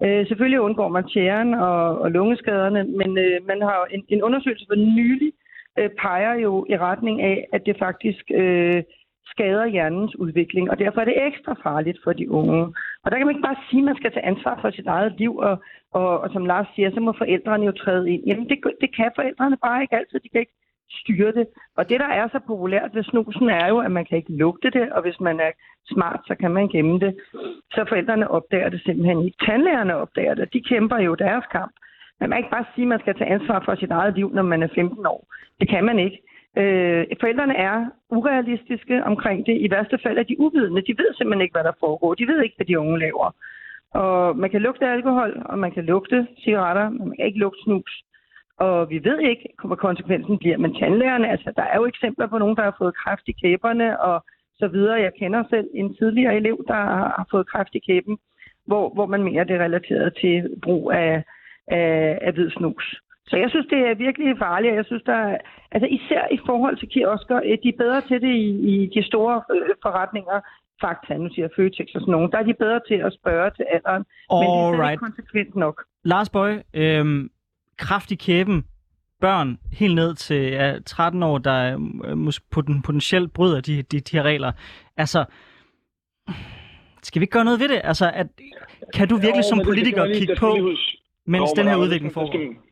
Øh, 0.03 0.27
selvfølgelig 0.27 0.61
undgår 0.61 0.87
man 0.87 1.07
tjæren 1.07 1.53
og, 1.53 1.99
og 1.99 2.11
lungeskaderne, 2.11 2.83
men 2.83 3.17
øh, 3.17 3.47
man 3.47 3.61
har 3.61 3.87
en, 3.91 4.03
en 4.09 4.23
undersøgelse 4.23 4.65
for 4.69 4.75
nylig 4.75 5.31
øh, 5.79 5.89
peger 6.01 6.33
jo 6.33 6.65
i 6.69 6.77
retning 6.77 7.21
af, 7.21 7.47
at 7.53 7.65
det 7.65 7.75
faktisk 7.79 8.23
øh, 8.33 8.83
skader 9.31 9.65
hjernens 9.65 10.15
udvikling, 10.15 10.71
og 10.71 10.79
derfor 10.79 11.01
er 11.01 11.05
det 11.05 11.25
ekstra 11.27 11.53
farligt 11.63 11.99
for 12.03 12.13
de 12.13 12.31
unge. 12.31 12.61
Og 13.03 13.11
der 13.11 13.17
kan 13.17 13.27
man 13.27 13.35
ikke 13.35 13.47
bare 13.47 13.63
sige, 13.69 13.81
at 13.81 13.85
man 13.85 13.95
skal 13.95 14.11
tage 14.11 14.25
ansvar 14.25 14.59
for 14.61 14.69
sit 14.71 14.87
eget 14.87 15.13
liv, 15.17 15.37
og, 15.37 15.63
og, 15.93 16.19
og 16.19 16.29
som 16.33 16.45
Lars 16.45 16.67
siger, 16.75 16.91
så 16.91 16.99
må 16.99 17.11
forældrene 17.17 17.65
jo 17.65 17.71
træde 17.71 18.09
ind. 18.11 18.23
Jamen 18.25 18.49
det, 18.49 18.57
det 18.81 18.95
kan 18.95 19.11
forældrene 19.15 19.57
bare 19.57 19.81
ikke 19.81 19.95
altid, 19.95 20.19
de 20.19 20.29
kan 20.29 20.39
ikke 20.39 20.57
styre 20.89 21.31
det. 21.31 21.47
Og 21.77 21.89
det, 21.89 21.99
der 21.99 22.11
er 22.19 22.27
så 22.27 22.39
populært 22.47 22.95
ved 22.95 23.03
snusen, 23.03 23.49
er 23.49 23.67
jo, 23.67 23.77
at 23.79 23.91
man 23.91 24.05
kan 24.05 24.17
ikke 24.17 24.37
lugte 24.37 24.69
det, 24.69 24.91
og 24.91 25.01
hvis 25.01 25.19
man 25.19 25.39
er 25.39 25.51
smart, 25.93 26.19
så 26.27 26.35
kan 26.35 26.51
man 26.51 26.67
gemme 26.67 26.99
det. 26.99 27.17
Så 27.71 27.85
forældrene 27.89 28.31
opdager 28.31 28.69
det 28.69 28.81
simpelthen 28.81 29.25
ikke. 29.25 29.37
Tandlægerne 29.45 29.95
opdager 29.95 30.33
det, 30.33 30.53
de 30.53 30.61
kæmper 30.61 30.97
jo 30.97 31.15
deres 31.15 31.45
kamp. 31.51 31.73
Men 32.19 32.29
man 32.29 32.37
kan 32.37 32.43
ikke 32.43 32.55
bare 32.57 32.71
sige, 32.75 32.85
at 32.85 32.87
man 32.93 32.99
skal 32.99 33.15
tage 33.15 33.29
ansvar 33.29 33.61
for 33.65 33.75
sit 33.75 33.91
eget 33.91 34.15
liv, 34.15 34.29
når 34.33 34.43
man 34.43 34.63
er 34.63 34.67
15 34.75 35.05
år. 35.05 35.27
Det 35.59 35.69
kan 35.69 35.83
man 35.85 35.99
ikke. 35.99 36.17
Øh, 36.59 37.05
forældrene 37.21 37.55
er 37.57 37.85
urealistiske 38.09 39.03
omkring 39.03 39.45
det. 39.45 39.55
I 39.65 39.71
værste 39.71 39.97
fald 40.03 40.17
er 40.17 40.23
de 40.23 40.39
uvidende. 40.39 40.81
De 40.81 40.97
ved 40.97 41.09
simpelthen 41.13 41.41
ikke, 41.41 41.55
hvad 41.55 41.63
der 41.63 41.79
foregår. 41.79 42.13
De 42.13 42.27
ved 42.27 42.41
ikke, 42.41 42.55
hvad 42.55 42.65
de 42.65 42.79
unge 42.79 42.99
laver. 42.99 43.35
Og 43.93 44.37
man 44.37 44.49
kan 44.49 44.61
lugte 44.61 44.87
alkohol, 44.87 45.41
og 45.45 45.59
man 45.59 45.71
kan 45.71 45.85
lugte 45.85 46.27
cigaretter, 46.43 46.89
men 46.89 47.07
man 47.07 47.15
kan 47.17 47.25
ikke 47.25 47.39
lugte 47.39 47.63
snus. 47.63 48.03
Og 48.57 48.89
vi 48.89 49.03
ved 49.03 49.19
ikke, 49.19 49.49
hvad 49.63 49.77
konsekvensen 49.77 50.37
bliver. 50.37 50.57
Men 50.57 50.75
tandlægerne, 50.75 51.29
altså, 51.29 51.53
der 51.55 51.63
er 51.63 51.77
jo 51.77 51.85
eksempler 51.85 52.27
på 52.27 52.37
nogen, 52.37 52.55
der 52.55 52.63
har 52.63 52.75
fået 52.77 52.97
kræft 52.97 53.27
i 53.27 53.31
kæberne 53.31 53.99
og 54.01 54.25
så 54.59 54.67
videre. 54.67 55.01
Jeg 55.01 55.11
kender 55.19 55.43
selv 55.49 55.67
en 55.73 55.95
tidligere 55.95 56.35
elev, 56.35 56.63
der 56.67 56.73
har 57.17 57.27
fået 57.31 57.49
kræft 57.49 57.75
i 57.75 57.79
kæben, 57.79 58.17
hvor, 58.65 58.89
hvor 58.93 59.05
man 59.05 59.23
mener, 59.23 59.43
det 59.43 59.55
er 59.55 59.63
relateret 59.63 60.17
til 60.21 60.55
brug 60.63 60.91
af, 60.91 61.23
af, 61.67 62.19
af 62.21 62.33
hvid 62.33 62.49
snus. 62.49 63.01
Så 63.29 63.35
jeg 63.37 63.49
synes, 63.49 63.67
det 63.73 63.79
er 63.89 63.95
virkelig 64.05 64.37
farligt, 64.37 64.75
jeg 64.75 64.85
synes, 64.85 65.03
der 65.03 65.13
er, 65.13 65.37
altså 65.71 65.87
især 65.97 66.23
i 66.31 66.39
forhold 66.45 66.77
til 66.77 66.89
kiosker, 66.89 67.37
øh, 67.45 67.57
de 67.63 67.69
er 67.69 67.77
bedre 67.83 68.01
til 68.09 68.21
det 68.21 68.33
i, 68.47 68.49
i 68.71 68.75
de 68.95 69.03
store 69.03 69.35
øh, 69.55 69.69
forretninger, 69.85 70.39
Fakta, 70.81 71.17
nu 71.17 71.29
siger 71.33 71.47
Føtex 71.55 71.87
og 71.95 72.01
sådan 72.01 72.11
nogen, 72.11 72.31
der 72.31 72.37
er 72.37 72.43
de 72.43 72.53
bedre 72.53 72.79
til 72.87 72.95
at 73.07 73.13
spørge 73.19 73.51
til 73.57 73.65
alderen, 73.73 74.03
All 74.31 74.39
men 74.41 74.73
det 74.73 74.85
er 74.85 74.89
ikke 74.89 75.01
konsekvent 75.01 75.55
nok. 75.55 75.83
Lars 76.03 76.29
Bøj, 76.29 76.63
øhm, 76.73 77.29
kraft 77.77 78.11
i 78.11 78.15
kæben, 78.15 78.65
børn 79.21 79.57
helt 79.71 79.95
ned 79.95 80.15
til 80.15 80.41
ja, 80.51 80.79
13 80.85 81.23
år, 81.23 81.37
der 81.37 81.79
øh, 82.05 82.33
potentielt 82.83 83.33
bryder 83.33 83.61
de, 83.61 83.81
de, 83.81 83.99
de 83.99 84.17
her 84.17 84.23
regler. 84.23 84.51
Altså, 84.97 85.25
skal 87.03 87.19
vi 87.19 87.23
ikke 87.23 87.31
gøre 87.31 87.45
noget 87.45 87.59
ved 87.59 87.67
det? 87.67 87.81
Altså, 87.83 88.11
at, 88.13 88.27
kan 88.93 89.07
du 89.07 89.15
virkelig 89.15 89.43
jo, 89.43 89.49
som 89.49 89.59
politiker 89.65 90.05
kigge 90.13 90.35
på, 90.39 90.57
mens 91.25 91.51
jo, 91.57 91.61
den 91.61 91.67
her 91.67 91.75
udvikling 91.75 92.13
foregår? 92.13 92.66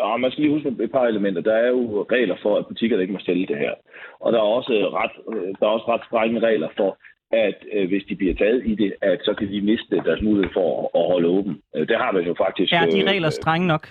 Ja, 0.00 0.16
man 0.16 0.30
skal 0.30 0.42
lige 0.42 0.54
huske 0.54 0.84
et 0.84 0.92
par 0.92 1.06
elementer. 1.06 1.42
Der 1.42 1.56
er 1.64 1.68
jo 1.68 2.06
regler 2.12 2.36
for, 2.42 2.52
at 2.58 2.66
butikker 2.66 3.00
ikke 3.00 3.12
må 3.12 3.18
sælge 3.22 3.46
det 3.46 3.58
her. 3.58 3.74
Og 4.20 4.32
der 4.32 4.38
er 4.38 4.42
også 4.58 4.72
ret, 5.00 5.14
der 5.60 5.66
er 5.66 5.70
også 5.76 5.88
ret 5.92 6.04
strenge 6.08 6.40
regler 6.40 6.68
for, 6.76 6.90
at 7.32 7.58
øh, 7.72 7.88
hvis 7.88 8.04
de 8.08 8.16
bliver 8.16 8.34
taget 8.34 8.62
i 8.66 8.74
det, 8.74 8.92
at 9.02 9.18
så 9.22 9.34
kan 9.34 9.48
de 9.52 9.60
miste 9.60 9.96
deres 9.96 10.22
mulighed 10.22 10.50
for 10.52 10.66
at, 10.78 11.00
at 11.00 11.06
holde 11.12 11.28
åben. 11.28 11.62
Øh, 11.76 11.88
det 11.88 11.96
har 11.96 12.12
man 12.12 12.24
jo 12.24 12.34
faktisk... 12.44 12.72
Er 12.72 12.86
de 12.86 13.10
regler 13.10 13.30
strenge 13.30 13.66
nok? 13.66 13.88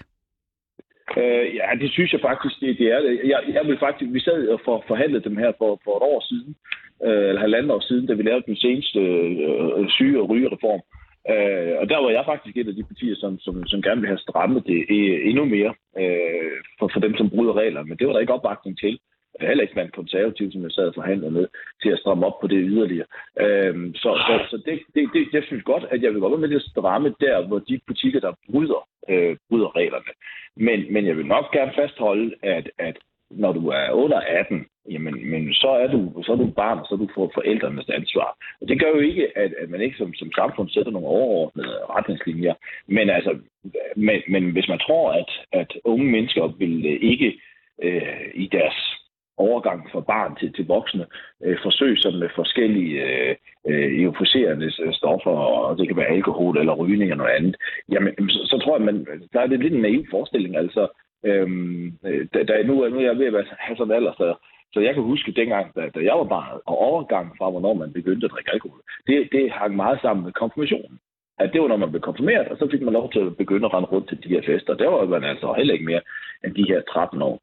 Øh, 1.18 1.56
ja, 1.60 1.68
det 1.82 1.92
synes 1.92 2.14
jeg 2.14 2.22
faktisk, 2.22 2.56
det, 2.62 2.78
det 2.78 2.88
er 2.96 3.00
det. 3.00 3.22
Jeg, 3.24 3.40
jeg 3.54 3.64
vil 3.68 3.80
faktisk, 3.80 4.14
vi 4.14 4.20
sad 4.20 4.48
og 4.48 4.60
for, 4.66 4.84
forhandlede 4.88 5.24
dem 5.30 5.38
her 5.38 5.52
for, 5.58 5.82
for 5.84 5.94
et 5.98 6.04
år 6.14 6.22
siden, 6.30 6.56
øh, 7.06 7.30
eller 7.30 7.42
halvandet 7.42 7.72
år 7.72 7.80
siden, 7.80 8.08
da 8.08 8.14
vi 8.14 8.24
lavede 8.24 8.46
den 8.46 8.56
seneste 8.56 9.00
øh, 9.00 9.90
syge- 9.90 10.22
og 10.22 10.30
rygereform. 10.30 10.82
Øh, 11.34 11.74
og 11.82 11.90
der 11.90 11.98
var 12.04 12.10
jeg 12.10 12.26
faktisk 12.26 12.58
et 12.58 12.68
af 12.68 12.76
de 12.76 12.84
partier, 12.84 13.16
som, 13.16 13.40
som, 13.40 13.68
som 13.68 13.82
gerne 13.82 14.02
vil 14.02 14.08
have 14.14 14.26
strammet 14.28 14.68
det 14.68 14.80
endnu 15.30 15.46
mere 15.46 15.74
øh, 15.98 16.58
for, 16.80 16.90
for 16.94 17.00
dem, 17.00 17.16
som 17.18 17.30
bryder 17.30 17.56
regler. 17.58 17.84
Men 17.84 17.98
det 17.98 18.08
var 18.08 18.14
der 18.14 18.20
ikke 18.20 18.34
opbakning 18.34 18.80
til. 18.80 19.00
Øh, 19.42 19.48
heller 19.48 19.62
ikke 19.62 19.74
blandt 19.74 19.96
konservative, 19.96 20.52
som 20.52 20.64
jeg 20.64 20.72
sad 20.72 20.88
og 20.88 20.96
forhandlede 20.96 21.32
med, 21.32 21.48
til 21.82 21.90
at 21.90 22.00
stramme 22.00 22.26
op 22.26 22.40
på 22.42 22.48
det 22.48 22.60
yderligere. 22.72 23.08
Øhm, 23.40 23.96
så 23.96 24.10
så, 24.28 24.34
så 24.50 24.58
det, 24.66 24.80
det, 24.96 25.10
det, 25.14 25.28
jeg 25.34 25.44
synes 25.44 25.64
godt, 25.64 25.86
at 25.92 26.02
jeg 26.04 26.12
vil 26.12 26.22
godt 26.22 26.32
være 26.32 26.42
med 26.42 26.50
til 26.50 26.64
at 26.64 26.72
stramme 26.72 27.16
der, 27.20 27.48
hvor 27.48 27.60
de 27.60 27.80
butikker, 27.88 28.20
der 28.20 28.34
bryder, 28.52 28.88
øh, 29.10 29.38
bryder 29.50 29.76
reglerne. 29.76 30.12
Men, 30.56 30.94
men 30.94 31.06
jeg 31.06 31.18
vil 31.18 31.26
nok 31.26 31.52
gerne 31.52 31.72
fastholde, 31.76 32.36
at, 32.44 32.70
at 32.78 32.98
når 33.32 33.52
du 33.54 33.68
er 33.68 33.92
under 33.92 34.20
18, 34.20 34.66
jamen, 34.94 35.30
men 35.32 35.54
så 35.54 35.70
er 35.84 35.88
du 35.88 36.24
så 36.24 36.32
er 36.32 36.36
du 36.36 36.48
barn, 36.62 36.80
og 36.80 36.86
så 36.86 36.94
er 36.96 37.00
du 37.00 37.10
for 37.16 37.32
forældrenes 37.34 37.90
ansvar. 37.90 38.30
Og 38.62 38.68
det 38.68 38.80
gør 38.80 38.90
jo 38.96 39.00
ikke, 39.00 39.38
at, 39.38 39.54
at 39.62 39.70
man 39.70 39.82
ikke 39.82 39.98
som, 39.98 40.14
som 40.14 40.32
samfund 40.32 40.70
sætter 40.70 40.92
nogle 40.92 41.08
overordnede 41.08 41.76
retningslinjer. 41.90 42.54
Men 42.88 43.10
altså, 43.10 43.38
men, 43.96 44.22
men 44.28 44.52
hvis 44.52 44.68
man 44.68 44.80
tror, 44.80 45.12
at, 45.12 45.32
at 45.52 45.72
unge 45.84 46.06
mennesker 46.12 46.48
vil 46.48 46.86
øh, 46.86 47.00
ikke 47.12 47.40
øh, 47.84 48.30
i 48.34 48.48
deres 48.52 49.00
overgang 49.38 49.90
fra 49.92 50.00
barn 50.00 50.36
til, 50.36 50.54
til 50.54 50.66
voksne 50.68 51.06
øh, 51.44 51.58
forsøg 51.64 51.98
sådan 51.98 52.20
med 52.20 52.30
forskellige 52.36 53.04
øh, 53.04 53.36
øh, 53.70 54.02
euforiserende 54.02 54.94
stoffer, 54.94 55.32
og 55.32 55.78
det 55.78 55.88
kan 55.88 55.98
være 55.98 56.14
alkohol 56.16 56.58
eller 56.58 56.74
rygning 56.74 57.12
eller 57.12 57.24
noget 57.24 57.38
andet, 57.40 57.56
jamen 57.92 58.30
så, 58.30 58.40
så 58.46 58.58
tror 58.64 58.78
jeg, 58.78 58.86
man, 58.86 59.08
der 59.34 59.40
er 59.40 59.48
det 59.48 59.60
lidt 59.60 59.74
en 59.74 59.82
naiv 59.82 60.06
forestilling. 60.12 60.58
Altså, 60.58 60.88
øhm, 61.26 61.98
da, 62.34 62.44
der, 62.44 62.64
nu, 62.64 62.74
nu 62.90 62.98
er 63.00 63.06
jeg 63.06 63.18
ved 63.18 63.26
at 63.26 63.46
have 63.60 63.78
sådan 63.78 63.92
en 63.92 63.96
alder, 63.98 64.14
så, 64.18 64.36
så 64.74 64.80
jeg 64.80 64.94
kan 64.94 65.04
huske 65.04 65.32
dengang, 65.32 65.76
da, 65.76 65.90
da 65.96 66.00
jeg 66.00 66.16
var 66.18 66.24
barn, 66.24 66.60
og 66.66 66.78
overgang 66.78 67.38
fra, 67.38 67.50
hvornår 67.50 67.74
man 67.74 67.94
begyndte 67.94 68.26
at 68.26 68.32
drikke 68.32 68.54
alkohol, 68.54 68.82
det, 69.08 69.30
det 69.32 69.52
hang 69.52 69.76
meget 69.76 70.00
sammen 70.02 70.26
med 70.26 70.34
konfirmationen 70.34 71.00
at 71.40 71.50
det 71.54 71.62
var, 71.62 71.68
når 71.68 71.84
man 71.84 71.92
blev 71.92 72.02
konfirmeret, 72.02 72.48
og 72.48 72.58
så 72.58 72.68
fik 72.72 72.82
man 72.82 72.94
lov 72.94 73.12
til 73.12 73.20
at 73.20 73.38
begynde 73.38 73.66
at 73.66 73.74
rende 73.74 73.90
rundt 73.90 74.08
til 74.10 74.24
de 74.24 74.30
her 74.30 74.42
fester. 74.46 74.74
Der 74.74 74.90
var 74.90 75.06
man 75.06 75.24
altså 75.24 75.54
heller 75.58 75.74
ikke 75.74 75.86
mere 75.86 76.02
end 76.44 76.56
de 76.56 76.70
her 76.72 76.82
13 76.82 77.22
år. 77.22 77.42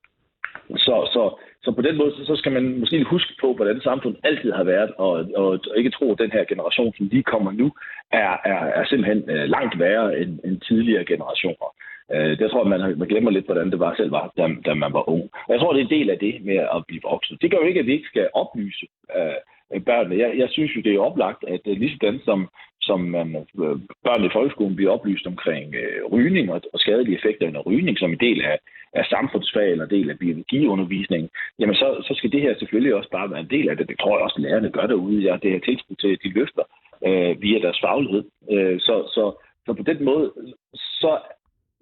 Så, 0.86 0.94
så, 1.14 1.22
så 1.62 1.72
på 1.72 1.82
den 1.82 1.96
måde, 1.96 2.12
så 2.26 2.36
skal 2.36 2.52
man 2.52 2.78
måske 2.80 3.04
huske 3.04 3.34
på, 3.40 3.54
hvordan 3.54 3.80
samfundet 3.80 4.20
altid 4.24 4.52
har 4.52 4.64
været, 4.64 4.90
og, 4.98 5.12
og 5.36 5.60
ikke 5.76 5.90
tro, 5.90 6.12
at 6.12 6.18
den 6.18 6.30
her 6.30 6.44
generation, 6.44 6.94
som 6.96 7.06
lige 7.06 7.22
kommer 7.22 7.52
nu, 7.52 7.72
er, 8.12 8.32
er, 8.44 8.60
er 8.78 8.84
simpelthen 8.84 9.30
øh, 9.30 9.44
langt 9.48 9.78
værre 9.78 10.18
end, 10.18 10.40
end 10.44 10.60
tidligere 10.60 11.04
generationer. 11.04 11.68
Øh, 12.14 12.38
det 12.38 12.50
tror 12.50 12.64
man, 12.64 12.98
man 12.98 13.08
glemmer 13.08 13.30
lidt, 13.30 13.44
hvordan 13.44 13.70
det 13.70 13.80
var 13.80 13.94
selv 13.94 14.12
var, 14.12 14.32
da, 14.36 14.48
da 14.66 14.74
man 14.74 14.92
var 14.92 15.08
ung. 15.08 15.22
Og 15.46 15.50
jeg 15.52 15.60
tror, 15.60 15.72
det 15.72 15.80
er 15.80 15.84
en 15.84 15.98
del 15.98 16.10
af 16.10 16.18
det 16.18 16.44
med 16.44 16.56
at 16.56 16.84
blive 16.88 17.06
voksen. 17.10 17.38
Det 17.40 17.50
gør 17.50 17.58
jo 17.58 17.68
ikke, 17.68 17.80
at 17.80 17.86
vi 17.86 17.92
ikke 17.92 18.08
skal 18.08 18.28
oplyse 18.34 18.86
øh, 19.16 19.80
børnene. 19.88 20.18
Jeg, 20.22 20.38
jeg 20.38 20.48
synes 20.50 20.76
jo, 20.76 20.80
det 20.80 20.94
er 20.94 21.06
oplagt, 21.08 21.44
at 21.48 21.60
øh, 21.66 21.76
lige 21.78 21.98
sådan 22.00 22.20
som, 22.24 22.48
som 22.80 23.00
man, 23.00 23.36
øh, 23.36 23.76
børn 24.06 24.24
i 24.24 24.34
folkeskolen 24.36 24.76
bliver 24.76 24.92
oplyst 24.92 25.26
omkring 25.26 25.74
øh, 25.74 26.12
rygning 26.12 26.52
og, 26.52 26.60
og 26.72 26.78
skadelige 26.80 27.16
effekter 27.16 27.46
af 27.58 27.66
rygning 27.66 27.98
som 27.98 28.12
en 28.12 28.20
del 28.20 28.44
af, 28.44 28.58
af 28.92 29.04
samfundsfag 29.04 29.70
eller 29.72 29.86
del 29.86 30.10
af 30.10 30.18
biologiundervisningen, 30.18 31.30
jamen 31.58 31.74
så, 31.74 32.02
så 32.08 32.14
skal 32.14 32.32
det 32.32 32.42
her 32.42 32.54
selvfølgelig 32.58 32.94
også 32.94 33.10
bare 33.10 33.30
være 33.30 33.40
en 33.40 33.50
del 33.50 33.68
af 33.68 33.76
det. 33.76 33.88
Det 33.88 33.98
tror 33.98 34.16
jeg 34.16 34.24
også, 34.24 34.40
lærerne 34.40 34.70
gør 34.70 34.86
derude. 34.86 35.22
Ja, 35.22 35.36
det 35.42 35.50
her 35.50 35.60
tilskud 35.60 35.96
til, 35.96 36.12
at 36.12 36.18
de 36.24 36.28
løfter 36.38 36.62
øh, 37.06 37.42
via 37.42 37.58
deres 37.58 37.80
faglighed. 37.80 38.24
Øh, 38.50 38.80
så, 38.80 38.94
så, 39.14 39.24
så 39.66 39.72
på 39.72 39.82
den 39.82 40.04
måde, 40.04 40.32
så 40.74 41.18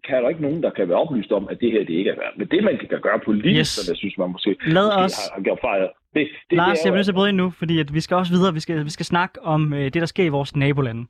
kan 0.08 0.22
der 0.22 0.28
ikke 0.28 0.42
nogen, 0.42 0.62
der 0.62 0.70
kan 0.70 0.88
være 0.88 0.98
oplyst 0.98 1.32
om, 1.32 1.48
at 1.50 1.60
det 1.60 1.72
her 1.72 1.84
det 1.84 1.94
ikke 2.00 2.10
er 2.10 2.14
værd. 2.14 2.32
Men 2.36 2.46
det, 2.46 2.64
man 2.64 2.78
kan 2.78 3.00
gøre 3.00 3.20
politisk, 3.24 3.58
yes. 3.58 3.68
som 3.68 3.92
jeg 3.92 3.96
synes, 3.96 4.18
man 4.18 4.30
måske, 4.32 4.56
Lad 4.66 4.86
måske 4.86 4.98
os... 4.98 5.14
har, 5.16 5.34
har 5.34 5.42
gjort 5.42 5.58
fejl, 5.60 5.82
det, 6.14 6.28
det, 6.50 6.56
Lars, 6.56 6.78
det 6.78 6.84
er, 6.84 6.88
jeg 6.88 6.92
vil 6.92 6.98
nødt 6.98 7.06
til 7.06 7.12
at 7.12 7.14
bryde 7.14 7.28
ind 7.28 7.36
nu, 7.36 7.50
fordi 7.50 7.80
at 7.80 7.94
vi 7.94 8.00
skal 8.00 8.16
også 8.16 8.32
videre. 8.32 8.54
Vi 8.54 8.60
skal, 8.60 8.84
vi 8.84 8.90
skal 8.90 9.06
snakke 9.06 9.42
om 9.42 9.72
øh, 9.74 9.84
det, 9.84 9.94
der 9.94 10.06
sker 10.06 10.24
i 10.24 10.28
vores 10.28 10.56
nabolande. 10.56 11.06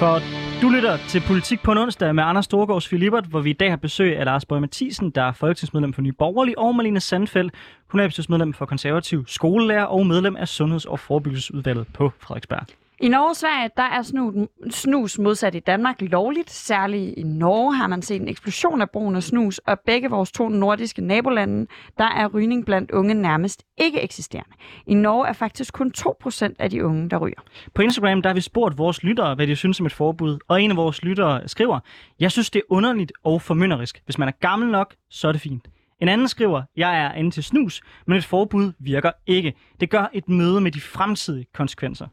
For 0.00 0.18
du 0.62 0.68
lytter 0.68 0.96
til 1.08 1.22
Politik 1.26 1.62
på 1.62 1.72
en 1.72 1.78
onsdag 1.78 2.14
med 2.14 2.24
Anders 2.24 2.44
Storgårds 2.44 2.88
Filibert, 2.88 3.24
hvor 3.24 3.40
vi 3.40 3.50
i 3.50 3.52
dag 3.52 3.70
har 3.70 3.76
besøg 3.76 4.16
af 4.16 4.24
Lars 4.24 4.44
Bøge 4.44 4.60
Mathisen, 4.60 5.10
der 5.10 5.22
er 5.22 5.32
folketingsmedlem 5.32 5.92
for 5.92 6.02
Nye 6.02 6.12
Borgerlige, 6.12 6.58
og 6.58 6.76
Malene 6.76 7.00
Sandfeldt, 7.00 7.54
kommunalbestyrelsesmedlem 7.88 8.52
for 8.52 8.66
konservativ 8.66 9.24
skolelærer 9.26 9.84
og 9.84 10.06
medlem 10.06 10.36
af 10.36 10.48
Sundheds- 10.48 10.84
og 10.84 10.98
Forebyggelsesudvalget 10.98 11.86
på 11.94 12.12
Frederiksberg. 12.20 12.81
I 13.02 13.08
Norge 13.08 13.28
og 13.28 13.36
Sverige, 13.36 13.70
der 13.76 13.82
er 13.82 14.02
snus, 14.02 14.34
snus 14.70 15.18
modsat 15.18 15.54
i 15.54 15.60
Danmark 15.60 15.96
lovligt. 16.00 16.50
Særligt 16.50 17.14
i 17.18 17.22
Norge 17.22 17.74
har 17.74 17.86
man 17.86 18.02
set 18.02 18.22
en 18.22 18.28
eksplosion 18.28 18.80
af 18.80 18.90
brugen 18.90 19.16
af 19.16 19.22
snus, 19.22 19.58
og 19.58 19.80
begge 19.86 20.10
vores 20.10 20.32
to 20.32 20.48
nordiske 20.48 21.02
nabolande, 21.02 21.66
der 21.98 22.04
er 22.04 22.28
rygning 22.28 22.64
blandt 22.64 22.90
unge 22.90 23.14
nærmest 23.14 23.64
ikke 23.78 24.00
eksisterende. 24.00 24.50
I 24.86 24.94
Norge 24.94 25.28
er 25.28 25.32
faktisk 25.32 25.74
kun 25.74 25.92
2% 25.98 26.54
af 26.58 26.70
de 26.70 26.84
unge, 26.84 27.10
der 27.10 27.18
ryger. 27.18 27.40
På 27.74 27.82
Instagram 27.82 28.22
der 28.22 28.28
har 28.28 28.34
vi 28.34 28.40
spurgt 28.40 28.78
vores 28.78 29.02
lyttere, 29.02 29.34
hvad 29.34 29.46
de 29.46 29.56
synes 29.56 29.80
om 29.80 29.86
et 29.86 29.92
forbud, 29.92 30.38
og 30.48 30.62
en 30.62 30.70
af 30.70 30.76
vores 30.76 31.02
lyttere 31.02 31.48
skriver, 31.48 31.80
jeg 32.20 32.30
synes 32.30 32.50
det 32.50 32.58
er 32.58 32.74
underligt 32.74 33.12
og 33.24 33.42
formynderisk. 33.42 34.02
Hvis 34.04 34.18
man 34.18 34.28
er 34.28 34.32
gammel 34.40 34.70
nok, 34.70 34.94
så 35.10 35.28
er 35.28 35.32
det 35.32 35.40
fint. 35.40 35.68
En 36.00 36.08
anden 36.08 36.28
skriver, 36.28 36.62
jeg 36.76 37.04
er 37.04 37.12
inde 37.12 37.30
til 37.30 37.44
snus, 37.44 37.82
men 38.06 38.18
et 38.18 38.24
forbud 38.24 38.72
virker 38.78 39.10
ikke. 39.26 39.54
Det 39.80 39.90
gør 39.90 40.10
et 40.12 40.28
møde 40.28 40.60
med 40.60 40.70
de 40.70 40.80
fremtidige 40.80 41.46
konsekvenser. 41.54 42.06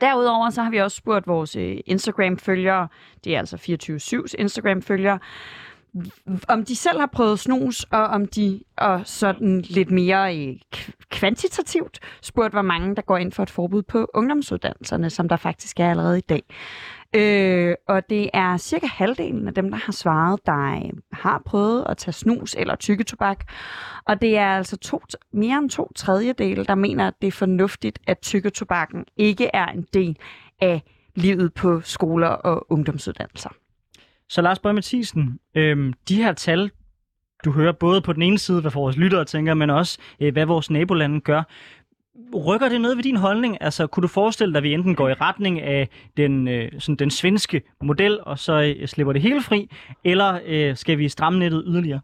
Derudover 0.00 0.50
så 0.50 0.62
har 0.62 0.70
vi 0.70 0.76
også 0.76 0.96
spurgt 0.96 1.26
vores 1.26 1.56
øh, 1.56 1.76
Instagram-følgere, 1.86 2.88
det 3.24 3.34
er 3.34 3.38
altså 3.38 3.56
24-7's 3.56 4.34
Instagram-følgere, 4.38 5.18
om 6.48 6.64
de 6.64 6.76
selv 6.76 7.00
har 7.00 7.06
prøvet 7.06 7.38
snus, 7.38 7.86
og 7.90 8.04
om 8.04 8.26
de 8.26 8.60
og 8.76 9.00
sådan 9.04 9.60
lidt 9.60 9.90
mere 9.90 10.36
øh, 10.36 10.54
kvantitativt 11.10 11.98
spurgt, 12.22 12.52
hvor 12.52 12.62
mange 12.62 12.96
der 12.96 13.02
går 13.02 13.16
ind 13.16 13.32
for 13.32 13.42
et 13.42 13.50
forbud 13.50 13.82
på 13.82 14.10
ungdomsuddannelserne, 14.14 15.10
som 15.10 15.28
der 15.28 15.36
faktisk 15.36 15.80
er 15.80 15.90
allerede 15.90 16.18
i 16.18 16.26
dag. 16.28 16.42
Øh, 17.16 17.74
og 17.88 18.10
det 18.10 18.30
er 18.34 18.56
cirka 18.56 18.86
halvdelen 18.86 19.48
af 19.48 19.54
dem, 19.54 19.70
der 19.70 19.76
har 19.76 19.92
svaret, 19.92 20.46
der 20.46 20.74
øh, 20.76 20.90
har 21.12 21.42
prøvet 21.46 21.86
at 21.88 21.96
tage 21.96 22.12
snus 22.12 22.54
eller 22.58 22.76
tykketobak. 22.76 23.44
Og 24.06 24.20
det 24.20 24.36
er 24.36 24.48
altså 24.48 24.76
to, 24.76 25.02
mere 25.32 25.58
end 25.58 25.70
to 25.70 25.92
tredjedele, 25.96 26.64
der 26.64 26.74
mener, 26.74 27.06
at 27.06 27.14
det 27.20 27.26
er 27.26 27.32
fornuftigt, 27.32 27.98
at 28.06 28.18
tykketobakken 28.18 29.04
ikke 29.16 29.50
er 29.54 29.66
en 29.66 29.86
del 29.94 30.16
af 30.60 30.82
livet 31.14 31.54
på 31.54 31.80
skoler 31.80 32.28
og 32.28 32.66
ungdomsuddannelser. 32.72 33.50
Så 34.28 34.42
Lars 34.42 34.58
Bøge 34.58 34.74
Mathisen, 34.74 35.38
øhm, 35.54 35.92
de 36.08 36.22
her 36.22 36.32
tal, 36.32 36.70
du 37.44 37.52
hører 37.52 37.72
både 37.72 38.00
på 38.00 38.12
den 38.12 38.22
ene 38.22 38.38
side, 38.38 38.60
hvad 38.60 38.70
vores 38.74 38.96
lyttere 38.96 39.24
tænker, 39.24 39.54
men 39.54 39.70
også 39.70 39.98
øh, 40.20 40.32
hvad 40.32 40.46
vores 40.46 40.70
nabolande 40.70 41.20
gør. 41.20 41.42
Rykker 42.46 42.68
det 42.68 42.80
noget 42.80 42.96
ved 42.96 43.04
din 43.04 43.16
holdning? 43.16 43.58
Altså, 43.60 43.86
kunne 43.86 44.02
du 44.02 44.08
forestille 44.08 44.52
dig, 44.52 44.58
at 44.58 44.62
vi 44.62 44.72
enten 44.72 44.94
går 44.94 45.08
i 45.08 45.14
retning 45.14 45.60
af 45.60 45.88
den, 46.16 46.48
øh, 46.48 46.68
sådan 46.78 46.96
den 46.96 47.10
svenske 47.10 47.62
model, 47.82 48.18
og 48.22 48.38
så 48.38 48.74
øh, 48.80 48.86
slipper 48.86 49.12
det 49.12 49.22
hele 49.22 49.40
fri, 49.40 49.70
eller 50.04 50.40
øh, 50.46 50.76
skal 50.76 50.98
vi 50.98 51.08
stramme 51.08 51.38
nettet 51.38 51.64
yderligere? 51.66 52.00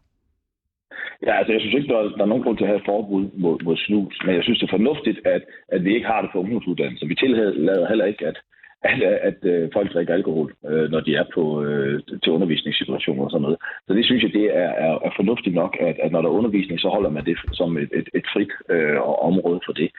Ja, 1.25 1.37
altså 1.39 1.51
jeg 1.51 1.61
synes 1.61 1.75
ikke, 1.75 1.93
der 1.93 1.99
er, 1.99 2.03
der 2.03 2.23
er 2.23 2.31
nogen 2.33 2.43
grund 2.43 2.57
til 2.57 2.63
at 2.63 2.69
have 2.69 2.81
forbud 2.85 3.23
mod, 3.33 3.63
mod 3.63 3.77
snus, 3.77 4.15
men 4.25 4.35
jeg 4.35 4.43
synes, 4.43 4.59
det 4.59 4.67
er 4.67 4.77
fornuftigt, 4.77 5.19
at, 5.25 5.41
at 5.67 5.83
vi 5.83 5.95
ikke 5.95 6.07
har 6.07 6.21
det 6.21 6.29
for 6.33 6.39
ungdomsuddannelse. 6.39 7.07
Vi 7.07 7.15
tillader 7.15 7.87
heller 7.87 8.05
ikke, 8.05 8.27
at, 8.27 8.37
at, 8.91 8.99
øh, 9.09 9.17
at, 9.29 9.39
øh, 9.51 9.69
folk 9.73 9.93
drikker 9.93 10.13
alkohol, 10.13 10.49
øh, 10.69 10.91
når 10.91 10.99
de 10.99 11.15
er 11.15 11.25
på 11.33 11.63
øh, 11.63 12.01
til 12.23 12.31
undervisningssituationer 12.31 13.23
og 13.23 13.31
sådan 13.31 13.41
noget. 13.41 13.57
Så 13.87 13.93
det 13.93 14.05
synes 14.05 14.23
jeg, 14.23 14.33
det 14.33 14.45
er, 14.63 14.69
er, 14.85 14.93
er 15.07 15.11
fornuftigt 15.15 15.55
nok, 15.55 15.77
at, 15.79 15.95
at 16.03 16.11
når 16.11 16.21
der 16.21 16.29
er 16.29 16.39
undervisning, 16.39 16.79
så 16.79 16.89
holder 16.89 17.09
man 17.09 17.25
det 17.25 17.37
som 17.53 17.77
et, 17.77 17.89
et, 17.99 18.07
et 18.13 18.25
frit 18.33 18.53
øh, 18.69 18.97
område 19.29 19.59
for 19.65 19.73
det. 19.73 19.89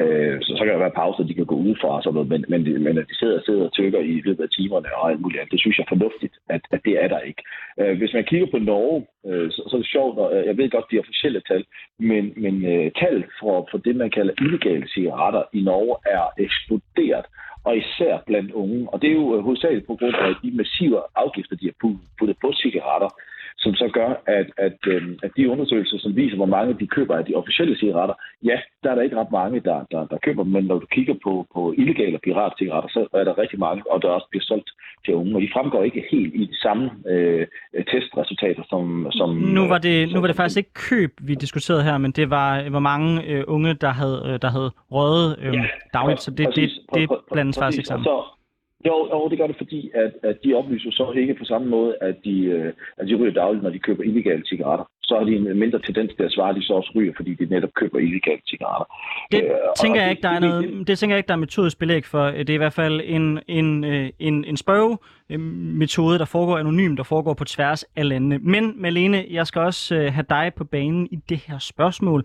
Øh, 0.00 0.36
så, 0.42 0.50
så 0.56 0.62
kan 0.64 0.72
der 0.72 0.84
være 0.86 0.98
pauser, 1.00 1.22
de 1.24 1.34
kan 1.34 1.46
gå 1.52 1.56
ud 1.68 1.74
fra 1.80 1.88
og 1.96 2.02
sådan 2.02 2.14
noget, 2.14 2.28
men, 2.32 2.44
men, 2.48 2.82
men 2.84 2.98
at 2.98 3.06
de 3.10 3.16
sidder, 3.18 3.38
sidder 3.46 3.64
og 3.64 3.72
tykker 3.72 4.00
i 4.00 4.22
løbet 4.26 4.42
af 4.44 4.50
timerne 4.50 4.88
og 4.96 5.10
alt 5.10 5.20
muligt 5.20 5.40
andet, 5.40 5.52
det 5.52 5.60
synes 5.60 5.78
jeg 5.78 5.84
er 5.84 5.94
fornuftigt, 5.94 6.34
at, 6.48 6.62
at 6.74 6.80
det 6.84 6.94
er 7.04 7.08
der 7.08 7.20
ikke. 7.30 7.42
Øh, 7.80 7.98
hvis 7.98 8.12
man 8.14 8.24
kigger 8.24 8.48
på 8.50 8.58
Norge, 8.58 9.06
øh, 9.28 9.50
så, 9.50 9.60
så 9.68 9.76
er 9.76 9.80
det 9.80 9.94
sjovt, 9.96 10.18
og 10.18 10.28
øh, 10.36 10.46
jeg 10.46 10.56
ved 10.56 10.70
godt 10.70 10.90
de 10.92 11.02
officielle 11.04 11.40
tal, 11.50 11.64
men, 11.98 12.24
men 12.36 12.54
øh, 12.72 12.90
tal 13.02 13.24
for, 13.40 13.68
for 13.70 13.78
det, 13.78 13.96
man 13.96 14.10
kalder 14.10 14.34
illegale 14.40 14.88
cigaretter 14.88 15.42
i 15.52 15.60
Norge 15.60 15.96
er 16.16 16.24
eksploderet 16.44 17.26
og 17.68 17.76
især 17.76 18.14
blandt 18.26 18.50
unge. 18.52 18.88
Og 18.92 19.02
det 19.02 19.08
er 19.10 19.14
jo 19.22 19.36
øh, 19.36 19.40
hovedsageligt 19.46 19.86
på 19.86 19.94
grund 19.98 20.14
af 20.14 20.34
de 20.42 20.50
massive 20.60 20.98
afgifter, 21.24 21.56
de 21.56 21.66
har 21.70 21.76
puttet 22.18 22.36
på 22.42 22.52
cigaretter 22.62 23.10
som 23.58 23.74
så 23.74 23.90
gør, 23.92 24.10
at, 24.26 24.48
at, 24.56 24.78
øh, 24.86 25.02
at 25.22 25.30
de 25.36 25.50
undersøgelser, 25.50 25.98
som 25.98 26.16
viser, 26.16 26.36
hvor 26.36 26.52
mange 26.56 26.78
de 26.80 26.86
køber 26.86 27.14
af 27.16 27.24
de 27.24 27.34
officielle 27.34 27.78
cigaretter, 27.78 28.14
ja, 28.44 28.56
der 28.82 28.90
er 28.90 28.94
der 28.94 29.02
ikke 29.02 29.20
ret 29.20 29.32
mange, 29.32 29.60
der, 29.60 29.78
der, 29.90 30.06
der 30.06 30.18
køber 30.26 30.42
dem, 30.42 30.52
men 30.52 30.64
når 30.64 30.78
du 30.78 30.86
kigger 30.86 31.14
på, 31.24 31.46
på 31.54 31.74
illegale 31.78 32.18
piratcigaretter, 32.18 32.90
så 32.90 33.00
er 33.20 33.24
der 33.24 33.38
rigtig 33.38 33.58
mange, 33.58 33.82
og 33.90 34.02
der 34.02 34.08
også 34.08 34.26
bliver 34.30 34.44
solgt 34.44 34.70
til 35.04 35.14
unge, 35.14 35.36
og 35.36 35.40
de 35.42 35.48
fremgår 35.52 35.82
ikke 35.82 36.04
helt 36.10 36.34
i 36.34 36.44
de 36.44 36.58
samme 36.60 36.90
øh, 37.08 37.46
testresultater, 37.92 38.62
som... 38.68 39.06
som 39.10 39.30
nu, 39.36 39.68
var 39.68 39.78
det, 39.78 40.08
som, 40.08 40.14
nu 40.14 40.20
var 40.20 40.26
det 40.26 40.36
faktisk 40.36 40.58
ikke 40.58 40.74
køb, 40.90 41.12
vi 41.20 41.34
diskuterede 41.34 41.82
her, 41.82 41.98
men 41.98 42.12
det 42.12 42.30
var, 42.30 42.68
hvor 42.68 42.84
mange 42.92 43.24
øh, 43.26 43.44
unge, 43.46 43.74
der 43.74 43.90
havde, 43.90 44.22
øh, 44.26 44.38
der 44.42 44.50
havde 44.50 44.70
røget 44.90 45.36
øh, 45.40 45.54
ja, 45.54 45.64
dagligt, 45.92 46.20
så 46.20 46.30
det, 46.30 46.46
præcis, 46.46 46.72
det, 46.94 47.10
det 47.10 47.18
blandes 47.32 47.58
faktisk 47.58 47.78
ikke 47.78 47.88
sammen. 47.88 48.04
Så, 48.04 48.37
jo, 48.86 49.08
jo, 49.12 49.28
det 49.28 49.38
gør 49.38 49.46
det, 49.46 49.56
fordi 49.56 49.90
at, 49.94 50.12
at 50.22 50.36
de 50.44 50.54
oplyser 50.54 50.90
så 50.90 51.12
ikke 51.16 51.34
på 51.34 51.44
samme 51.44 51.68
måde, 51.68 51.96
at 52.00 52.16
de, 52.24 52.44
øh, 52.44 52.72
at 52.96 53.08
de 53.08 53.14
ryger 53.14 53.32
dagligt, 53.32 53.62
når 53.62 53.70
de 53.70 53.78
køber 53.78 54.02
illegale 54.02 54.42
cigaretter. 54.46 54.84
Så 55.02 55.14
har 55.18 55.24
de 55.24 55.36
en 55.36 55.58
mindre 55.58 55.78
tendens 55.78 56.14
til 56.14 56.22
at 56.22 56.32
svare, 56.32 56.50
at 56.50 56.56
de 56.56 56.62
så 56.62 56.72
også 56.72 56.92
ryger, 56.96 57.12
fordi 57.16 57.34
de 57.34 57.46
netop 57.46 57.70
køber 57.74 57.98
illegale 57.98 58.42
cigaretter. 58.48 58.86
Det 59.32 59.42
øh, 59.44 59.50
tænker 59.80 60.00
jeg 60.00 60.10
ikke, 60.10 60.22
der 60.22 60.28
er 60.28 60.40
noget, 60.40 60.86
det 60.86 60.98
tænker 60.98 61.14
jeg 61.14 61.18
ikke, 61.18 61.28
der 61.28 61.34
er 61.34 61.38
metodisk 61.38 61.78
belæg 61.78 62.04
for. 62.04 62.26
Det 62.26 62.50
er 62.50 62.54
i 62.54 62.64
hvert 62.64 62.72
fald 62.72 63.00
en, 63.04 63.40
en, 63.48 63.84
øh, 63.84 64.10
en, 64.18 64.44
en 64.44 64.56
spørge 64.56 64.98
metode, 65.80 66.18
der 66.18 66.24
foregår 66.24 66.58
anonymt, 66.58 66.98
der 66.98 67.04
foregår 67.04 67.34
på 67.34 67.44
tværs 67.44 67.84
af 67.96 68.08
landene. 68.08 68.38
Men 68.38 68.82
Malene, 68.82 69.24
jeg 69.30 69.46
skal 69.46 69.62
også 69.62 69.94
have 69.94 70.26
dig 70.30 70.52
på 70.56 70.64
banen 70.64 71.08
i 71.10 71.16
det 71.28 71.38
her 71.48 71.58
spørgsmål. 71.58 72.24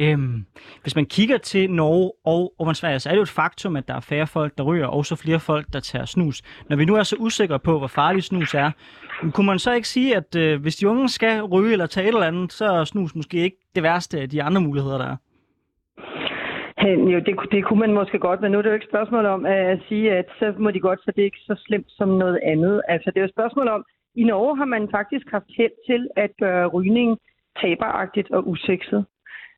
Øhm, 0.00 0.44
hvis 0.82 0.96
man 0.96 1.06
kigger 1.06 1.38
til 1.38 1.70
Norge 1.70 2.12
og, 2.24 2.52
og 2.58 2.76
Sverige, 2.76 2.98
så 2.98 3.08
er 3.08 3.12
det 3.12 3.16
jo 3.16 3.22
et 3.22 3.28
faktum, 3.28 3.76
at 3.76 3.88
der 3.88 3.94
er 3.94 4.00
færre 4.00 4.26
folk, 4.26 4.58
der 4.58 4.64
ryger, 4.64 4.86
og 4.86 5.06
så 5.06 5.16
flere 5.16 5.40
folk, 5.40 5.66
der 5.72 5.80
tager 5.80 6.04
snus. 6.04 6.42
Når 6.68 6.76
vi 6.76 6.84
nu 6.84 6.94
er 6.94 7.02
så 7.02 7.16
usikre 7.18 7.58
på, 7.58 7.78
hvor 7.78 7.86
farlig 7.86 8.22
snus 8.22 8.54
er, 8.54 8.70
kunne 9.34 9.46
man 9.46 9.58
så 9.58 9.72
ikke 9.72 9.88
sige, 9.88 10.16
at 10.16 10.36
øh, 10.36 10.60
hvis 10.62 10.76
de 10.76 10.88
unge 10.88 11.08
skal 11.08 11.42
ryge 11.42 11.72
eller 11.72 11.86
tage 11.86 12.04
et 12.04 12.14
eller 12.14 12.26
andet, 12.26 12.52
så 12.52 12.64
er 12.64 12.84
snus 12.84 13.14
måske 13.14 13.36
ikke 13.36 13.56
det 13.74 13.82
værste 13.82 14.20
af 14.20 14.28
de 14.28 14.42
andre 14.42 14.60
muligheder, 14.60 14.98
der 14.98 15.06
er? 15.06 15.16
Jo, 17.12 17.18
det, 17.18 17.34
det 17.52 17.64
kunne 17.64 17.80
man 17.80 17.92
måske 17.92 18.18
godt, 18.18 18.40
men 18.40 18.52
nu 18.52 18.58
er 18.58 18.62
det 18.62 18.68
jo 18.68 18.74
ikke 18.74 18.84
et 18.84 18.90
spørgsmål 18.90 19.26
om 19.26 19.46
at 19.46 19.80
sige, 19.88 20.12
at 20.12 20.24
så 20.38 20.54
må 20.58 20.70
de 20.70 20.80
godt, 20.80 21.00
så 21.00 21.12
det 21.16 21.20
er 21.22 21.24
ikke 21.24 21.46
så 21.46 21.54
slemt 21.66 21.86
som 21.88 22.08
noget 22.08 22.40
andet. 22.42 22.82
Altså, 22.88 23.10
det 23.10 23.16
er 23.16 23.20
jo 23.20 23.24
et 23.24 23.36
spørgsmål 23.36 23.68
om, 23.68 23.84
i 24.14 24.24
Norge 24.24 24.56
har 24.56 24.64
man 24.64 24.88
faktisk 24.90 25.26
haft 25.30 25.50
held 25.56 25.72
til 25.86 26.08
at 26.16 26.30
gøre 26.40 26.66
rygning 26.66 27.18
taberagtigt 27.60 28.30
og 28.30 28.48
usekset. 28.48 29.04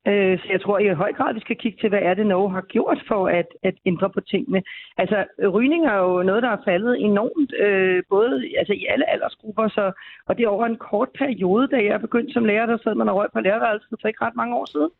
Øh, 0.08 0.38
så 0.38 0.46
jeg 0.50 0.60
tror 0.60 0.78
i 0.78 0.88
høj 0.88 1.12
grad, 1.12 1.34
vi 1.34 1.40
skal 1.40 1.56
kigge 1.56 1.78
til, 1.80 1.88
hvad 1.88 2.02
er 2.02 2.14
det 2.14 2.26
Norge 2.26 2.50
har 2.50 2.60
gjort 2.60 2.98
for 3.08 3.28
at, 3.28 3.48
at 3.62 3.74
ændre 3.86 4.10
på 4.10 4.20
tingene. 4.20 4.62
Altså, 4.96 5.24
rygning 5.54 5.86
er 5.86 5.96
jo 5.96 6.22
noget, 6.22 6.42
der 6.42 6.48
er 6.48 6.64
faldet 6.64 7.00
enormt, 7.00 7.52
øh, 7.64 8.02
både 8.08 8.44
altså, 8.58 8.72
i 8.72 8.86
alle 8.88 9.10
aldersgrupper, 9.10 9.68
så, 9.68 9.92
og 10.26 10.36
det 10.36 10.44
er 10.44 10.48
over 10.48 10.66
en 10.66 10.76
kort 10.76 11.08
periode, 11.18 11.68
da 11.68 11.76
jeg 11.84 12.00
begyndte 12.00 12.32
som 12.32 12.44
lærer, 12.44 12.66
der 12.66 12.78
sad 12.78 12.94
man 12.94 13.08
og 13.08 13.16
røg 13.16 13.28
på 13.32 13.40
lærerværelset 13.40 13.98
for 14.00 14.08
ikke 14.08 14.24
ret 14.24 14.36
mange 14.36 14.56
år 14.56 14.64
siden. 14.64 14.90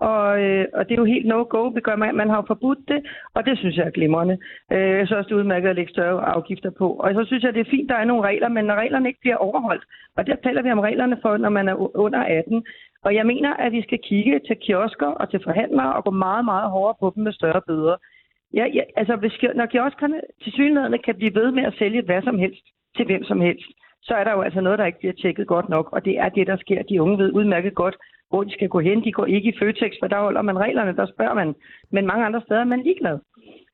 Og, 0.00 0.40
øh, 0.42 0.66
og 0.74 0.88
det 0.88 0.92
er 0.94 1.02
jo 1.02 1.04
helt 1.14 1.26
no-go. 1.26 1.70
Det 1.74 1.82
gør 1.84 1.96
man, 1.96 2.16
man 2.16 2.28
har 2.28 2.36
jo 2.36 2.44
forbudt 2.46 2.78
det, 2.88 3.00
og 3.34 3.46
det 3.46 3.58
synes 3.58 3.76
jeg 3.76 3.86
er 3.86 3.90
glimrende. 3.90 4.38
Øh, 4.72 4.90
jeg 4.98 5.06
synes 5.06 5.18
også, 5.18 5.28
det 5.28 5.34
er 5.34 5.38
udmærket 5.38 5.68
at 5.68 5.76
lægge 5.76 5.92
større 5.92 6.26
afgifter 6.36 6.70
på. 6.70 6.88
Og 6.92 7.14
så 7.14 7.24
synes 7.24 7.42
jeg, 7.44 7.54
det 7.54 7.60
er 7.60 7.70
fint, 7.70 7.88
der 7.88 7.96
er 7.96 8.04
nogle 8.04 8.28
regler, 8.28 8.48
men 8.48 8.64
når 8.64 8.74
reglerne 8.74 9.08
ikke 9.08 9.20
bliver 9.20 9.36
overholdt, 9.36 9.84
og 10.16 10.26
der 10.26 10.36
taler 10.36 10.62
vi 10.62 10.70
om 10.70 10.78
reglerne 10.78 11.18
for, 11.22 11.36
når 11.36 11.48
man 11.48 11.68
er 11.68 11.96
under 11.96 12.18
18, 12.18 12.66
og 13.06 13.14
jeg 13.14 13.26
mener, 13.26 13.50
at 13.54 13.72
vi 13.72 13.82
skal 13.82 13.98
kigge 14.08 14.40
til 14.46 14.56
kiosker 14.64 15.06
og 15.06 15.30
til 15.30 15.40
forhandlere 15.44 15.92
og 15.92 16.04
gå 16.04 16.10
meget, 16.10 16.44
meget 16.44 16.70
hårdere 16.70 16.96
på 17.00 17.12
dem 17.14 17.22
med 17.24 17.32
større 17.32 17.62
bøder. 17.68 17.96
Ja, 18.54 18.66
ja, 18.74 18.82
altså, 18.96 19.16
hvis, 19.16 19.32
når 19.54 19.66
kioskerne 19.66 20.20
til 20.42 20.52
synligheden 20.52 20.98
kan 21.04 21.14
blive 21.14 21.34
ved 21.34 21.50
med 21.50 21.64
at 21.64 21.74
sælge 21.78 22.02
hvad 22.02 22.22
som 22.22 22.38
helst 22.38 22.64
til 22.96 23.04
hvem 23.06 23.24
som 23.24 23.40
helst, 23.40 23.70
så 24.02 24.14
er 24.14 24.24
der 24.24 24.32
jo 24.32 24.40
altså 24.40 24.60
noget, 24.60 24.78
der 24.78 24.86
ikke 24.86 24.98
bliver 24.98 25.12
tjekket 25.22 25.46
godt 25.46 25.68
nok, 25.68 25.92
og 25.92 26.04
det 26.04 26.18
er 26.18 26.28
det, 26.28 26.46
der 26.46 26.56
sker. 26.56 26.82
De 26.82 27.02
unge 27.02 27.18
ved 27.18 27.32
udmærket 27.32 27.74
godt, 27.74 27.96
hvor 28.28 28.44
de 28.44 28.52
skal 28.52 28.68
gå 28.68 28.80
hen. 28.80 29.04
De 29.04 29.12
går 29.12 29.26
ikke 29.26 29.48
i 29.48 29.58
Føtex, 29.58 29.92
for 30.00 30.06
der 30.06 30.20
holder 30.20 30.42
man 30.42 30.58
reglerne, 30.58 30.96
der 30.96 31.06
spørger 31.06 31.34
man. 31.34 31.54
Men 31.90 32.06
mange 32.06 32.24
andre 32.26 32.40
steder 32.40 32.60
er 32.60 32.64
man 32.64 32.82
ligeglad. 32.82 33.18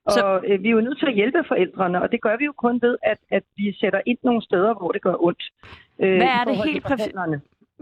Og 0.07 0.13
så... 0.13 0.41
øh, 0.47 0.63
vi 0.63 0.69
er 0.69 0.73
jo 0.73 0.81
nødt 0.81 0.99
til 0.99 1.07
at 1.07 1.15
hjælpe 1.15 1.45
forældrene, 1.49 2.03
og 2.03 2.13
det 2.13 2.21
gør 2.21 2.37
vi 2.37 2.45
jo 2.45 2.53
kun 2.53 2.83
ved, 2.83 2.97
at, 3.03 3.19
at 3.31 3.43
vi 3.57 3.77
sætter 3.81 4.01
ind 4.07 4.19
nogle 4.23 4.43
steder, 4.43 4.75
hvor 4.75 4.91
det 4.93 5.03
gør 5.03 5.17
ondt. 5.27 5.43
Øh, 6.03 6.17
Hvad 6.17 6.33
er 6.41 6.45
det 6.45 6.57
helt 6.65 6.85
præcis? 6.85 7.15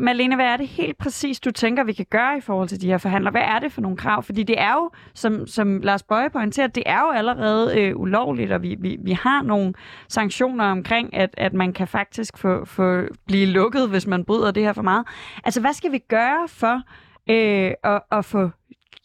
Malene, 0.00 0.34
hvad 0.34 0.46
er 0.46 0.56
det 0.56 0.68
helt 0.68 0.98
præcis, 0.98 1.40
du 1.40 1.50
tænker, 1.50 1.84
vi 1.84 1.92
kan 1.92 2.06
gøre 2.10 2.38
i 2.38 2.40
forhold 2.40 2.68
til 2.68 2.80
de 2.80 2.86
her 2.86 2.98
forhandlere? 2.98 3.30
Hvad 3.30 3.42
er 3.42 3.58
det 3.58 3.72
for 3.72 3.80
nogle 3.80 3.96
krav? 3.96 4.22
Fordi 4.22 4.42
det 4.42 4.60
er 4.60 4.72
jo, 4.72 4.90
som, 5.14 5.46
som 5.46 5.80
Lars 5.80 6.02
Bøje 6.02 6.30
pointerer, 6.30 6.66
det 6.66 6.82
er 6.86 7.00
jo 7.00 7.10
allerede 7.10 7.80
øh, 7.80 7.96
ulovligt, 7.96 8.52
og 8.52 8.62
vi, 8.62 8.76
vi, 8.80 8.96
vi 9.00 9.12
har 9.12 9.42
nogle 9.42 9.74
sanktioner 10.08 10.64
omkring, 10.64 11.14
at, 11.14 11.30
at 11.36 11.52
man 11.52 11.72
kan 11.72 11.88
faktisk 11.88 12.38
få, 12.38 12.64
få 12.64 13.02
blive 13.26 13.46
lukket, 13.46 13.88
hvis 13.88 14.06
man 14.06 14.24
bryder 14.24 14.50
det 14.50 14.62
her 14.62 14.72
for 14.72 14.82
meget. 14.82 15.06
Altså, 15.44 15.60
hvad 15.60 15.72
skal 15.72 15.92
vi 15.92 15.98
gøre 15.98 16.48
for 16.48 16.82
øh, 17.30 17.72
at, 17.84 18.00
at 18.12 18.24
få 18.24 18.50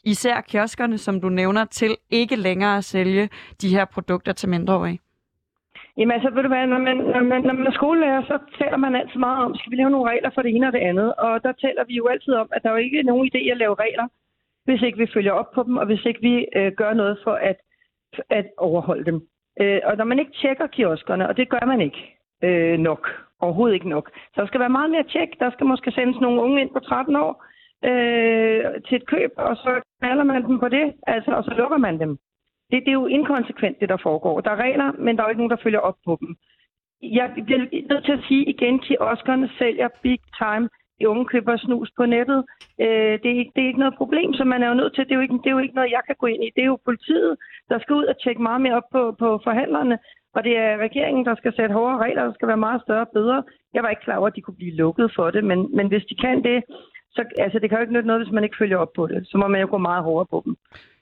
især 0.03 0.41
kioskerne, 0.41 0.97
som 0.97 1.21
du 1.21 1.29
nævner, 1.29 1.65
til 1.65 1.95
ikke 2.09 2.35
længere 2.35 2.77
at 2.77 2.83
sælge 2.83 3.29
de 3.61 3.69
her 3.69 3.85
produkter 3.85 4.33
til 4.33 4.49
mindreårige? 4.49 4.99
Jamen 5.97 6.11
altså, 6.11 6.29
ved 6.29 6.43
du 6.43 6.47
hvad, 6.47 6.67
når 6.67 6.77
man, 6.77 6.97
når 6.97 7.23
man, 7.31 7.41
når 7.43 7.53
man 7.53 7.67
er 7.67 7.71
skolelærer, 7.71 8.21
så 8.23 8.39
taler 8.59 8.77
man 8.77 8.95
altid 8.95 9.19
meget 9.19 9.45
om, 9.45 9.55
skal 9.55 9.71
vi 9.71 9.75
lave 9.75 9.89
nogle 9.89 10.09
regler 10.11 10.29
for 10.33 10.41
det 10.41 10.55
ene 10.55 10.67
og 10.67 10.73
det 10.73 10.79
andet. 10.89 11.13
Og 11.15 11.43
der 11.43 11.51
taler 11.51 11.83
vi 11.83 11.93
jo 11.93 12.07
altid 12.07 12.33
om, 12.33 12.49
at 12.51 12.63
der 12.63 12.69
er 12.69 12.73
jo 12.73 12.85
ikke 12.87 13.03
nogen 13.03 13.29
idé 13.29 13.51
at 13.51 13.57
lave 13.57 13.75
regler, 13.75 14.07
hvis 14.65 14.81
ikke 14.81 14.97
vi 14.97 15.13
følger 15.13 15.31
op 15.31 15.51
på 15.51 15.63
dem, 15.63 15.77
og 15.77 15.85
hvis 15.85 16.05
ikke 16.05 16.21
vi 16.21 16.47
øh, 16.55 16.71
gør 16.71 16.93
noget 16.93 17.17
for 17.23 17.31
at, 17.31 17.57
at 18.29 18.45
overholde 18.57 19.05
dem. 19.05 19.27
Øh, 19.61 19.81
og 19.83 19.97
når 19.97 20.05
man 20.05 20.19
ikke 20.19 20.37
tjekker 20.41 20.67
kioskerne, 20.67 21.27
og 21.29 21.37
det 21.37 21.49
gør 21.49 21.65
man 21.65 21.81
ikke 21.81 22.01
øh, 22.43 22.79
nok, 22.79 23.09
overhovedet 23.39 23.75
ikke 23.75 23.89
nok, 23.89 24.09
så 24.33 24.41
der 24.41 24.47
skal 24.47 24.59
være 24.59 24.77
meget 24.77 24.91
mere 24.91 25.03
tjek. 25.03 25.29
Der 25.39 25.51
skal 25.51 25.67
måske 25.67 25.91
sendes 25.91 26.19
nogle 26.21 26.41
unge 26.41 26.61
ind 26.61 26.71
på 26.73 26.79
13 26.79 27.15
år 27.15 27.45
øh, 27.89 28.63
til 28.87 28.95
et 28.95 29.07
køb, 29.07 29.31
og 29.37 29.55
så 29.55 29.81
kalder 30.03 30.23
man 30.23 30.43
dem 30.43 30.59
på 30.59 30.69
det, 30.69 30.93
altså, 31.07 31.31
og 31.31 31.43
så 31.43 31.53
lukker 31.57 31.77
man 31.77 31.99
dem. 31.99 32.17
Det, 32.71 32.83
det 32.85 32.91
er 32.91 33.01
jo 33.01 33.07
inkonsekvent, 33.07 33.79
det 33.79 33.89
der 33.89 33.97
foregår. 34.03 34.41
Der 34.41 34.51
er 34.51 34.63
regler, 34.67 34.91
men 34.91 35.15
der 35.15 35.21
er 35.23 35.27
jo 35.27 35.29
ikke 35.29 35.41
nogen, 35.41 35.55
der 35.55 35.63
følger 35.63 35.79
op 35.79 35.97
på 36.05 36.17
dem. 36.21 36.35
Jeg 37.01 37.31
bliver 37.45 37.59
nødt 37.89 38.05
til 38.05 38.11
at 38.11 38.25
sige 38.27 38.45
igen, 38.45 38.75
at 38.91 39.01
Oscarne 39.01 39.49
sælger 39.59 39.89
big 40.03 40.19
time. 40.41 40.69
De 40.99 41.09
unge 41.09 41.25
køber 41.25 41.57
snus 41.57 41.89
på 41.97 42.05
nettet. 42.05 42.45
Øh, 42.81 43.15
det, 43.21 43.29
er 43.31 43.39
ikke, 43.41 43.51
det 43.55 43.63
er 43.63 43.67
ikke 43.67 43.83
noget 43.85 44.01
problem, 44.01 44.33
så 44.33 44.43
man 44.43 44.63
er 44.63 44.67
jo 44.67 44.73
nødt 44.81 44.95
til. 44.95 45.03
Det 45.03 45.11
er 45.11 45.15
jo, 45.15 45.21
ikke, 45.21 45.37
det 45.43 45.49
er 45.49 45.57
jo 45.57 45.65
ikke 45.65 45.75
noget, 45.75 45.91
jeg 45.91 46.01
kan 46.07 46.15
gå 46.19 46.27
ind 46.27 46.43
i. 46.43 46.51
Det 46.55 46.61
er 46.61 46.71
jo 46.73 46.79
politiet, 46.85 47.37
der 47.69 47.79
skal 47.79 47.95
ud 47.95 48.05
og 48.05 48.15
tjekke 48.23 48.41
meget 48.41 48.61
mere 48.61 48.75
op 48.75 48.89
på, 48.91 49.15
på 49.19 49.39
forhandlerne. 49.43 49.97
Og 50.35 50.43
det 50.43 50.57
er 50.57 50.77
regeringen, 50.77 51.25
der 51.25 51.35
skal 51.35 51.55
sætte 51.55 51.73
hårdere 51.73 52.03
regler. 52.05 52.23
Der 52.23 52.33
skal 52.33 52.47
være 52.47 52.65
meget 52.67 52.81
større 52.81 53.05
bøder. 53.13 53.41
Jeg 53.73 53.83
var 53.83 53.89
ikke 53.89 54.01
klar 54.01 54.17
over, 54.17 54.27
at 54.27 54.35
de 54.35 54.41
kunne 54.41 54.61
blive 54.61 54.75
lukket 54.75 55.11
for 55.15 55.31
det, 55.31 55.43
men, 55.43 55.75
men 55.75 55.87
hvis 55.87 56.05
de 56.05 56.15
kan 56.15 56.43
det, 56.43 56.63
så 57.15 57.23
altså, 57.37 57.59
det 57.59 57.69
kan 57.69 57.77
jo 57.77 57.81
ikke 57.81 57.93
nytte 57.93 58.07
noget, 58.07 58.21
hvis 58.21 58.33
man 58.33 58.43
ikke 58.43 58.55
følger 58.59 58.77
op 58.77 58.93
på 58.95 59.07
det. 59.07 59.27
Så 59.27 59.37
må 59.37 59.47
man 59.47 59.61
jo 59.61 59.67
gå 59.69 59.77
meget 59.77 60.03
hårdere 60.03 60.25
på 60.25 60.41
dem. 60.45 60.57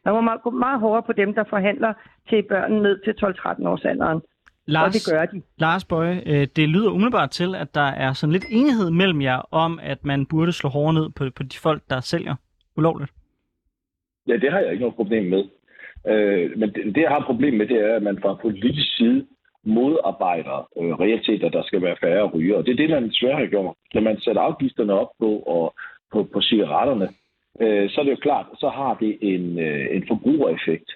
Man 0.06 0.14
må 0.14 0.22
meget, 0.22 0.42
gå 0.42 0.50
meget 0.50 0.80
hårdere 0.80 1.04
på 1.04 1.14
dem, 1.14 1.34
der 1.34 1.44
forhandler 1.44 1.94
til 2.30 2.44
børn 2.44 2.72
ned 2.72 3.00
til 3.04 3.26
12-13 3.26 3.68
års 3.68 3.86
alderen. 3.86 4.22
Lars, 4.66 4.88
og 4.88 4.94
det 4.94 5.02
gør 5.12 5.26
de. 5.26 5.42
Lars 5.58 5.86
Bøje, 5.86 6.24
øh, 6.26 6.48
det 6.56 6.70
lyder 6.70 6.92
umiddelbart 6.92 7.30
til, 7.30 7.56
at 7.56 7.76
der 7.76 7.90
er 8.06 8.14
sådan 8.14 8.34
lidt 8.34 8.46
enighed 8.50 8.92
mellem 8.92 9.22
jer 9.22 9.42
om, 9.52 9.80
at 9.84 10.06
man 10.06 10.26
burde 10.26 10.52
slå 10.52 10.70
hårdere 10.70 10.94
ned 10.94 11.10
på, 11.10 11.24
på 11.36 11.44
de 11.44 11.58
folk, 11.58 11.82
der 11.90 12.00
sælger 12.00 12.36
ulovligt. 12.78 13.12
Ja, 14.28 14.34
det 14.34 14.52
har 14.52 14.60
jeg 14.60 14.72
ikke 14.72 14.82
noget 14.82 14.96
problem 14.96 15.26
med. 15.26 15.44
Øh, 16.08 16.58
men 16.60 16.70
det, 16.74 16.96
det, 16.96 17.02
jeg 17.02 17.10
har 17.10 17.20
et 17.20 17.26
problem 17.26 17.54
med, 17.54 17.68
det 17.68 17.80
er, 17.86 17.96
at 17.96 18.04
man 18.04 18.20
fra 18.22 18.34
politisk 18.42 18.96
side 18.98 19.26
modarbejder 19.64 20.70
øh, 20.82 20.94
realiteter, 21.00 21.50
der 21.50 21.64
skal 21.64 21.82
være 21.82 21.96
færre 22.02 22.26
ryger. 22.26 22.58
Og 22.58 22.66
det 22.66 22.72
er 22.72 22.76
det, 22.76 22.90
man 22.90 23.10
desværre 23.10 23.40
har 23.40 23.46
gjort. 23.46 23.76
Når 23.94 24.02
man 24.02 24.20
sætter 24.20 24.42
afgifterne 24.42 24.94
op 24.94 25.10
på, 25.20 25.30
og, 25.56 25.74
på, 26.14 26.24
på 26.34 26.42
cigaretterne, 26.42 27.08
øh, 27.62 27.90
så 27.90 28.02
er 28.02 28.06
det 28.06 28.12
jo 28.12 28.26
klart, 28.28 28.46
så 28.60 28.70
har 28.70 28.94
det 28.94 29.18
en, 29.22 29.60
øh, 29.60 29.96
en 29.96 30.04
forbrugereffekt. 30.08 30.90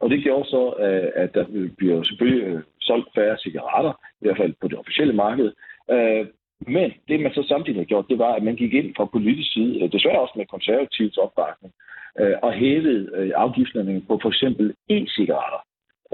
Og 0.00 0.10
det 0.10 0.22
gjorde 0.22 0.48
så, 0.48 0.74
øh, 0.84 1.08
at 1.22 1.34
der 1.34 1.44
bliver 1.78 2.02
selvfølgelig 2.02 2.44
øh, 2.44 2.62
solgt 2.80 3.08
færre 3.14 3.38
cigaretter, 3.38 3.92
i 4.20 4.24
hvert 4.24 4.36
fald 4.36 4.54
på 4.60 4.68
det 4.68 4.78
officielle 4.78 5.12
marked. 5.12 5.52
Øh, 5.90 6.26
men 6.66 6.92
det, 7.08 7.20
man 7.20 7.34
så 7.34 7.42
samtidig 7.48 7.80
har 7.80 7.84
gjort, 7.92 8.10
det 8.10 8.18
var, 8.18 8.32
at 8.32 8.42
man 8.42 8.56
gik 8.56 8.74
ind 8.74 8.94
fra 8.96 9.04
politisk 9.04 9.52
side, 9.52 9.82
øh, 9.82 9.92
desværre 9.92 10.20
også 10.20 10.34
med 10.36 10.46
konservativt 10.46 11.18
opbakning, 11.18 11.72
øh, 12.20 12.36
og 12.42 12.52
hævede 12.52 13.10
øh, 13.14 13.30
afgifterne 13.36 14.02
på 14.08 14.18
for 14.22 14.28
eksempel 14.28 14.74
e-cigaretter. 14.90 15.62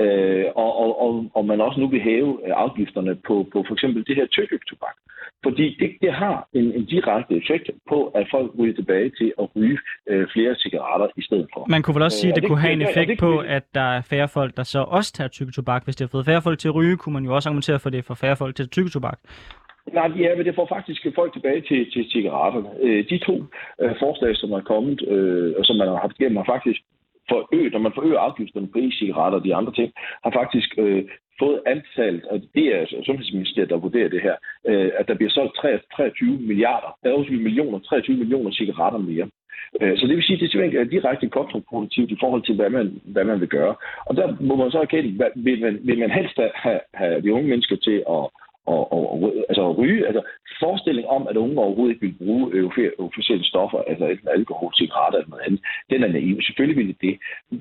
Øh, 0.01 0.45
og, 0.57 0.71
og, 0.83 0.91
og, 1.05 1.31
og 1.35 1.45
man 1.45 1.61
også 1.61 1.81
nu 1.81 1.89
vil 1.89 2.01
hæve 2.01 2.33
øh, 2.47 2.53
afgifterne 2.57 3.15
på, 3.29 3.47
på 3.53 3.65
for 3.67 3.75
eksempel 3.75 4.07
det 4.07 4.17
her 4.17 4.27
tobak. 4.71 4.97
Fordi 5.45 5.77
det, 5.81 5.91
det 6.01 6.13
har 6.13 6.49
en, 6.53 6.73
en 6.79 6.85
direkte 6.85 7.35
effekt 7.37 7.71
på, 7.89 7.99
at 8.07 8.27
folk 8.31 8.51
ryger 8.59 8.75
tilbage 8.75 9.11
til 9.19 9.33
at 9.41 9.47
ryge 9.57 9.79
øh, 10.11 10.27
flere 10.33 10.55
cigaretter 10.55 11.09
i 11.17 11.23
stedet 11.23 11.49
for. 11.55 11.67
Man 11.69 11.83
kunne 11.83 11.95
vel 11.95 12.03
også 12.03 12.19
sige, 12.19 12.31
at 12.31 12.35
det, 12.35 12.43
det 12.43 12.49
kunne 12.49 12.61
have 12.61 12.73
en 12.73 12.83
effekt 12.83 13.11
det, 13.11 13.19
på, 13.19 13.39
at 13.39 13.65
der 13.75 13.89
er 13.97 14.01
færre 14.01 14.29
folk, 14.29 14.57
der 14.57 14.63
så 14.63 14.81
også 14.83 15.13
tager 15.13 15.51
tobak. 15.55 15.85
Hvis 15.85 15.97
det 15.97 16.05
har 16.07 16.15
fået 16.17 16.27
færre 16.27 16.43
folk 16.43 16.59
til 16.59 16.69
at 16.69 16.75
ryge, 16.75 16.97
kunne 16.97 17.13
man 17.13 17.25
jo 17.25 17.35
også 17.35 17.49
argumentere 17.49 17.79
for, 17.79 17.89
at 17.89 17.93
det 17.93 18.05
for 18.05 18.15
færre 18.15 18.37
folk 18.37 18.57
til 18.57 18.91
tobak. 18.91 19.19
Nej, 19.93 20.11
ja, 20.17 20.37
men 20.37 20.47
det 20.47 20.55
får 20.55 20.67
faktisk 20.77 21.07
folk 21.15 21.33
tilbage 21.33 21.61
til, 21.61 21.91
til 21.93 22.11
cigaretterne. 22.13 22.69
Øh, 22.83 23.05
de 23.11 23.19
to 23.19 23.35
øh, 23.83 23.95
forslag, 24.03 24.37
som 24.37 24.53
er 24.53 24.61
kommet, 24.61 25.03
øh, 25.09 25.55
og 25.59 25.65
som 25.65 25.77
man 25.77 25.89
har 25.89 25.97
haft 25.97 26.17
igennem, 26.21 26.37
har 26.37 26.49
faktisk 26.55 26.81
forøget, 27.29 27.73
når 27.73 27.79
man 27.87 27.93
forøger 27.95 28.19
afgifterne 28.19 28.69
på 28.73 28.79
e-cigaretter 28.79 29.39
og 29.39 29.45
de 29.45 29.55
andre 29.55 29.73
ting, 29.73 29.93
har 30.25 30.31
faktisk 30.41 30.75
øh, 30.79 31.05
fået 31.39 31.61
antallet, 31.67 32.25
og 32.25 32.37
det 32.55 32.67
er 32.75 32.79
altså 32.81 32.97
Sundhedsministeriet, 33.07 33.71
der 33.71 33.85
vurderer 33.87 34.09
det 34.09 34.23
her, 34.23 34.37
øh, 34.69 34.91
at 34.99 35.09
der 35.09 35.15
bliver 35.15 35.31
solgt 35.31 35.55
23 35.97 36.39
milliarder, 36.51 36.91
der 37.03 37.11
er 37.11 37.15
også 37.15 37.33
millioner, 37.33 37.79
23 37.79 38.17
millioner 38.17 38.51
cigaretter 38.51 38.99
mere. 38.99 39.29
Øh, 39.81 39.99
så 39.99 40.07
det 40.07 40.17
vil 40.17 40.25
sige, 40.25 40.37
at 40.37 40.41
det 40.41 40.51
simpelthen 40.51 40.81
er 40.81 40.95
direkte 40.95 41.29
kontraproduktivt 41.29 42.11
i 42.11 42.17
forhold 42.21 42.43
til, 42.43 42.55
hvad 42.55 42.71
man, 42.71 43.01
hvad 43.05 43.25
man 43.25 43.41
vil 43.41 43.49
gøre. 43.49 43.75
Og 44.07 44.17
der 44.17 44.37
må 44.41 44.57
man 44.57 44.71
så 44.71 44.81
erkende, 44.81 45.31
vil 45.37 45.61
man, 45.61 45.79
vil 45.83 45.99
man 45.99 46.11
helst 46.11 46.39
have, 46.55 46.81
have 46.95 47.23
de 47.23 47.33
unge 47.33 47.49
mennesker 47.49 47.77
til 47.77 48.05
at 48.17 48.23
og, 48.67 48.93
og, 48.93 49.13
og 49.13 49.33
altså 49.49 49.73
ryge. 49.73 50.07
Altså 50.07 50.23
forestilling 50.61 51.07
om, 51.09 51.27
at 51.31 51.37
unge 51.37 51.59
overhovedet 51.59 51.95
ikke 51.95 52.07
vil 52.07 52.27
bruge 52.27 52.45
euforiserende 52.99 53.49
stoffer, 53.49 53.79
altså 53.79 54.05
enten 54.07 54.29
alkohol, 54.29 54.73
cigaretter 54.77 55.19
eller 55.19 55.31
noget 55.31 55.47
andet, 55.47 55.61
den 55.91 56.03
er 56.03 56.09
naiv. 56.09 56.43
Selvfølgelig 56.43 56.79
vil 56.81 56.97
det. 57.01 57.19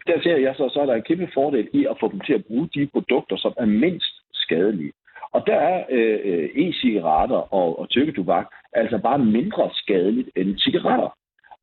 Der 0.08 0.22
ser 0.24 0.38
jeg 0.38 0.53
så, 0.58 0.70
så 0.74 0.80
er 0.82 0.86
der 0.86 0.95
en 0.95 1.10
kæmpe 1.10 1.28
fordel 1.34 1.68
i 1.74 1.86
at 1.91 1.97
få 1.99 2.12
dem 2.12 2.20
til 2.20 2.34
at 2.34 2.45
bruge 2.45 2.70
de 2.76 2.88
produkter, 2.93 3.38
som 3.38 3.53
er 3.58 3.66
mindst 3.66 4.14
skadelige. 4.34 4.93
Og 5.32 5.43
der 5.47 5.56
er 5.56 5.84
øh, 5.89 6.20
øh 6.24 6.49
e-cigaretter 6.64 7.53
og, 7.53 7.80
og 7.80 7.89
tyrketobak 7.89 8.45
altså 8.74 8.97
bare 8.97 9.20
mindre 9.20 9.70
skadeligt 9.74 10.30
end 10.36 10.58
cigaretter. 10.58 11.10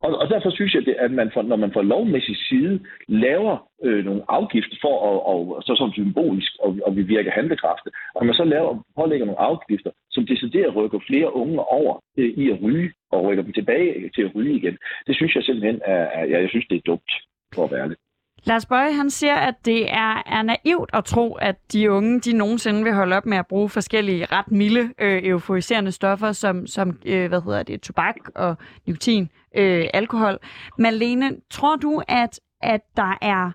Og, 0.03 0.11
og 0.23 0.29
derfor 0.29 0.51
synes 0.51 0.75
jeg, 0.75 0.83
at 0.99 1.11
man 1.11 1.31
for, 1.35 1.43
når 1.43 1.57
man 1.57 1.73
får 1.73 1.83
lovmæssig 1.83 2.37
side 2.49 2.81
laver 3.09 3.69
øh, 3.85 4.05
nogle 4.05 4.23
afgifter 4.29 4.77
for 4.81 4.95
at, 5.11 5.17
og, 5.31 5.63
så 5.67 5.75
som 5.77 5.93
symbolisk 5.93 6.53
og, 6.61 6.79
og 6.87 6.97
vi 6.97 7.03
virker 7.03 7.31
handlekrafte, 7.31 7.91
og 8.15 8.27
man 8.27 8.35
så 8.35 8.45
laver, 8.45 8.83
pålægger 8.97 9.27
nogle 9.27 9.41
afgifter, 9.41 9.91
som 10.11 10.27
decideret 10.27 10.77
rykker 10.77 10.99
flere 11.07 11.37
unge 11.37 11.61
over 11.61 11.95
øh, 12.19 12.31
i 12.43 12.51
at 12.51 12.59
ryge 12.63 12.93
og 13.13 13.25
rykker 13.25 13.45
dem 13.45 13.53
tilbage 13.53 14.11
til 14.15 14.23
at 14.23 14.35
ryge 14.35 14.55
igen, 14.57 14.79
det 15.07 15.17
synes 15.17 15.35
jeg 15.35 15.45
simpelthen 15.45 15.81
er, 15.85 16.05
er 16.19 16.25
ja, 16.25 16.41
jeg 16.41 16.49
synes, 16.49 16.67
det 16.71 16.77
er 16.77 16.89
dumt 16.91 17.13
for 17.55 17.65
at 17.65 17.73
være 17.73 17.89
lidt. 17.89 17.99
Lars 18.45 18.67
Bøje, 18.67 18.93
han 18.93 19.11
siger, 19.11 19.35
at 19.35 19.55
det 19.65 19.93
er, 19.93 20.23
er 20.27 20.43
naivt 20.43 20.91
at 20.93 21.05
tro, 21.05 21.35
at 21.35 21.73
de 21.73 21.91
unge 21.91 22.21
de 22.21 22.33
nogensinde 22.33 22.85
vil 22.85 22.95
holde 22.95 23.17
op 23.17 23.27
med 23.27 23.39
at 23.39 23.47
bruge 23.47 23.69
forskellige 23.69 24.27
ret 24.33 24.51
milde 24.51 24.93
øh, 24.99 25.23
euforiserende 25.25 25.93
stoffer, 25.93 26.33
som, 26.33 26.67
som 26.67 26.99
øh, 27.07 27.29
hvad 27.29 27.43
hedder 27.43 27.63
det, 27.63 27.81
tobak 27.81 28.17
og 28.35 28.57
nikotin, 28.87 29.29
øh, 29.57 29.89
alkohol. 29.95 30.39
Malene, 30.79 31.37
tror 31.51 31.77
du, 31.77 32.03
at, 32.09 32.41
at 32.63 32.81
der 32.97 33.19
er, 33.23 33.51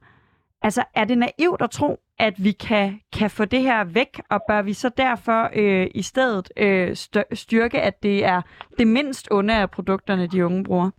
altså 0.61 0.83
er 0.95 1.05
det 1.05 1.17
naivt 1.17 1.61
at 1.61 1.71
tro, 1.71 1.99
at 2.19 2.33
vi 2.43 2.51
kan, 2.51 2.99
kan 3.13 3.29
få 3.29 3.45
det 3.45 3.61
her 3.61 3.83
væk, 3.83 4.21
og 4.29 4.41
bør 4.47 4.61
vi 4.61 4.73
så 4.73 4.89
derfor 4.97 5.49
øh, 5.53 5.87
i 5.95 6.01
stedet 6.01 6.51
øh, 6.57 6.95
styrke, 7.33 7.81
at 7.81 8.03
det 8.03 8.25
er 8.25 8.41
det 8.77 8.87
mindst 8.87 9.27
onde 9.31 9.53
af 9.53 9.71
produkterne, 9.71 10.27
de 10.27 10.45
unge 10.45 10.63
bruger? 10.63 10.89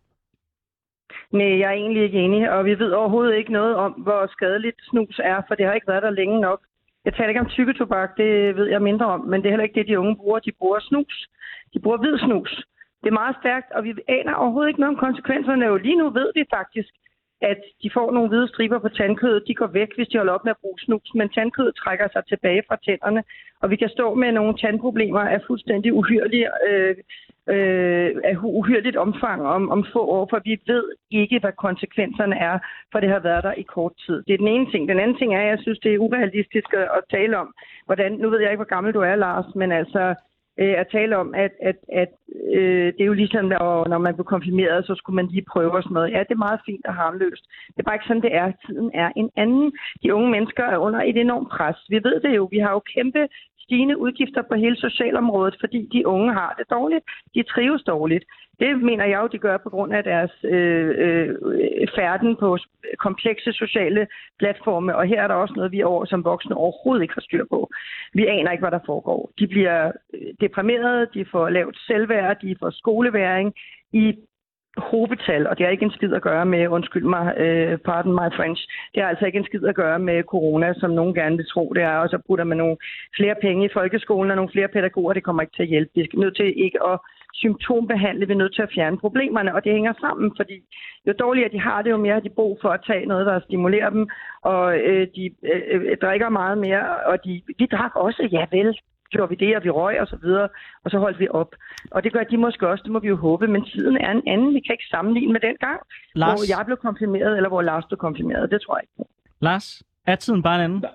Nej, 1.32 1.58
jeg 1.58 1.68
er 1.68 1.78
egentlig 1.82 2.02
ikke 2.02 2.18
enig, 2.18 2.50
og 2.50 2.64
vi 2.64 2.78
ved 2.78 2.92
overhovedet 2.92 3.36
ikke 3.36 3.52
noget 3.52 3.74
om, 3.76 3.92
hvor 3.92 4.26
skadeligt 4.26 4.76
snus 4.90 5.20
er, 5.24 5.42
for 5.48 5.54
det 5.54 5.66
har 5.66 5.72
ikke 5.72 5.88
været 5.88 6.02
der 6.02 6.10
længe 6.10 6.40
nok. 6.40 6.60
Jeg 7.04 7.14
taler 7.14 7.28
ikke 7.28 7.40
om 7.40 7.48
tykketobak, 7.48 8.16
det 8.16 8.56
ved 8.56 8.66
jeg 8.66 8.82
mindre 8.82 9.06
om, 9.06 9.20
men 9.20 9.40
det 9.40 9.46
er 9.46 9.50
heller 9.50 9.64
ikke 9.64 9.80
det, 9.80 9.88
de 9.88 9.98
unge 9.98 10.16
bruger. 10.16 10.38
De 10.38 10.52
bruger 10.58 10.80
snus. 10.80 11.28
De 11.74 11.80
bruger 11.80 11.98
hvid 11.98 12.18
snus. 12.18 12.64
Det 13.02 13.08
er 13.08 13.20
meget 13.22 13.36
stærkt, 13.40 13.72
og 13.72 13.84
vi 13.84 13.94
aner 14.08 14.34
overhovedet 14.34 14.68
ikke 14.68 14.80
noget 14.80 14.94
om 14.96 15.04
konsekvenserne. 15.06 15.66
Jo 15.66 15.76
lige 15.76 15.96
nu 15.96 16.10
ved 16.10 16.32
vi 16.34 16.44
faktisk, 16.50 16.92
at 17.40 17.60
de 17.82 17.90
får 17.94 18.12
nogle 18.12 18.28
hvide 18.28 18.48
striber 18.48 18.78
på 18.78 18.88
tandkødet. 18.88 19.46
De 19.46 19.54
går 19.54 19.66
væk, 19.66 19.88
hvis 19.96 20.08
de 20.08 20.18
holder 20.18 20.32
op 20.32 20.44
med 20.44 20.50
at 20.50 20.60
bruge 20.60 20.78
snus, 20.78 21.10
men 21.14 21.28
tandkødet 21.28 21.74
trækker 21.76 22.08
sig 22.12 22.22
tilbage 22.28 22.62
fra 22.68 22.76
tænderne, 22.76 23.22
og 23.62 23.70
vi 23.70 23.76
kan 23.76 23.88
stå 23.88 24.14
med 24.14 24.32
nogle 24.32 24.56
tandproblemer 24.56 25.20
af 25.20 25.40
fuldstændig 25.46 25.94
uhyrlige, 25.94 26.48
øh, 26.68 26.96
øh, 27.54 28.10
af 28.24 28.36
uhyrligt 28.42 28.96
omfang 28.96 29.40
om, 29.46 29.70
om 29.70 29.86
få 29.92 30.02
år, 30.16 30.26
for 30.30 30.40
vi 30.44 30.60
ved 30.66 30.84
ikke, 31.10 31.38
hvad 31.38 31.52
konsekvenserne 31.52 32.36
er, 32.36 32.58
for 32.92 33.00
det 33.00 33.08
har 33.08 33.20
været 33.20 33.44
der 33.44 33.52
i 33.52 33.62
kort 33.62 33.92
tid. 34.06 34.22
Det 34.26 34.32
er 34.34 34.38
den 34.38 34.48
ene 34.48 34.70
ting. 34.70 34.88
Den 34.88 35.00
anden 35.00 35.18
ting 35.18 35.34
er, 35.34 35.40
at 35.42 35.48
jeg 35.48 35.58
synes, 35.62 35.78
det 35.78 35.94
er 35.94 35.98
urealistisk 35.98 36.74
at 36.74 37.04
tale 37.10 37.38
om, 37.38 37.54
hvordan, 37.86 38.12
nu 38.12 38.30
ved 38.30 38.40
jeg 38.40 38.50
ikke, 38.50 38.62
hvor 38.64 38.74
gammel 38.74 38.94
du 38.94 39.00
er, 39.00 39.16
Lars, 39.16 39.54
men 39.54 39.72
altså, 39.72 40.14
øh, 40.60 40.74
at 40.80 40.86
tale 40.92 41.16
om, 41.16 41.34
at, 41.34 41.52
at, 41.62 41.78
at 42.02 42.12
øh, 42.56 42.86
det 42.94 43.00
er 43.00 43.10
jo 43.12 43.20
ligesom, 43.22 43.44
når, 43.44 43.88
når 43.88 43.98
man 43.98 44.14
blev 44.14 44.24
konfirmeret, 44.24 44.86
så 44.86 44.94
skulle 44.94 45.16
man 45.16 45.26
lige 45.26 45.50
prøve 45.52 45.72
og 45.72 45.82
sådan 45.82 45.94
noget. 45.94 46.12
Ja, 46.12 46.18
det 46.18 46.34
er 46.34 46.46
meget 46.46 46.60
fint 46.66 46.86
og 46.86 46.94
harmløst. 46.94 47.44
Det 47.66 47.78
er 47.78 47.88
bare 47.88 47.96
ikke 47.96 48.10
sådan, 48.10 48.26
det 48.26 48.34
er. 48.34 48.52
Tiden 48.66 48.90
er 48.94 49.08
en 49.16 49.30
anden. 49.36 49.72
De 50.02 50.14
unge 50.14 50.30
mennesker 50.30 50.64
er 50.64 50.78
under 50.78 51.00
et 51.00 51.16
enormt 51.16 51.50
pres. 51.50 51.76
Vi 51.88 51.98
ved 52.04 52.20
det 52.20 52.36
jo. 52.36 52.48
Vi 52.50 52.58
har 52.58 52.72
jo 52.72 52.80
kæmpe 52.94 53.28
stigende 53.68 53.98
udgifter 53.98 54.42
på 54.42 54.54
hele 54.54 54.76
socialområdet, 54.76 55.56
fordi 55.60 55.80
de 55.92 56.06
unge 56.06 56.32
har 56.32 56.54
det 56.58 56.66
dårligt. 56.70 57.04
De 57.34 57.42
trives 57.42 57.82
dårligt. 57.82 58.24
Det 58.60 58.82
mener 58.82 59.04
jeg 59.04 59.18
jo, 59.22 59.26
de 59.26 59.38
gør 59.38 59.56
på 59.56 59.70
grund 59.70 59.92
af 59.92 60.04
deres 60.04 60.32
øh, 60.44 60.94
øh, 61.04 61.34
færden 61.96 62.36
på 62.36 62.58
komplekse 62.98 63.52
sociale 63.52 64.06
platforme, 64.38 64.96
og 64.96 65.06
her 65.06 65.22
er 65.22 65.28
der 65.28 65.34
også 65.34 65.54
noget, 65.56 65.72
vi 65.72 65.82
over 65.82 66.04
som 66.04 66.24
voksne 66.24 66.56
overhovedet 66.56 67.02
ikke 67.02 67.14
har 67.14 67.20
styr 67.28 67.44
på. 67.50 67.70
Vi 68.14 68.26
aner 68.26 68.50
ikke, 68.50 68.62
hvad 68.62 68.70
der 68.70 68.86
foregår. 68.86 69.30
De 69.38 69.46
bliver 69.46 69.92
øh, 70.14 70.20
deprimerede, 70.40 71.06
de 71.14 71.24
får 71.32 71.48
lavt 71.48 71.76
selvværd, 71.86 72.40
de 72.42 72.56
får 72.60 72.70
skoleværing 72.70 73.54
i 73.92 74.16
hobetal, 74.76 75.46
og 75.46 75.58
det 75.58 75.66
har 75.66 75.70
ikke 75.70 75.84
en 75.84 75.90
skid 75.90 76.12
at 76.12 76.22
gøre 76.22 76.46
med, 76.46 76.68
undskyld 76.68 77.04
mig, 77.04 77.34
øh, 77.36 77.78
pardon 77.78 78.12
my 78.12 78.28
French, 78.36 78.62
det 78.94 79.02
har 79.02 79.08
altså 79.08 79.26
ikke 79.26 79.38
en 79.38 79.44
skid 79.44 79.64
at 79.64 79.74
gøre 79.74 79.98
med 79.98 80.22
corona, 80.22 80.74
som 80.74 80.90
nogen 80.90 81.14
gerne 81.14 81.36
vil 81.36 81.46
tro, 81.46 81.72
det 81.76 81.82
er, 81.82 81.96
og 81.96 82.08
så 82.08 82.18
putter 82.26 82.44
man 82.44 82.58
nogle 82.58 82.76
flere 83.16 83.34
penge 83.40 83.64
i 83.64 83.72
folkeskolen 83.72 84.30
og 84.30 84.36
nogle 84.36 84.52
flere 84.52 84.68
pædagoger, 84.68 85.12
det 85.12 85.24
kommer 85.24 85.42
ikke 85.42 85.56
til 85.56 85.62
at 85.62 85.68
hjælpe. 85.68 85.90
Vi 85.94 86.00
er 86.00 86.18
nødt 86.18 86.36
til 86.36 86.64
ikke 86.64 86.78
at 86.86 86.98
symptombehandle, 87.34 88.26
vi 88.26 88.32
er 88.32 88.36
nødt 88.36 88.54
til 88.54 88.62
at 88.62 88.72
fjerne 88.74 88.98
problemerne, 88.98 89.54
og 89.54 89.64
det 89.64 89.72
hænger 89.72 89.92
sammen, 90.00 90.32
fordi 90.36 90.56
jo 91.06 91.12
dårligere 91.18 91.52
de 91.52 91.60
har 91.60 91.82
det, 91.82 91.90
jo 91.90 91.96
mere 91.96 92.12
har 92.12 92.20
de 92.20 92.38
brug 92.38 92.58
for 92.62 92.68
at 92.68 92.84
tage 92.86 93.06
noget, 93.06 93.26
der 93.26 93.40
stimulerer 93.40 93.90
dem, 93.90 94.08
og 94.42 94.78
øh, 94.78 95.06
de 95.16 95.24
øh, 95.52 95.62
øh 95.74 95.96
drikker 96.02 96.28
meget 96.28 96.58
mere, 96.58 96.96
og 97.06 97.24
de, 97.24 97.42
de 97.58 97.66
drak 97.66 97.96
også, 97.96 98.28
ja 98.32 98.46
vel, 98.50 98.78
gjorde 99.10 99.30
vi 99.30 99.36
det, 99.46 99.56
og 99.56 99.64
vi 99.64 99.70
røg 99.70 100.00
og 100.00 100.06
så 100.06 100.16
videre, 100.22 100.48
og 100.84 100.90
så 100.90 100.98
holdt 100.98 101.18
vi 101.18 101.28
op. 101.30 101.54
Og 101.90 102.04
det 102.04 102.12
gør 102.12 102.24
de 102.24 102.36
måske 102.36 102.68
også, 102.68 102.82
det 102.82 102.92
må 102.92 102.98
vi 102.98 103.08
jo 103.08 103.16
håbe, 103.16 103.46
men 103.46 103.64
tiden 103.64 103.96
er 103.96 104.10
en 104.10 104.22
anden. 104.26 104.54
Vi 104.54 104.60
kan 104.60 104.72
ikke 104.72 104.88
sammenligne 104.90 105.32
med 105.32 105.40
den 105.40 105.56
gang, 105.60 105.80
Lars... 106.14 106.38
hvor 106.38 106.56
jeg 106.56 106.66
blev 106.66 106.76
konfirmeret, 106.76 107.36
eller 107.36 107.48
hvor 107.48 107.62
Lars 107.62 107.84
blev 107.88 107.98
konfirmeret. 107.98 108.50
Det 108.50 108.60
tror 108.60 108.76
jeg 108.76 108.82
ikke. 108.82 109.10
Lars, 109.40 109.82
er 110.06 110.16
tiden 110.16 110.42
bare 110.42 110.54
en 110.54 110.64
anden? 110.64 110.80
Ja, 110.82 110.88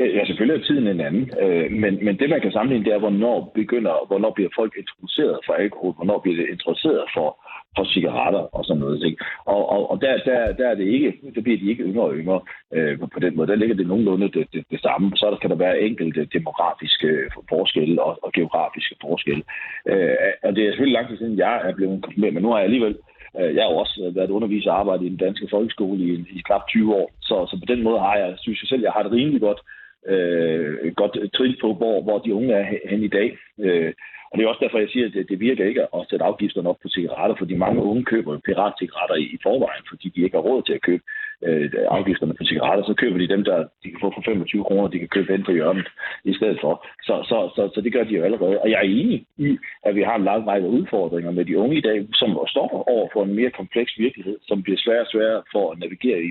Øh, 0.00 0.14
ja, 0.16 0.24
selvfølgelig 0.26 0.60
er 0.60 0.66
tiden 0.66 0.86
en 0.88 1.00
anden, 1.00 1.30
øh, 1.42 1.72
men, 1.72 2.04
men 2.04 2.18
det 2.18 2.30
man 2.30 2.40
kan 2.40 2.52
sammenligne, 2.52 2.84
det 2.84 2.92
er, 2.92 2.98
hvornår 2.98 3.52
begynder, 3.54 4.06
hvornår 4.06 4.30
bliver 4.30 4.50
folk 4.54 4.72
introduceret 4.78 5.38
for 5.46 5.52
alkohol, 5.52 5.92
hvornår 5.92 6.18
bliver 6.18 6.36
det 6.36 6.48
introduceret 6.54 7.04
for, 7.14 7.28
for 7.76 7.84
cigaretter 7.84 8.44
og 8.56 8.64
sådan 8.64 8.80
noget. 8.80 9.04
Ikke? 9.04 9.24
Og, 9.44 9.62
og, 9.74 9.90
og 9.90 10.00
der, 10.00 10.12
der, 10.28 10.52
der, 10.52 10.68
er 10.68 10.74
det 10.74 10.86
ikke, 10.96 11.12
der 11.34 11.40
bliver 11.40 11.58
de 11.58 11.70
ikke 11.70 11.82
yngre 11.82 12.04
og 12.04 12.14
yngre 12.14 12.40
øh, 12.74 12.98
på 13.14 13.20
den 13.20 13.36
måde. 13.36 13.48
Der 13.48 13.54
ligger 13.54 13.76
det 13.76 13.86
nogenlunde 13.86 14.28
det, 14.36 14.46
det, 14.52 14.64
det 14.70 14.80
samme. 14.80 15.16
Så 15.16 15.30
der 15.30 15.36
kan 15.36 15.50
der 15.50 15.56
være 15.56 15.80
enkelte 15.80 16.24
demografiske 16.24 17.06
øh, 17.06 17.30
forskelle 17.48 18.02
og, 18.02 18.18
og 18.22 18.32
geografiske 18.32 18.96
forskelle. 19.00 19.42
Øh, 19.90 20.16
og 20.42 20.56
det 20.56 20.62
er 20.62 20.70
selvfølgelig 20.70 20.98
lang 20.98 21.08
tid 21.08 21.18
siden, 21.18 21.38
jeg 21.38 21.60
er 21.64 21.74
blevet 21.74 22.02
konfirmeret, 22.02 22.34
men 22.34 22.42
nu 22.42 22.50
har 22.50 22.58
jeg 22.58 22.64
alligevel 22.64 22.96
jeg 23.34 23.62
har 23.64 23.74
også 23.82 24.12
været 24.14 24.30
underviser 24.30 24.70
og 24.70 24.78
arbejdet 24.78 25.06
i 25.06 25.08
den 25.08 25.16
danske 25.16 25.48
folkeskole 25.50 26.04
i, 26.04 26.10
i 26.38 26.40
knap 26.46 26.68
20 26.68 26.94
år, 26.94 27.10
så, 27.20 27.46
så 27.50 27.56
på 27.62 27.74
den 27.74 27.82
måde 27.82 27.98
har 27.98 28.16
jeg, 28.16 28.34
synes 28.38 28.62
jeg 28.62 28.68
selv, 28.68 28.82
jeg 28.82 28.92
har 28.92 29.02
det 29.02 29.12
rimelig 29.12 29.40
godt 29.40 29.60
øh, 30.08 30.92
godt 30.96 31.32
trin 31.34 31.56
på, 31.60 31.74
hvor, 31.74 32.02
hvor 32.02 32.18
de 32.18 32.34
unge 32.34 32.54
er 32.54 32.64
hen 32.90 33.02
i 33.02 33.08
dag. 33.08 33.38
Øh, 33.60 33.92
og 34.34 34.38
det 34.38 34.44
er 34.44 34.52
også 34.52 34.64
derfor, 34.64 34.78
jeg 34.78 34.92
siger, 34.92 35.06
at 35.06 35.14
det, 35.14 35.28
det 35.28 35.40
virker 35.40 35.64
ikke 35.64 35.82
at 35.96 36.06
sætte 36.10 36.24
afgifterne 36.24 36.68
op 36.68 36.80
på 36.82 36.88
cigaretter, 36.88 37.36
fordi 37.38 37.54
mange 37.54 37.82
unge 37.82 38.04
køber 38.04 38.38
piratcigaretter 38.46 39.16
i, 39.16 39.26
i 39.36 39.38
forvejen, 39.42 39.84
fordi 39.90 40.06
de 40.08 40.22
ikke 40.24 40.36
har 40.36 40.48
råd 40.48 40.62
til 40.62 40.72
at 40.78 40.82
købe 40.88 41.02
øh, 41.46 41.70
afgifterne 41.98 42.34
på 42.34 42.44
cigaretter. 42.44 42.84
Så 42.84 42.94
køber 42.94 43.18
de 43.18 43.32
dem, 43.34 43.44
der 43.44 43.58
de 43.82 43.90
kan 43.90 44.00
få 44.00 44.08
for 44.14 44.22
25 44.24 44.64
kroner, 44.64 44.88
de 44.88 44.98
kan 44.98 45.14
købe 45.16 45.32
hen 45.32 45.44
på 45.44 45.52
hjørnet 45.52 45.88
i 46.24 46.34
stedet 46.38 46.58
for. 46.60 46.86
Så, 47.08 47.14
så, 47.30 47.38
så, 47.56 47.62
så 47.74 47.80
det 47.80 47.92
gør 47.92 48.04
de 48.04 48.16
jo 48.18 48.24
allerede. 48.24 48.60
Og 48.62 48.70
jeg 48.70 48.78
er 48.78 48.90
enig 49.00 49.26
i, 49.38 49.58
at 49.86 49.94
vi 49.94 50.02
har 50.02 50.16
en 50.16 50.28
lang 50.30 50.46
række 50.46 50.68
udfordringer 50.68 51.30
med 51.30 51.44
de 51.44 51.58
unge 51.58 51.76
i 51.76 51.86
dag, 51.88 51.98
som 52.12 52.28
står 52.54 52.68
over 52.94 53.08
for 53.12 53.22
en 53.24 53.34
mere 53.34 53.50
kompleks 53.50 53.92
virkelighed, 53.98 54.36
som 54.48 54.62
bliver 54.62 54.78
sværere 54.78 55.06
og 55.06 55.10
sværere 55.12 55.42
for 55.52 55.72
at 55.72 55.78
navigere 55.78 56.20
i. 56.22 56.30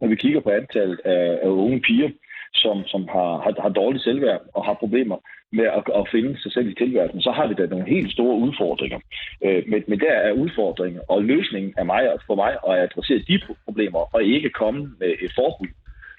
Når 0.00 0.08
vi 0.08 0.16
kigger 0.16 0.40
på 0.40 0.50
antallet 0.50 1.00
af, 1.04 1.38
af 1.42 1.48
unge 1.48 1.80
piger, 1.80 2.10
som, 2.54 2.86
som 2.86 3.08
har, 3.08 3.30
har, 3.44 3.62
har 3.62 3.68
dårligt 3.68 4.04
selvværd 4.04 4.40
og 4.54 4.64
har 4.64 4.74
problemer 4.74 5.18
med 5.52 5.66
at, 5.78 5.82
at 6.00 6.08
finde 6.14 6.40
sig 6.42 6.52
selv 6.52 6.68
i 6.68 6.74
tilværelsen, 6.74 7.20
så 7.22 7.30
har 7.30 7.46
vi 7.46 7.54
da 7.54 7.66
nogle 7.66 7.88
helt 7.88 8.12
store 8.12 8.36
udfordringer. 8.38 8.98
Øh, 9.44 9.62
men, 9.66 9.84
men 9.88 10.00
der 10.00 10.12
er 10.12 10.32
udfordringen 10.32 11.00
og 11.08 11.24
løsningen 11.24 11.74
er 11.76 11.84
mig, 11.84 12.02
for 12.26 12.34
mig 12.34 12.52
at 12.68 12.74
adressere 12.84 13.18
de 13.28 13.40
problemer 13.64 14.14
og 14.14 14.24
ikke 14.24 14.50
komme 14.50 14.80
med 15.00 15.12
et 15.24 15.32
forbud 15.34 15.68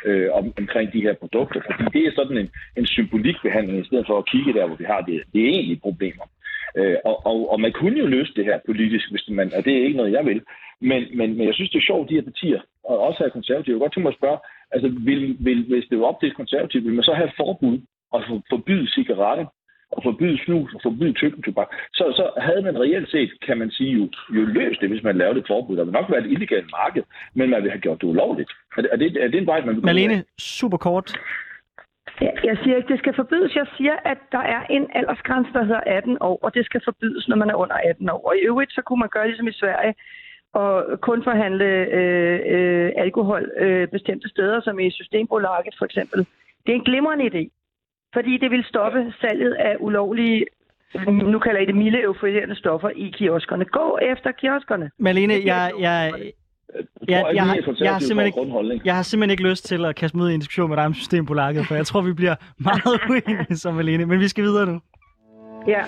øh, 0.05 0.29
om, 0.33 0.53
omkring 0.57 0.93
de 0.93 1.01
her 1.01 1.13
produkter. 1.13 1.61
Fordi 1.65 1.83
det 1.99 2.07
er 2.07 2.11
sådan 2.15 2.37
en, 2.37 2.49
en 2.77 2.85
symbolikbehandling, 2.85 3.79
i 3.79 3.87
stedet 3.87 4.07
for 4.07 4.17
at 4.17 4.29
kigge 4.31 4.53
der, 4.53 4.67
hvor 4.67 4.75
vi 4.75 4.83
har 4.83 5.01
det, 5.01 5.23
det 5.33 5.41
egentlige 5.41 5.83
problemer. 5.87 6.25
Øh, 6.77 6.97
og, 7.05 7.25
og, 7.25 7.51
og 7.51 7.61
man 7.61 7.71
kunne 7.71 7.99
jo 7.99 8.07
løse 8.07 8.33
det 8.35 8.45
her 8.45 8.59
politisk, 8.65 9.11
hvis 9.11 9.29
man, 9.29 9.51
og 9.57 9.65
det 9.65 9.73
er 9.73 9.83
ikke 9.85 9.97
noget, 9.97 10.11
jeg 10.11 10.25
vil. 10.25 10.41
Men, 10.81 11.03
men, 11.17 11.37
men 11.37 11.47
jeg 11.47 11.53
synes, 11.53 11.69
det 11.69 11.79
er 11.79 11.89
sjovt, 11.89 12.09
de 12.09 12.15
her 12.15 12.29
partier, 12.31 12.61
og 12.83 12.99
også 12.99 13.23
her 13.23 13.29
konservative. 13.29 13.73
Jeg 13.73 13.79
godt 13.79 13.93
tænke 13.93 14.07
mig 14.07 14.15
at 14.15 14.21
spørge, 14.21 14.39
altså, 14.71 14.87
vil, 14.89 15.37
vil, 15.39 15.65
hvis 15.69 15.85
det 15.89 15.99
var 15.99 16.05
op 16.05 16.19
til 16.19 16.33
konservative, 16.33 16.83
vil 16.83 16.93
man 16.93 17.03
så 17.03 17.13
have 17.13 17.31
forbud 17.37 17.77
og 18.11 18.23
forbyde 18.49 18.91
cigaretter, 18.91 19.45
og 19.91 20.03
forbyde 20.03 20.37
snus 20.45 20.73
og 20.73 20.81
forbyde 20.83 21.41
tobak, 21.45 21.67
så, 21.93 22.03
så 22.19 22.41
havde 22.45 22.61
man 22.61 22.79
reelt 22.79 23.09
set, 23.11 23.31
kan 23.47 23.57
man 23.57 23.71
sige, 23.71 23.91
jo, 23.99 24.09
jo 24.35 24.45
løst 24.45 24.81
det, 24.81 24.89
hvis 24.89 25.03
man 25.03 25.17
lavede 25.17 25.39
et 25.39 25.47
forbud. 25.47 25.77
Der 25.77 25.83
ville 25.83 25.99
nok 25.99 26.11
være 26.11 26.25
et 26.25 26.31
illegalt 26.31 26.71
marked, 26.71 27.03
men 27.33 27.49
man 27.49 27.61
ville 27.61 27.71
have 27.71 27.81
gjort 27.81 28.01
det 28.01 28.07
ulovligt. 28.07 28.51
Er 28.77 28.81
det, 28.81 28.89
er 28.93 28.97
det, 28.97 29.23
er 29.23 29.27
det 29.27 29.37
en 29.37 29.45
vej, 29.45 29.65
man 29.65 29.75
vil 29.75 29.85
Malene, 29.85 30.23
super 30.39 30.77
kort. 30.77 31.17
Jeg 32.21 32.57
siger 32.63 32.75
ikke, 32.75 32.87
det 32.93 32.99
skal 32.99 33.15
forbydes. 33.15 33.55
Jeg 33.55 33.67
siger, 33.77 33.95
at 34.05 34.17
der 34.31 34.43
er 34.55 34.61
en 34.69 34.85
aldersgrænse, 34.95 35.53
der 35.53 35.63
hedder 35.63 35.79
18 35.85 36.17
år, 36.21 36.39
og 36.43 36.53
det 36.53 36.65
skal 36.65 36.81
forbydes, 36.83 37.27
når 37.27 37.35
man 37.35 37.49
er 37.49 37.55
under 37.55 37.75
18 37.75 38.09
år. 38.09 38.27
Og 38.27 38.37
i 38.37 38.39
øvrigt, 38.39 38.71
så 38.73 38.81
kunne 38.81 38.99
man 38.99 39.09
gøre 39.09 39.27
ligesom 39.27 39.47
i 39.47 39.51
Sverige, 39.51 39.93
og 40.61 40.99
kun 41.01 41.23
forhandle 41.23 41.69
øh, 41.99 42.39
øh, 42.55 42.91
alkohol 42.97 43.51
øh, 43.57 43.87
bestemte 43.87 44.29
steder, 44.29 44.61
som 44.61 44.79
i 44.79 44.91
Systembolaget 44.91 45.75
for 45.77 45.85
eksempel. 45.85 46.19
Det 46.65 46.71
er 46.71 46.75
en 46.75 46.83
glimrende 46.89 47.25
idé, 47.25 47.43
fordi 48.13 48.37
det 48.37 48.51
vil 48.51 48.63
stoppe 48.63 49.13
salget 49.21 49.53
af 49.53 49.75
ulovlige, 49.79 50.45
nu 51.07 51.39
kalder 51.39 51.59
jeg 51.59 51.67
det 51.67 51.75
milde 51.75 52.01
euforiserende 52.01 52.55
stoffer 52.55 52.89
i 52.89 53.13
kioskerne. 53.17 53.65
Gå 53.65 53.97
efter 54.11 54.31
kioskerne. 54.31 54.91
Malene, 54.99 55.33
jeg, 55.33 55.71
jeg, 55.79 56.13
jeg, 57.07 57.25
jeg, 57.35 57.57
er 57.57 57.61
konservative 57.65 57.85
jeg 57.85 57.93
har 57.93 57.99
simpelthen 57.99 58.71
ikke, 58.71 58.81
jeg 58.85 58.95
har 58.95 59.03
simpelthen 59.03 59.31
ikke 59.31 59.49
lyst 59.49 59.65
til 59.65 59.85
at 59.85 59.95
kaste 59.95 60.17
mig 60.17 60.25
ud 60.25 60.31
i 60.31 60.33
en 60.33 60.39
diskussion 60.39 60.69
med 60.69 60.77
dig 60.77 60.85
om 60.85 60.93
Systembolaget, 60.93 61.67
for 61.67 61.75
jeg 61.75 61.85
tror, 61.85 62.01
vi 62.01 62.13
bliver 62.13 62.35
meget 62.57 63.01
uenige 63.09 63.55
som 63.55 63.73
Malene. 63.73 64.05
Men 64.05 64.19
vi 64.19 64.27
skal 64.27 64.43
videre 64.43 64.65
nu. 64.65 64.79
Ja. 65.67 65.83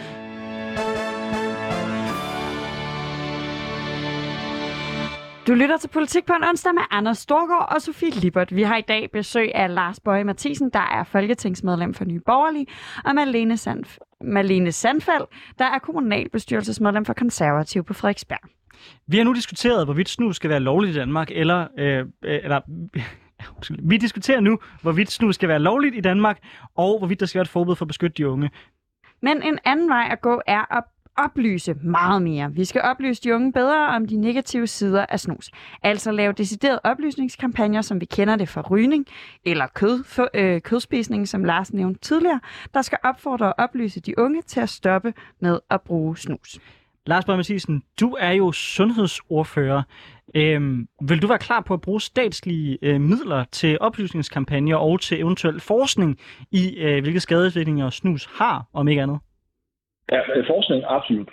Du 5.47 5.53
lytter 5.53 5.77
til 5.77 5.87
Politik 5.87 6.25
på 6.25 6.33
en 6.33 6.43
onsdag 6.43 6.73
med 6.73 6.81
Anders 6.91 7.17
Storgård 7.17 7.75
og 7.75 7.81
Sofie 7.81 8.09
Libert. 8.09 8.55
Vi 8.55 8.63
har 8.63 8.77
i 8.77 8.81
dag 8.81 9.11
besøg 9.11 9.55
af 9.55 9.75
Lars 9.75 9.99
Bøje 9.99 10.23
Mathisen, 10.23 10.69
der 10.73 10.79
er 10.79 11.03
folketingsmedlem 11.03 11.93
for 11.93 12.05
Nye 12.05 12.19
Borgerlige, 12.19 12.67
og 13.05 13.15
Malene, 13.15 13.53
Sandf- 13.53 13.97
Malene 14.21 14.71
Sandfald, 14.71 15.23
der 15.59 15.65
er 15.65 15.79
kommunalbestyrelsesmedlem 15.79 17.05
for 17.05 17.13
Konservativ 17.13 17.83
på 17.83 17.93
Frederiksberg. 17.93 18.49
Vi 19.07 19.17
har 19.17 19.23
nu 19.23 19.33
diskuteret, 19.33 19.85
hvorvidt 19.85 20.09
snus 20.09 20.35
skal 20.35 20.49
være 20.49 20.59
lovligt 20.59 20.95
i 20.95 20.99
Danmark, 20.99 21.31
eller... 21.31 21.67
Øh, 21.77 21.99
øh, 21.99 22.05
eller 22.43 22.61
vi 23.89 23.97
diskuterer 23.97 24.39
nu, 24.39 24.59
hvorvidt 24.81 25.11
snus 25.11 25.35
skal 25.35 25.49
være 25.49 25.59
lovligt 25.59 25.95
i 25.95 26.01
Danmark, 26.01 26.39
og 26.75 26.97
hvorvidt 26.97 27.19
der 27.19 27.25
skal 27.25 27.39
være 27.39 27.43
et 27.43 27.49
forbud 27.49 27.75
for 27.75 27.85
at 27.85 27.87
beskytte 27.87 28.17
de 28.17 28.29
unge. 28.29 28.49
Men 29.21 29.43
en 29.43 29.59
anden 29.65 29.89
vej 29.89 30.07
at 30.11 30.21
gå 30.21 30.41
er 30.47 30.77
at 30.77 30.83
oplyse 31.17 31.73
meget 31.73 32.21
mere. 32.21 32.53
Vi 32.53 32.65
skal 32.65 32.81
oplyse 32.81 33.23
de 33.23 33.35
unge 33.35 33.53
bedre 33.53 33.87
om 33.87 34.07
de 34.07 34.15
negative 34.17 34.67
sider 34.67 35.05
af 35.09 35.19
snus. 35.19 35.51
Altså 35.83 36.11
lave 36.11 36.33
deciderede 36.33 36.79
oplysningskampagner, 36.83 37.81
som 37.81 38.01
vi 38.01 38.05
kender 38.05 38.35
det 38.35 38.49
fra 38.49 38.61
rygning 38.61 39.05
eller 39.45 39.67
kød, 39.67 40.03
for, 40.03 40.29
øh, 40.33 40.61
kødspisning, 40.61 41.27
som 41.27 41.43
Lars 41.43 41.73
nævnte 41.73 42.01
tidligere, 42.01 42.39
der 42.73 42.81
skal 42.81 42.97
opfordre 43.03 43.45
og 43.45 43.55
oplyse 43.57 43.99
de 43.99 44.19
unge 44.19 44.41
til 44.41 44.59
at 44.59 44.69
stoppe 44.69 45.13
med 45.41 45.59
at 45.69 45.81
bruge 45.81 46.17
snus. 46.17 46.59
Lars 47.07 47.25
Bøge 47.25 47.37
Mathisen, 47.37 47.83
du 47.99 48.15
er 48.19 48.31
jo 48.31 48.51
sundhedsordfører. 48.51 49.83
Øhm, 50.35 50.87
vil 51.01 51.21
du 51.21 51.27
være 51.27 51.37
klar 51.37 51.61
på 51.61 51.73
at 51.73 51.81
bruge 51.81 52.01
statslige 52.01 52.77
øh, 52.81 53.01
midler 53.01 53.45
til 53.51 53.77
oplysningskampagner 53.81 54.75
og 54.75 55.01
til 55.01 55.19
eventuel 55.19 55.59
forskning 55.59 56.17
i, 56.51 56.75
øh, 56.77 57.01
hvilke 57.01 57.19
skadevirkninger 57.19 57.89
snus 57.89 58.29
har, 58.33 58.65
om 58.73 58.87
ikke 58.87 59.01
andet? 59.01 59.19
Ja, 60.11 60.19
forskning, 60.53 60.83
absolut. 60.87 61.29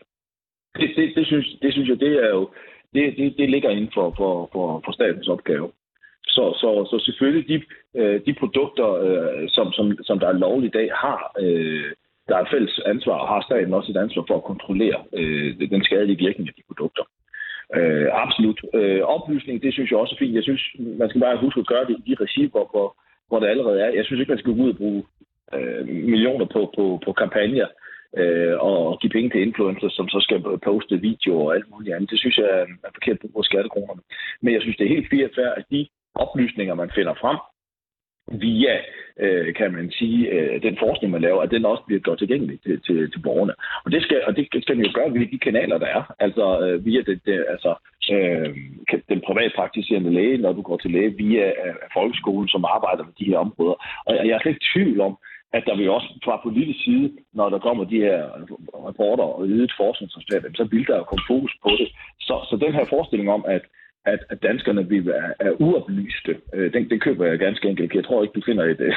Det, 0.78 0.90
det, 0.96 1.12
det, 1.16 1.26
synes, 1.26 1.46
det 1.62 1.72
synes 1.72 1.88
jeg, 1.88 2.00
det 2.00 2.12
er 2.24 2.28
jo, 2.28 2.50
det, 2.94 3.16
det, 3.16 3.34
det 3.38 3.50
ligger 3.50 3.70
inden 3.70 3.90
for, 3.94 4.14
for, 4.16 4.48
for, 4.52 4.82
for 4.84 4.92
statens 4.92 5.28
opgave. 5.28 5.70
Så, 6.26 6.44
så, 6.60 6.70
så 6.90 7.04
selvfølgelig 7.04 7.48
de, 7.48 7.64
øh, 8.00 8.20
de 8.26 8.34
produkter, 8.34 8.88
øh, 8.94 9.48
som, 9.48 9.72
som, 9.72 9.98
som 10.02 10.18
der 10.18 10.28
er 10.28 10.42
lovligt 10.44 10.74
i 10.74 10.78
dag, 10.78 10.90
har 10.94 11.32
øh, 11.40 11.92
der 12.28 12.36
er 12.36 12.42
et 12.42 12.52
fælles 12.52 12.80
ansvar, 12.86 13.12
og 13.12 13.28
har 13.28 13.40
staten 13.42 13.74
også 13.74 13.92
et 13.92 13.96
ansvar 13.96 14.24
for 14.28 14.36
at 14.36 14.44
kontrollere 14.44 14.98
den 15.70 15.84
skadelige 15.84 16.18
virkning 16.18 16.48
af 16.48 16.54
de 16.54 16.62
produkter. 16.68 17.04
Øh, 17.76 18.08
absolut. 18.12 18.60
Øh, 18.74 19.00
oplysning, 19.00 19.62
det 19.62 19.72
synes 19.72 19.90
jeg 19.90 19.98
også 19.98 20.14
er 20.14 20.18
fint. 20.18 20.34
Jeg 20.34 20.42
synes, 20.42 20.62
man 20.78 21.08
skal 21.08 21.20
bare 21.20 21.36
huske 21.36 21.60
at 21.60 21.66
gøre 21.66 21.84
det 21.84 21.96
i 21.98 22.10
de 22.10 22.16
regi, 22.24 22.44
hvor, 22.52 22.68
hvor, 22.72 22.96
hvor 23.28 23.38
det 23.40 23.46
allerede 23.46 23.80
er. 23.80 23.90
Jeg 23.98 24.04
synes 24.04 24.20
ikke, 24.20 24.32
man 24.32 24.38
skal 24.38 24.54
gå 24.54 24.62
ud 24.62 24.70
og 24.70 24.76
bruge 24.76 25.02
øh, 25.54 25.88
millioner 25.88 26.44
på, 26.44 26.72
på, 26.76 27.00
på 27.04 27.12
kampagner, 27.12 27.66
øh, 27.66 27.84
Øh, 28.20 28.56
og 28.60 28.98
give 29.00 29.14
penge 29.16 29.30
til 29.30 29.42
influencers, 29.42 29.92
som 29.92 30.08
så 30.08 30.18
skal 30.20 30.42
poste 30.64 31.00
videoer 31.00 31.46
og 31.46 31.54
alt 31.54 31.70
muligt 31.70 31.94
andet. 31.94 32.10
Det 32.10 32.18
synes 32.18 32.36
jeg 32.38 32.48
er 32.52 32.64
forkert 32.94 33.18
brug 33.20 33.38
af 33.38 33.44
skattekronerne. 33.44 34.02
Men 34.42 34.54
jeg 34.54 34.62
synes, 34.62 34.76
det 34.76 34.84
er 34.84 34.94
helt 34.96 35.10
fint 35.10 35.34
fair, 35.34 35.50
at 35.60 35.64
de 35.70 35.88
oplysninger, 36.14 36.74
man 36.74 36.90
finder 36.94 37.14
frem 37.14 37.38
via, 38.32 38.76
øh, 39.20 39.54
kan 39.54 39.72
man 39.72 39.90
sige, 39.90 40.28
øh, 40.28 40.62
den 40.62 40.76
forskning, 40.78 41.12
man 41.12 41.20
laver, 41.20 41.42
at 41.42 41.50
den 41.50 41.64
også 41.64 41.82
bliver 41.86 42.00
gjort 42.00 42.18
tilgængelig 42.18 42.60
til, 42.60 42.80
til, 42.86 43.12
til 43.12 43.18
borgerne. 43.18 43.54
Og 43.84 43.92
det 43.92 44.02
skal, 44.02 44.22
og 44.26 44.36
det 44.36 44.62
skal 44.62 44.76
man 44.76 44.86
jo 44.86 44.92
gøre 44.94 45.12
via 45.12 45.26
de 45.32 45.38
kanaler, 45.38 45.78
der 45.78 45.86
er. 45.86 46.14
Altså 46.18 46.44
øh, 46.64 46.84
via 46.84 47.00
det, 47.00 47.20
det, 47.26 47.44
altså, 47.48 47.74
øh, 48.12 48.48
den 49.08 49.20
privatpraktiserende 49.26 50.14
læge, 50.14 50.38
når 50.38 50.52
du 50.52 50.62
går 50.62 50.76
til 50.76 50.90
læge, 50.90 51.16
via 51.16 51.46
øh, 51.48 51.74
folkeskolen, 51.92 52.48
som 52.48 52.64
arbejder 52.64 53.04
med 53.04 53.14
de 53.18 53.30
her 53.30 53.38
områder. 53.38 53.76
Og 54.06 54.26
jeg 54.26 54.34
er 54.34 54.40
slet 54.40 54.50
ikke 54.50 54.64
i 54.64 54.72
tvivl 54.74 55.00
om, 55.00 55.16
at 55.56 55.62
der 55.66 55.76
vil 55.76 55.90
også 55.90 56.08
fra 56.24 56.40
politisk 56.46 56.84
side, 56.84 57.06
når 57.38 57.48
der 57.48 57.58
kommer 57.58 57.84
de 57.84 57.98
her 58.06 58.20
rapporter 58.86 59.24
og 59.24 59.46
ydet 59.46 59.72
forskningsresultater, 59.76 60.48
så 60.54 60.64
vil 60.64 60.86
der 60.86 60.96
jo 60.96 61.04
komme 61.04 61.24
fokus 61.32 61.54
på 61.62 61.70
det. 61.80 61.88
Så, 62.20 62.34
så 62.48 62.54
den 62.64 62.72
her 62.72 62.84
forestilling 62.84 63.30
om, 63.30 63.44
at, 63.48 63.62
at, 64.12 64.20
at 64.30 64.42
danskerne 64.42 64.88
vil 64.88 65.06
være, 65.06 65.28
er 65.40 65.52
uoplyste, 65.64 66.32
øh, 66.54 66.72
den, 66.72 66.90
den 66.90 67.00
køber 67.00 67.24
jeg 67.26 67.38
ganske 67.38 67.68
enkelt. 67.68 67.94
Jeg 67.94 68.04
tror 68.04 68.22
ikke, 68.22 68.36
du 68.38 68.42
finder 68.46 68.64
et, 68.64 68.80
øh, 68.80 68.94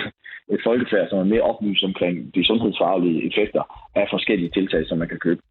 et 0.55 0.61
folkefærd, 0.63 1.09
som 1.09 1.19
er 1.19 1.31
mere 1.33 1.41
oplyst 1.51 1.83
omkring 1.83 2.35
de 2.35 2.47
sundhedsfaglige 2.47 3.25
effekter 3.27 3.63
af 3.95 4.07
forskellige 4.09 4.51
tiltag, 4.57 4.87
som 4.87 4.97
man 4.97 5.09
kan 5.09 5.19
købe. 5.19 5.41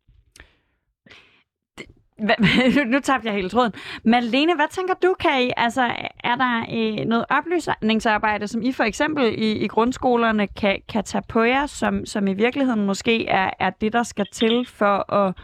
Hva- 2.23 2.85
nu 2.93 3.01
tabte 3.01 3.27
jeg 3.27 3.35
hele 3.35 3.49
tråden. 3.49 3.73
Malene, 4.05 4.55
hvad 4.55 4.67
tænker 4.71 4.95
du, 4.95 5.15
kan 5.21 5.43
I? 5.43 5.51
Altså, 5.57 5.83
er 6.25 6.37
der 6.37 6.65
øh, 6.73 7.07
noget 7.07 7.25
oplysningsarbejde, 7.31 8.49
som 8.49 8.63
I 8.63 8.73
for 8.73 8.85
eksempel 8.85 9.25
i, 9.39 9.53
i 9.53 9.69
grundskolerne 9.69 10.47
kan, 10.47 10.81
kan 10.89 11.05
tage 11.05 11.25
på 11.29 11.43
jer, 11.43 11.67
som, 11.67 12.07
som 12.07 12.27
i 12.27 12.33
virkeligheden 12.33 12.87
måske 12.87 13.27
er, 13.27 13.51
er 13.61 13.71
det, 13.71 13.93
der 13.93 14.03
skal 14.03 14.27
til 14.33 14.67
for 14.67 15.13
at... 15.13 15.35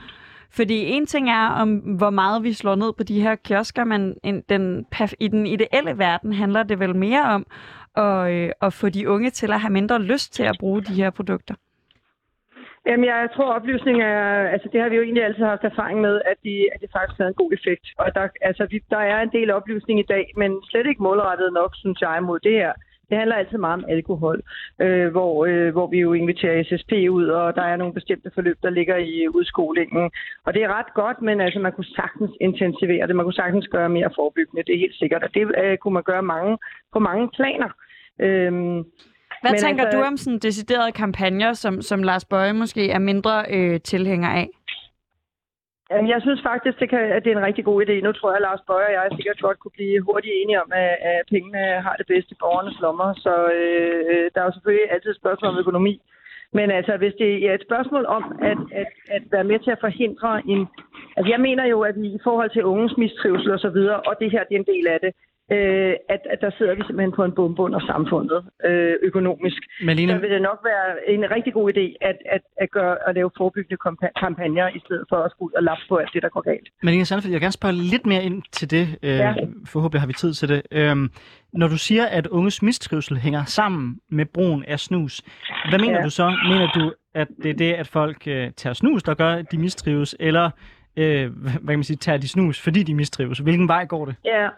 Fordi 0.50 0.84
en 0.84 1.06
ting 1.06 1.30
er, 1.30 1.46
om 1.48 1.74
hvor 1.74 2.10
meget 2.10 2.42
vi 2.42 2.52
slår 2.52 2.74
ned 2.74 2.92
på 2.92 3.02
de 3.02 3.20
her 3.20 3.34
kiosker, 3.34 3.84
men 3.84 4.14
en, 4.24 4.42
den, 4.48 4.86
i 5.20 5.28
den 5.28 5.46
ideelle 5.46 5.98
verden 5.98 6.32
handler 6.32 6.62
det 6.62 6.80
vel 6.80 6.96
mere 6.96 7.22
om 7.22 7.46
at, 7.96 8.30
øh, 8.32 8.50
at 8.62 8.72
få 8.72 8.88
de 8.88 9.08
unge 9.08 9.30
til 9.30 9.52
at 9.52 9.60
have 9.60 9.72
mindre 9.72 10.02
lyst 10.02 10.34
til 10.34 10.42
at 10.42 10.56
bruge 10.60 10.82
de 10.82 10.94
her 10.94 11.10
produkter. 11.10 11.54
Jamen, 12.86 13.04
jeg 13.04 13.28
tror, 13.34 13.54
oplysning 13.58 14.02
er... 14.02 14.48
Altså, 14.54 14.68
det 14.72 14.80
har 14.80 14.88
vi 14.88 14.96
jo 14.96 15.02
egentlig 15.02 15.24
altid 15.24 15.44
haft 15.44 15.64
erfaring 15.64 16.00
med, 16.00 16.20
at, 16.30 16.36
det, 16.42 16.68
at 16.74 16.80
det 16.80 16.90
faktisk 16.92 17.18
har 17.18 17.26
en 17.26 17.42
god 17.42 17.52
effekt. 17.52 17.86
Og 17.98 18.14
der, 18.14 18.28
altså, 18.40 18.66
vi, 18.70 18.80
der 18.90 19.02
er 19.12 19.20
en 19.22 19.32
del 19.32 19.50
oplysning 19.50 20.00
i 20.00 20.10
dag, 20.14 20.32
men 20.36 20.50
slet 20.70 20.86
ikke 20.86 21.02
målrettet 21.02 21.52
nok, 21.52 21.72
synes 21.74 22.00
jeg, 22.00 22.22
mod 22.22 22.38
det 22.40 22.52
her. 22.52 22.72
Det 23.08 23.18
handler 23.18 23.36
altid 23.36 23.58
meget 23.58 23.78
om 23.82 23.88
alkohol, 23.88 24.40
øh, 24.80 25.08
hvor, 25.10 25.46
øh, 25.46 25.72
hvor 25.72 25.86
vi 25.86 25.98
jo 25.98 26.12
inviterer 26.12 26.62
SSP 26.62 26.92
ud, 27.10 27.26
og 27.26 27.54
der 27.54 27.62
er 27.62 27.76
nogle 27.76 27.94
bestemte 27.94 28.30
forløb, 28.34 28.58
der 28.62 28.70
ligger 28.70 28.96
i 28.96 29.28
udskolingen. 29.28 30.10
Og 30.44 30.54
det 30.54 30.62
er 30.62 30.78
ret 30.78 30.94
godt, 30.94 31.22
men 31.22 31.40
altså, 31.40 31.60
man 31.60 31.72
kunne 31.72 31.94
sagtens 32.00 32.30
intensivere 32.40 33.06
det. 33.06 33.16
Man 33.16 33.24
kunne 33.24 33.42
sagtens 33.42 33.68
gøre 33.68 33.88
mere 33.88 34.10
forebyggende, 34.14 34.62
det 34.66 34.74
er 34.74 34.84
helt 34.84 34.98
sikkert. 34.98 35.22
Og 35.22 35.34
det 35.34 35.52
øh, 35.64 35.78
kunne 35.78 35.94
man 35.94 36.02
gøre 36.02 36.22
mange, 36.22 36.58
på 36.92 36.98
mange 36.98 37.28
planer. 37.36 37.70
Øhm, 38.20 38.84
hvad 39.42 39.52
Men 39.52 39.60
tænker 39.60 39.84
altså- 39.84 39.98
du 39.98 40.04
om 40.04 40.16
sådan 40.16 40.38
deciderede 40.38 40.92
kampagner, 40.92 41.52
som, 41.52 41.82
som 41.82 42.02
Lars 42.02 42.24
Bøje 42.24 42.52
måske 42.52 42.90
er 42.90 42.98
mindre 42.98 43.44
øh, 43.50 43.80
tilhænger 43.80 44.28
af? 44.28 44.48
Jeg 46.12 46.20
synes 46.22 46.40
faktisk, 46.50 46.80
det 46.80 46.88
kan, 46.90 46.98
at 47.16 47.24
det 47.24 47.32
er 47.32 47.38
en 47.38 47.48
rigtig 47.48 47.64
god 47.64 47.78
idé. 47.84 47.94
Nu 48.06 48.12
tror 48.12 48.30
jeg, 48.30 48.40
at 48.40 48.46
Lars 48.48 48.64
Bøger 48.66 48.86
og 48.86 48.92
jeg 48.92 49.16
sikkert 49.16 49.40
godt 49.46 49.58
kunne 49.58 49.76
blive 49.78 50.00
hurtigt 50.08 50.34
enige 50.40 50.62
om, 50.64 50.70
at, 50.84 50.94
at 51.10 51.22
pengene 51.32 51.62
har 51.86 51.94
det 52.00 52.06
bedste 52.12 52.32
i 52.32 52.40
borgernes 52.42 52.80
lommer. 52.84 53.08
Så 53.24 53.34
øh, 53.58 54.24
der 54.32 54.40
er 54.40 54.48
jo 54.48 54.52
selvfølgelig 54.56 54.86
altid 54.92 55.10
et 55.10 55.20
spørgsmål 55.22 55.50
om 55.52 55.58
økonomi. 55.62 55.94
Men 56.58 56.70
altså, 56.78 56.92
hvis 56.96 57.14
det 57.22 57.30
er 57.48 57.54
et 57.54 57.66
spørgsmål 57.68 58.04
om 58.16 58.22
at, 58.50 58.58
at, 58.80 58.90
at 59.16 59.22
være 59.34 59.48
med 59.50 59.58
til 59.58 59.70
at 59.70 59.84
forhindre 59.86 60.30
en... 60.52 60.60
Altså, 61.16 61.30
jeg 61.34 61.40
mener 61.40 61.64
jo, 61.74 61.78
at 61.80 61.96
vi 62.02 62.08
i 62.18 62.24
forhold 62.26 62.50
til 62.50 62.64
unges 62.64 62.96
mistrivsel 62.96 63.50
og 63.56 63.60
så 63.66 63.70
videre, 63.76 64.00
og 64.08 64.14
det 64.20 64.30
her 64.30 64.44
det 64.44 64.54
er 64.54 64.62
en 64.64 64.72
del 64.74 64.86
af 64.94 64.98
det, 65.04 65.12
øh, 65.52 65.94
at, 66.14 66.20
at 66.32 66.38
der 66.40 66.50
sidder 66.58 66.74
vi 66.74 66.82
simpelthen 66.86 67.12
på 67.12 67.24
en 67.24 67.34
bombe 67.34 67.62
under 67.62 67.80
samfundet 67.80 68.44
øh, 68.64 68.94
økonomisk. 69.02 69.60
Malene, 69.84 70.12
Så 70.12 70.18
vil 70.18 70.30
det 70.30 70.42
nok 70.42 70.60
være 70.64 71.10
en 71.14 71.30
rigtig 71.30 71.52
god 71.52 71.72
idé 71.72 71.96
at, 72.00 72.16
at, 72.26 72.40
at, 72.56 72.70
gøre, 72.70 72.96
at 73.08 73.14
lave 73.14 73.30
forebyggende 73.36 73.76
kampagner, 74.20 74.68
i 74.68 74.80
stedet 74.86 75.04
for 75.08 75.16
at 75.16 75.30
skulle 75.30 75.46
ud 75.50 75.52
og 75.56 75.62
lappe 75.62 75.82
på 75.88 75.96
alt 75.96 76.10
det, 76.14 76.22
der 76.22 76.28
går 76.28 76.40
galt. 76.40 76.68
Malene 76.82 77.04
Sandfeldt, 77.04 77.32
jeg 77.32 77.38
vil 77.40 77.44
gerne 77.44 77.52
spørge 77.52 77.74
lidt 77.74 78.06
mere 78.06 78.22
ind 78.24 78.42
til 78.52 78.70
det. 78.70 78.98
Øh, 79.02 79.10
Ja. 79.10 79.34
Forhåbentlig 79.66 80.00
har 80.00 80.06
vi 80.06 80.12
tid 80.12 80.32
til 80.34 80.48
det. 80.48 80.62
Øhm, 80.72 81.10
når 81.52 81.68
du 81.68 81.78
siger, 81.78 82.06
at 82.06 82.26
unges 82.26 82.62
mistrivsel 82.62 83.16
hænger 83.16 83.44
sammen 83.44 83.98
med 84.10 84.26
brugen 84.26 84.64
af 84.64 84.78
snus, 84.80 85.22
hvad 85.70 85.78
mener 85.78 85.98
Ja. 85.98 86.04
du 86.04 86.10
så? 86.10 86.26
Mener 86.48 86.68
du, 86.74 86.92
at 87.14 87.28
det 87.42 87.50
er 87.50 87.54
det, 87.54 87.72
at 87.72 87.86
folk 87.88 88.22
øh, 88.26 88.50
tager 88.56 88.74
snus, 88.74 89.02
der 89.02 89.14
gør, 89.14 89.32
at 89.32 89.52
de 89.52 89.58
mistrives, 89.58 90.16
eller 90.20 90.50
øh, 90.96 91.30
hvad 91.42 91.52
kan 91.52 91.78
man 91.78 91.84
sige, 91.84 91.96
tager 91.96 92.18
de 92.18 92.28
snus, 92.28 92.60
fordi 92.60 92.82
de 92.82 92.94
mistrives? 92.94 93.38
Hvilken 93.38 93.68
vej 93.68 93.84
går 93.84 94.04
det? 94.04 94.14
Ja, 94.24 94.48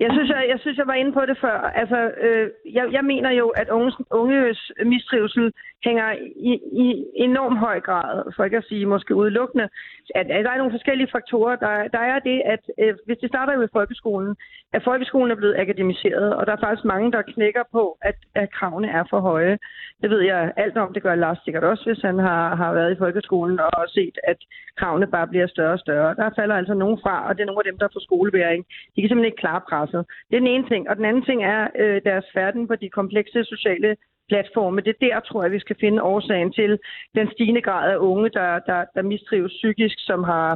jeg 0.00 0.10
synes, 0.12 0.30
jeg, 0.30 0.46
jeg 0.48 0.58
synes, 0.60 0.78
jeg 0.78 0.86
var 0.86 0.94
inde 0.94 1.12
på 1.12 1.26
det 1.26 1.38
før. 1.40 1.58
Altså, 1.80 2.10
øh, 2.20 2.50
jeg, 2.72 2.84
jeg 2.92 3.04
mener 3.04 3.30
jo, 3.30 3.48
at 3.48 3.68
unges, 3.68 3.96
unges 4.10 4.72
mistrivsel 4.84 5.52
hænger 5.84 6.08
i, 6.50 6.52
i 6.84 7.04
enorm 7.14 7.56
høj 7.56 7.80
grad, 7.80 8.32
for 8.36 8.44
ikke 8.44 8.56
at 8.56 8.68
sige 8.68 8.86
måske 8.86 9.14
udelukkende, 9.14 9.68
at, 10.14 10.26
at 10.30 10.44
der 10.44 10.50
er 10.50 10.58
nogle 10.58 10.76
forskellige 10.76 11.12
faktorer. 11.12 11.56
Der, 11.56 11.88
der 11.96 12.02
er 12.12 12.18
det, 12.18 12.42
at 12.54 12.62
øh, 12.82 12.94
hvis 13.06 13.18
det 13.18 13.28
starter 13.28 13.56
med 13.56 13.68
i 13.68 13.76
folkeskolen, 13.78 14.36
at 14.72 14.84
folkeskolen 14.84 15.30
er 15.30 15.40
blevet 15.40 15.56
akademiseret, 15.58 16.34
og 16.36 16.46
der 16.46 16.52
er 16.52 16.64
faktisk 16.64 16.84
mange, 16.84 17.12
der 17.12 17.22
knækker 17.22 17.64
på, 17.72 17.98
at, 18.02 18.18
at 18.34 18.52
kravene 18.52 18.88
er 18.88 19.04
for 19.10 19.20
høje. 19.20 19.58
Det 20.02 20.10
ved 20.10 20.20
jeg 20.20 20.52
alt 20.56 20.76
om. 20.76 20.92
Det 20.92 21.02
gør 21.02 21.14
Lars 21.14 21.38
sikkert 21.44 21.64
også, 21.64 21.84
hvis 21.84 22.02
han 22.02 22.18
har, 22.18 22.56
har 22.56 22.72
været 22.72 22.92
i 22.92 22.98
folkeskolen 22.98 23.60
og 23.60 23.84
set, 23.88 24.18
at 24.24 24.36
kravene 24.76 25.06
bare 25.06 25.28
bliver 25.28 25.46
større 25.46 25.72
og 25.72 25.78
større. 25.78 26.14
Der 26.14 26.30
falder 26.38 26.54
altså 26.54 26.74
nogen 26.74 26.98
fra, 27.02 27.28
og 27.28 27.34
det 27.34 27.42
er 27.42 27.46
nogle 27.46 27.62
af 27.64 27.70
dem, 27.70 27.78
der 27.78 27.88
får 27.92 28.00
skoleværing. 28.00 28.64
De 28.92 29.00
kan 29.00 29.08
simpelthen 29.08 29.30
ikke 29.32 29.44
klare 29.44 29.60
presset. 29.86 30.04
Det 30.30 30.36
er 30.36 30.40
den 30.40 30.54
ene 30.54 30.68
ting. 30.68 30.88
Og 30.90 30.96
den 30.96 31.04
anden 31.04 31.22
ting 31.24 31.44
er 31.44 31.66
øh, 31.78 32.00
deres 32.04 32.24
færden 32.34 32.68
på 32.68 32.74
de 32.76 32.88
komplekse 32.88 33.44
sociale 33.44 33.96
platforme. 34.28 34.80
Det 34.80 34.88
er 34.94 35.06
der, 35.06 35.20
tror 35.20 35.42
jeg, 35.42 35.52
vi 35.52 35.58
skal 35.60 35.76
finde 35.80 36.02
årsagen 36.02 36.52
til 36.52 36.78
den 37.14 37.30
stigende 37.32 37.60
grad 37.62 37.92
af 37.92 37.96
unge, 37.96 38.28
der, 38.30 38.58
der, 38.58 38.84
der 38.94 39.02
mistrives 39.02 39.52
psykisk, 39.52 39.96
som 39.98 40.24
har 40.24 40.50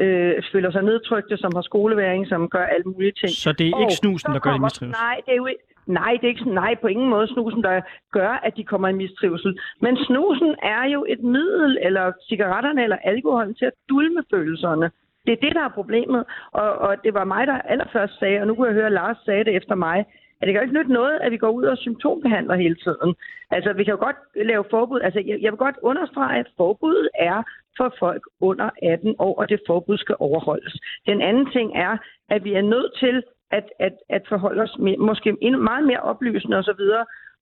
øh, 0.00 0.42
føler 0.52 0.70
sig 0.70 0.82
nedtrykte, 0.82 1.36
som 1.36 1.52
har 1.54 1.62
skoleværing, 1.62 2.26
som 2.28 2.48
gør 2.48 2.64
alle 2.64 2.84
mulige 2.84 3.12
ting. 3.12 3.30
Så 3.30 3.52
det 3.52 3.64
er 3.64 3.66
ikke 3.66 3.76
Og 3.76 3.92
snusen, 3.92 4.28
så 4.30 4.32
der 4.34 4.38
gør 4.40 4.50
det 4.50 4.54
kommer- 4.54 4.66
mistrives? 4.66 4.96
Nej, 5.02 5.16
det 5.26 5.32
er 5.32 5.36
jo 5.36 5.46
ikke, 5.46 5.62
nej, 5.86 6.12
det 6.20 6.24
er 6.24 6.28
ikke, 6.34 6.50
nej, 6.54 6.74
på 6.82 6.86
ingen 6.86 7.08
måde 7.10 7.28
snusen, 7.28 7.62
der 7.62 7.80
gør, 8.12 8.32
at 8.46 8.56
de 8.56 8.64
kommer 8.64 8.88
i 8.88 8.92
mistrivsel. 8.92 9.58
Men 9.80 9.96
snusen 9.96 10.54
er 10.62 10.84
jo 10.94 11.06
et 11.08 11.20
middel, 11.34 11.78
eller 11.82 12.12
cigaretterne 12.28 12.82
eller 12.82 12.96
alkoholen 12.96 13.54
til 13.54 13.64
at 13.64 13.72
dulme 13.88 14.22
følelserne. 14.34 14.90
Det 15.26 15.32
er 15.32 15.46
det, 15.46 15.54
der 15.54 15.64
er 15.64 15.68
problemet. 15.68 16.24
Og, 16.52 16.70
og 16.72 17.04
det 17.04 17.14
var 17.14 17.24
mig, 17.24 17.46
der 17.46 17.58
allerførst 17.72 18.18
sagde, 18.18 18.40
og 18.40 18.46
nu 18.46 18.54
kunne 18.54 18.66
jeg 18.66 18.74
høre, 18.74 18.86
at 18.86 18.92
Lars 18.92 19.16
sagde 19.24 19.44
det 19.44 19.56
efter 19.56 19.74
mig, 19.74 19.98
at 20.40 20.46
det 20.46 20.52
kan 20.52 20.60
jo 20.60 20.66
ikke 20.66 20.78
nytte 20.78 20.92
noget, 20.92 21.18
at 21.20 21.32
vi 21.32 21.36
går 21.36 21.50
ud 21.50 21.64
og 21.64 21.78
symptombehandler 21.78 22.54
hele 22.54 22.74
tiden. 22.74 23.14
Altså, 23.50 23.72
vi 23.72 23.84
kan 23.84 23.94
jo 23.94 24.04
godt 24.04 24.16
lave 24.46 24.64
forbud. 24.70 25.00
Altså, 25.00 25.22
jeg, 25.26 25.38
jeg 25.40 25.52
vil 25.52 25.58
godt 25.58 25.76
understrege, 25.82 26.38
at 26.40 26.48
forbuddet 26.56 27.08
er 27.18 27.42
for 27.76 27.94
folk 27.98 28.22
under 28.40 28.70
18 28.82 29.14
år, 29.18 29.38
og 29.40 29.48
det 29.48 29.60
forbud 29.66 29.98
skal 29.98 30.16
overholdes. 30.18 30.76
Den 31.06 31.20
anden 31.20 31.50
ting 31.50 31.76
er, 31.76 31.96
at 32.28 32.44
vi 32.44 32.52
er 32.54 32.62
nødt 32.62 32.92
til 32.98 33.22
at, 33.50 33.64
at, 33.78 33.94
at 34.08 34.22
forholde 34.28 34.62
os 34.62 34.76
med, 34.78 34.96
måske 34.96 35.36
endnu 35.40 35.60
meget 35.60 35.84
mere 35.86 36.00
oplysende 36.00 36.56
osv., 36.56 36.84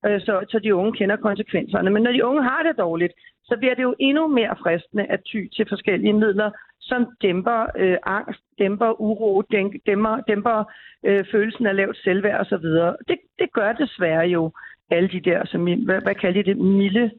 øh, 0.07 0.21
så, 0.21 0.45
så 0.51 0.59
de 0.59 0.75
unge 0.75 0.93
kender 0.93 1.17
konsekvenserne. 1.17 1.91
Men 1.91 2.03
når 2.03 2.13
de 2.13 2.25
unge 2.25 2.43
har 2.43 2.63
det 2.63 2.79
dårligt, 2.79 3.13
så 3.45 3.57
bliver 3.59 3.75
det 3.75 3.83
jo 3.83 3.95
endnu 3.99 4.27
mere 4.29 4.57
fristende 4.63 5.05
at 5.05 5.21
ty 5.27 5.47
til 5.57 5.67
forskellige 5.69 6.13
midler, 6.13 6.51
som 6.81 7.07
dæmper 7.23 7.67
øh, 7.77 7.97
angst, 8.07 8.41
dæmper 8.59 9.01
uro, 9.01 9.43
dæmper, 9.87 10.21
dæmper 10.29 10.65
øh, 11.05 11.25
følelsen 11.33 11.67
af 11.67 11.77
lavt 11.77 11.97
selvværd 11.97 12.41
osv. 12.41 12.67
Det, 13.09 13.19
det 13.39 13.53
gør 13.53 13.73
desværre 13.73 14.27
jo 14.27 14.53
alle 14.91 15.09
de 15.09 15.21
der, 15.21 15.47
som, 15.47 15.65
hvad, 15.65 16.01
hvad 16.03 16.15
kalder 16.15 16.43
de 16.43 16.49
det, 16.51 16.59
milde 16.59 17.11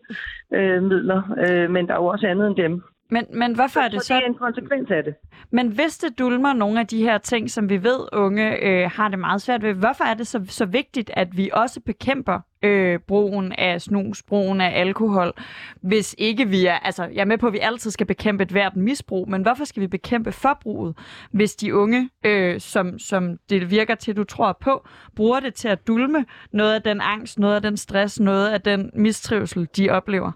øh, 0.53 0.83
midler, 0.83 1.21
øh, 1.37 1.71
men 1.71 1.87
der 1.87 1.93
er 1.93 1.97
jo 1.97 2.05
også 2.05 2.27
andet 2.27 2.47
end 2.47 2.55
dem. 2.55 2.83
Men, 3.09 3.25
men 3.33 3.55
hvorfor 3.55 3.79
er 3.79 3.87
det 3.87 4.03
så 4.03 4.13
det 4.13 4.23
er 4.23 4.27
en 4.27 4.35
konsekvens 4.35 4.91
af 4.91 5.03
det. 5.03 5.15
Men 5.51 5.67
hvis 5.67 5.97
det 5.97 6.19
dulmer 6.19 6.53
nogle 6.53 6.79
af 6.79 6.87
de 6.87 7.01
her 7.01 7.17
ting, 7.17 7.51
som 7.51 7.69
vi 7.69 7.83
ved, 7.83 7.99
unge 8.13 8.63
øh, 8.63 8.91
har 8.91 9.09
det 9.09 9.19
meget 9.19 9.41
svært 9.41 9.63
ved, 9.63 9.73
hvorfor 9.73 10.03
er 10.03 10.13
det 10.13 10.27
så, 10.27 10.45
så 10.47 10.65
vigtigt, 10.65 11.11
at 11.13 11.37
vi 11.37 11.49
også 11.53 11.79
bekæmper 11.79 12.39
øh, 12.63 12.99
brugen 12.99 13.51
af 13.51 13.81
snus, 13.81 14.23
brugen 14.23 14.61
af 14.61 14.79
alkohol, 14.79 15.33
hvis 15.81 16.15
ikke 16.17 16.47
vi 16.47 16.65
er... 16.65 16.73
Altså, 16.73 17.03
jeg 17.03 17.21
er 17.21 17.25
med 17.25 17.37
på, 17.37 17.47
at 17.47 17.53
vi 17.53 17.59
altid 17.59 17.91
skal 17.91 18.07
bekæmpe 18.07 18.43
et 18.43 18.49
hvert 18.49 18.75
misbrug, 18.75 19.29
men 19.29 19.41
hvorfor 19.41 19.65
skal 19.65 19.81
vi 19.81 19.87
bekæmpe 19.87 20.31
forbruget, 20.31 20.97
hvis 21.31 21.55
de 21.55 21.75
unge, 21.75 22.09
øh, 22.25 22.59
som, 22.59 22.99
som 22.99 23.37
det 23.49 23.71
virker 23.71 23.95
til, 23.95 24.17
du 24.17 24.23
tror 24.23 24.57
på, 24.61 24.87
bruger 25.15 25.39
det 25.39 25.53
til 25.53 25.67
at 25.67 25.87
dulme 25.87 26.25
noget 26.51 26.73
af 26.73 26.81
den 26.81 27.01
angst, 27.01 27.39
noget 27.39 27.55
af 27.55 27.61
den 27.61 27.77
stress, 27.77 28.19
noget 28.19 28.49
af 28.49 28.61
den 28.61 28.91
mistrivsel, 28.93 29.67
de 29.77 29.89
oplever? 29.89 30.31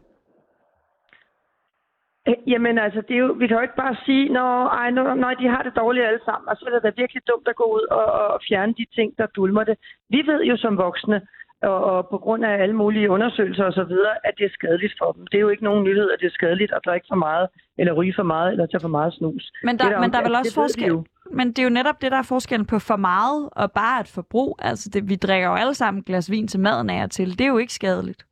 Jamen 2.53 2.77
altså, 2.85 3.01
det 3.07 3.15
er 3.15 3.23
jo, 3.25 3.31
vi 3.39 3.47
kan 3.47 3.57
jo 3.57 3.61
ikke 3.67 3.81
bare 3.83 3.95
sige, 4.05 4.29
når, 4.37 4.67
ej, 4.81 4.89
når, 4.97 5.13
når 5.23 5.33
de 5.41 5.47
har 5.47 5.63
det 5.63 5.73
dårligt 5.75 6.05
alle 6.05 6.23
sammen, 6.25 6.49
og 6.49 6.55
så 6.57 6.63
er 6.67 6.73
det 6.73 6.83
da 6.83 7.01
virkelig 7.01 7.21
dumt 7.31 7.47
at 7.47 7.55
gå 7.55 7.65
ud 7.77 7.85
og, 7.99 8.05
og 8.33 8.39
fjerne 8.47 8.73
de 8.79 8.85
ting, 8.95 9.17
der 9.17 9.25
dulmer 9.25 9.63
det. 9.63 9.75
Vi 10.09 10.19
ved 10.29 10.41
jo 10.43 10.57
som 10.57 10.77
voksne, 10.77 11.21
og, 11.61 11.83
og 11.83 12.07
på 12.09 12.17
grund 12.17 12.45
af 12.45 12.53
alle 12.63 12.75
mulige 12.75 13.09
undersøgelser 13.09 13.63
og 13.63 13.73
så 13.73 13.83
videre, 13.83 14.15
at 14.23 14.33
det 14.37 14.45
er 14.45 14.49
skadeligt 14.53 14.93
for 14.99 15.11
dem. 15.11 15.27
Det 15.27 15.37
er 15.37 15.41
jo 15.41 15.49
ikke 15.49 15.63
nogen 15.63 15.83
nyhed, 15.83 16.07
at 16.13 16.19
det 16.19 16.27
er 16.27 16.31
skadeligt 16.39 16.71
at 16.73 16.81
drikke 16.85 17.05
for 17.09 17.15
meget, 17.15 17.47
eller 17.77 17.93
ryge 17.93 18.13
for 18.15 18.23
meget, 18.23 18.51
eller 18.51 18.65
tage 18.65 18.81
for 18.81 18.95
meget 18.97 19.13
snus. 19.13 19.51
Men 19.63 19.77
Det 19.77 19.85
er 19.85 19.89
der, 19.89 19.95
der 19.95 20.01
men 20.01 20.11
der 20.11 20.19
er 20.19 20.23
vel 20.23 20.35
også 20.35 20.53
forskel. 20.53 20.97
Men 21.31 21.47
det 21.47 21.59
er 21.59 21.63
jo 21.63 21.69
netop 21.69 22.01
det, 22.01 22.11
der 22.11 22.17
er 22.17 22.29
forskellen 22.33 22.65
på 22.65 22.79
for 22.79 22.95
meget 22.95 23.49
og 23.51 23.71
bare 23.71 24.01
et 24.01 24.07
forbrug. 24.07 24.59
Altså, 24.59 24.89
det, 24.93 25.09
vi 25.09 25.15
drikker 25.15 25.47
jo 25.47 25.55
alle 25.55 25.73
sammen 25.73 26.03
glas 26.03 26.31
vin 26.31 26.47
til 26.47 26.59
maden 26.59 26.89
af 26.89 27.03
og 27.03 27.11
til. 27.11 27.39
Det 27.39 27.41
er 27.41 27.47
jo 27.47 27.57
ikke 27.57 27.73
skadeligt. 27.73 28.25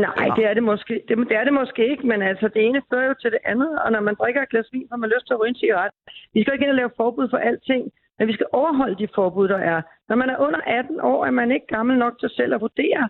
Nej, 0.00 0.28
det 0.36 0.44
er 0.44 0.54
det 0.54 0.62
måske. 0.62 0.94
Det, 1.08 1.18
det 1.28 1.36
er 1.36 1.44
det 1.44 1.52
måske 1.52 1.90
ikke, 1.90 2.06
men 2.06 2.22
altså 2.22 2.48
det 2.54 2.66
ene 2.66 2.82
fører 2.90 3.08
jo 3.08 3.14
til 3.22 3.30
det 3.30 3.38
andet, 3.44 3.78
og 3.82 3.92
når 3.92 4.00
man 4.00 4.14
drikker 4.14 4.42
et 4.42 4.48
glas 4.48 4.68
vin, 4.72 4.88
har 4.90 4.96
man 4.96 5.12
lyst 5.14 5.26
til 5.26 5.34
at 5.34 5.40
ryge 5.40 5.48
en 5.48 5.62
cigaret. 5.62 5.90
Vi 6.34 6.42
skal 6.42 6.52
ikke 6.52 6.64
ind 6.64 6.70
og 6.70 6.76
lave 6.76 6.96
forbud 6.96 7.28
for 7.30 7.36
alting, 7.36 7.92
men 8.18 8.28
vi 8.28 8.32
skal 8.32 8.46
overholde 8.52 8.98
de 8.98 9.08
forbud, 9.14 9.48
der 9.48 9.58
er. 9.58 9.82
Når 10.08 10.16
man 10.16 10.30
er 10.30 10.38
under 10.38 10.60
18 10.66 11.00
år, 11.00 11.26
er 11.26 11.30
man 11.30 11.52
ikke 11.52 11.66
gammel 11.66 11.98
nok 11.98 12.20
til 12.20 12.30
selv 12.30 12.54
at 12.54 12.60
vurdere, 12.60 13.08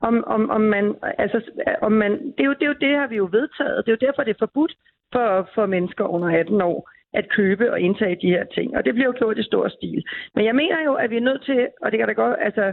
om, 0.00 0.24
om, 0.26 0.50
om 0.50 0.60
man, 0.60 0.94
altså, 1.18 1.38
om 1.82 1.92
man, 1.92 2.12
det, 2.12 2.40
er 2.40 2.44
jo, 2.44 2.52
det 2.52 2.62
er 2.62 2.66
jo 2.66 2.80
det, 2.80 2.98
har 2.98 3.06
vi 3.06 3.16
jo 3.16 3.28
vedtaget. 3.32 3.86
Det 3.86 3.92
er 3.92 3.96
jo 4.00 4.06
derfor, 4.06 4.22
det 4.22 4.30
er 4.30 4.44
forbudt 4.46 4.74
for, 5.12 5.48
for 5.54 5.66
mennesker 5.66 6.04
under 6.04 6.38
18 6.38 6.60
år 6.60 6.90
at 7.12 7.28
købe 7.28 7.72
og 7.72 7.80
indtage 7.80 8.18
de 8.22 8.30
her 8.30 8.44
ting. 8.44 8.76
Og 8.76 8.84
det 8.84 8.94
bliver 8.94 9.06
jo 9.06 9.18
gjort 9.18 9.38
i 9.38 9.42
stor 9.42 9.68
stil. 9.68 10.04
Men 10.34 10.44
jeg 10.44 10.54
mener 10.54 10.84
jo, 10.84 10.94
at 10.94 11.10
vi 11.10 11.16
er 11.16 11.28
nødt 11.28 11.42
til, 11.44 11.68
og 11.82 11.90
det 11.90 11.98
kan 11.98 12.08
da 12.08 12.12
godt, 12.12 12.36
altså, 12.40 12.72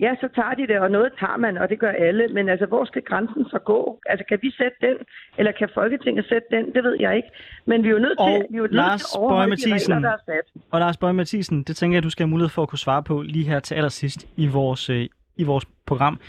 Ja, 0.00 0.14
så 0.20 0.28
tager 0.34 0.54
de 0.54 0.66
det, 0.66 0.78
og 0.78 0.90
noget 0.90 1.12
tager 1.20 1.36
man, 1.36 1.58
og 1.58 1.68
det 1.68 1.78
gør 1.78 1.90
alle. 1.90 2.28
Men 2.28 2.48
altså, 2.48 2.66
hvor 2.66 2.84
skal 2.84 3.02
grænsen 3.02 3.44
så 3.44 3.58
gå? 3.58 4.00
Altså, 4.06 4.24
kan 4.28 4.38
vi 4.42 4.50
sætte 4.50 4.76
den, 4.80 4.96
eller 5.38 5.52
kan 5.52 5.68
Folketinget 5.74 6.24
sætte 6.28 6.46
den? 6.50 6.74
Det 6.74 6.84
ved 6.84 6.96
jeg 7.00 7.16
ikke. 7.16 7.28
Men 7.66 7.82
vi 7.82 7.88
er 7.88 7.92
jo 7.92 7.98
nødt 7.98 8.18
til, 8.18 8.34
Og 8.34 8.46
vi 8.50 8.56
er 8.56 8.58
jo 8.58 8.68
nødt 8.72 9.00
til 9.00 9.06
at 9.14 9.18
overholde 9.18 9.56
de 9.56 9.74
regler, 9.74 9.98
der 9.98 10.08
er 10.08 10.16
sat. 10.26 10.62
Og 10.70 10.80
Lars 10.80 10.96
Bøge 10.96 11.12
Mathisen, 11.12 11.62
det 11.62 11.76
tænker 11.76 11.96
jeg, 11.96 12.02
du 12.02 12.10
skal 12.10 12.24
have 12.24 12.30
mulighed 12.30 12.50
for 12.50 12.62
at 12.62 12.68
kunne 12.68 12.78
svare 12.78 13.02
på 13.02 13.22
lige 13.22 13.44
her 13.44 13.60
til 13.60 13.74
allersidst 13.74 14.26
i 14.36 14.46
vores, 14.46 14.90
øh, 14.90 15.06
i 15.36 15.44
vores 15.44 15.64
program. 15.86 16.20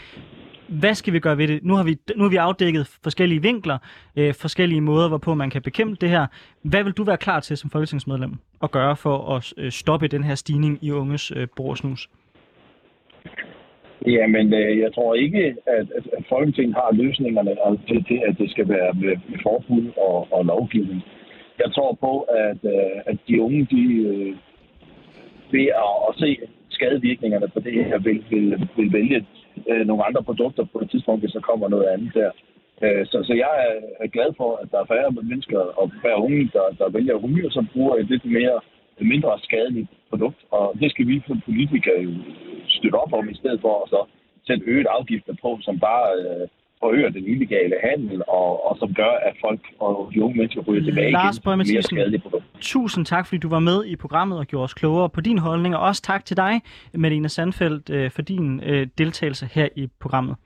Hvad 0.68 0.94
skal 0.94 1.12
vi 1.12 1.20
gøre 1.20 1.38
ved 1.38 1.48
det? 1.48 1.64
Nu 1.64 1.74
har 1.74 1.84
vi, 1.84 1.96
nu 2.16 2.22
har 2.22 2.30
vi 2.30 2.36
afdækket 2.36 2.98
forskellige 3.02 3.42
vinkler, 3.42 3.78
øh, 4.16 4.34
forskellige 4.34 4.80
måder, 4.80 5.08
hvorpå 5.08 5.34
man 5.34 5.50
kan 5.50 5.62
bekæmpe 5.62 5.96
det 6.00 6.08
her. 6.08 6.26
Hvad 6.62 6.84
vil 6.84 6.92
du 6.92 7.04
være 7.04 7.16
klar 7.16 7.40
til 7.40 7.56
som 7.56 7.70
folketingsmedlem 7.70 8.34
at 8.62 8.70
gøre 8.70 8.96
for 8.96 9.36
at 9.36 9.52
øh, 9.56 9.72
stoppe 9.72 10.08
den 10.08 10.24
her 10.24 10.34
stigning 10.34 10.78
i 10.82 10.90
unges 10.90 11.32
øh, 11.36 11.46
brug 11.56 11.76
snus? 11.76 12.08
Jamen, 14.06 14.54
øh, 14.54 14.78
jeg 14.78 14.94
tror 14.94 15.14
ikke, 15.14 15.56
at, 15.66 15.86
at, 15.96 16.24
Folketinget 16.28 16.74
har 16.74 16.88
løsningerne 16.92 17.50
altså, 17.50 17.86
til, 17.88 18.04
til, 18.04 18.20
at 18.28 18.38
det 18.38 18.50
skal 18.50 18.68
være 18.68 18.92
med, 18.94 19.16
forbud 19.42 19.86
og, 19.96 20.28
og 20.30 20.44
lovgivning. 20.44 21.02
Jeg 21.58 21.72
tror 21.74 21.92
på, 22.00 22.20
at, 22.20 22.58
øh, 22.64 22.96
at 23.06 23.18
de 23.28 23.42
unge, 23.42 23.66
de 23.70 23.82
øh, 24.08 24.34
ved 25.52 25.66
at, 25.84 25.92
at 26.08 26.14
se 26.16 26.36
skadevirkningerne 26.70 27.48
på 27.48 27.60
det 27.60 27.84
her, 27.84 27.98
vil, 27.98 28.24
vil, 28.30 28.68
vil 28.76 28.92
vælge 28.92 29.26
nogle 29.84 30.04
andre 30.04 30.22
produkter 30.22 30.64
på 30.72 30.78
et 30.78 30.90
tidspunkt, 30.90 31.22
hvis 31.22 31.32
der 31.32 31.40
kommer 31.40 31.68
noget 31.68 31.86
andet 31.86 32.10
der. 32.14 32.30
Så, 33.04 33.22
så 33.28 33.32
jeg 33.34 33.52
er, 33.68 34.04
er 34.04 34.06
glad 34.06 34.30
for, 34.36 34.60
at 34.62 34.68
der 34.72 34.78
er 34.80 34.84
færre 34.84 35.10
mennesker 35.10 35.58
og 35.58 35.90
færre 36.02 36.22
unge, 36.22 36.50
der, 36.52 36.64
der 36.78 36.88
vælger 36.90 37.14
at 37.14 37.24
ryge, 37.24 37.46
og 37.46 37.52
som 37.52 37.68
bruger 37.72 37.94
et 37.96 38.10
lidt 38.10 38.24
mere 38.24 38.60
mindre 39.00 39.38
skadeligt 39.42 39.88
produkt. 40.10 40.40
Og 40.50 40.74
det 40.80 40.90
skal 40.90 41.06
vi 41.06 41.22
som 41.26 41.40
politikere 41.44 42.00
jo 42.02 42.12
støtte 42.68 42.96
op 42.96 43.12
om, 43.12 43.28
i 43.28 43.34
stedet 43.34 43.60
for 43.60 43.82
at 43.82 43.88
så 43.88 44.00
sætte 44.46 44.64
øget 44.66 44.86
afgifter 44.86 45.34
på, 45.42 45.58
som 45.62 45.78
bare 45.80 46.08
øh, 46.22 46.48
forøger 46.80 47.08
den 47.08 47.24
illegale 47.24 47.76
handel, 47.82 48.22
og, 48.28 48.70
og 48.70 48.76
som 48.78 48.94
gør, 48.94 49.14
at 49.28 49.34
folk 49.40 49.60
og 49.80 50.10
de 50.14 50.22
unge 50.22 50.36
mennesker 50.36 50.60
ryger 50.62 50.84
tilbage 50.84 51.10
Lars 51.10 51.38
igen 51.38 51.58
mere 51.58 51.82
skadelige 51.82 52.20
produkter. 52.20 52.48
Tusind 52.60 53.06
tak, 53.06 53.26
fordi 53.26 53.38
du 53.38 53.48
var 53.48 53.58
med 53.58 53.84
i 53.84 53.96
programmet 53.96 54.38
og 54.38 54.46
gjorde 54.46 54.64
os 54.64 54.74
klogere 54.74 55.08
på 55.08 55.20
din 55.20 55.38
holdning, 55.38 55.76
og 55.76 55.82
også 55.82 56.02
tak 56.02 56.24
til 56.24 56.36
dig, 56.36 56.60
Medina 56.94 57.28
Sandfeldt, 57.28 57.90
øh, 57.90 58.10
for 58.10 58.22
din 58.22 58.60
øh, 58.64 58.86
deltagelse 58.98 59.48
her 59.52 59.68
i 59.76 59.88
programmet. 60.00 60.36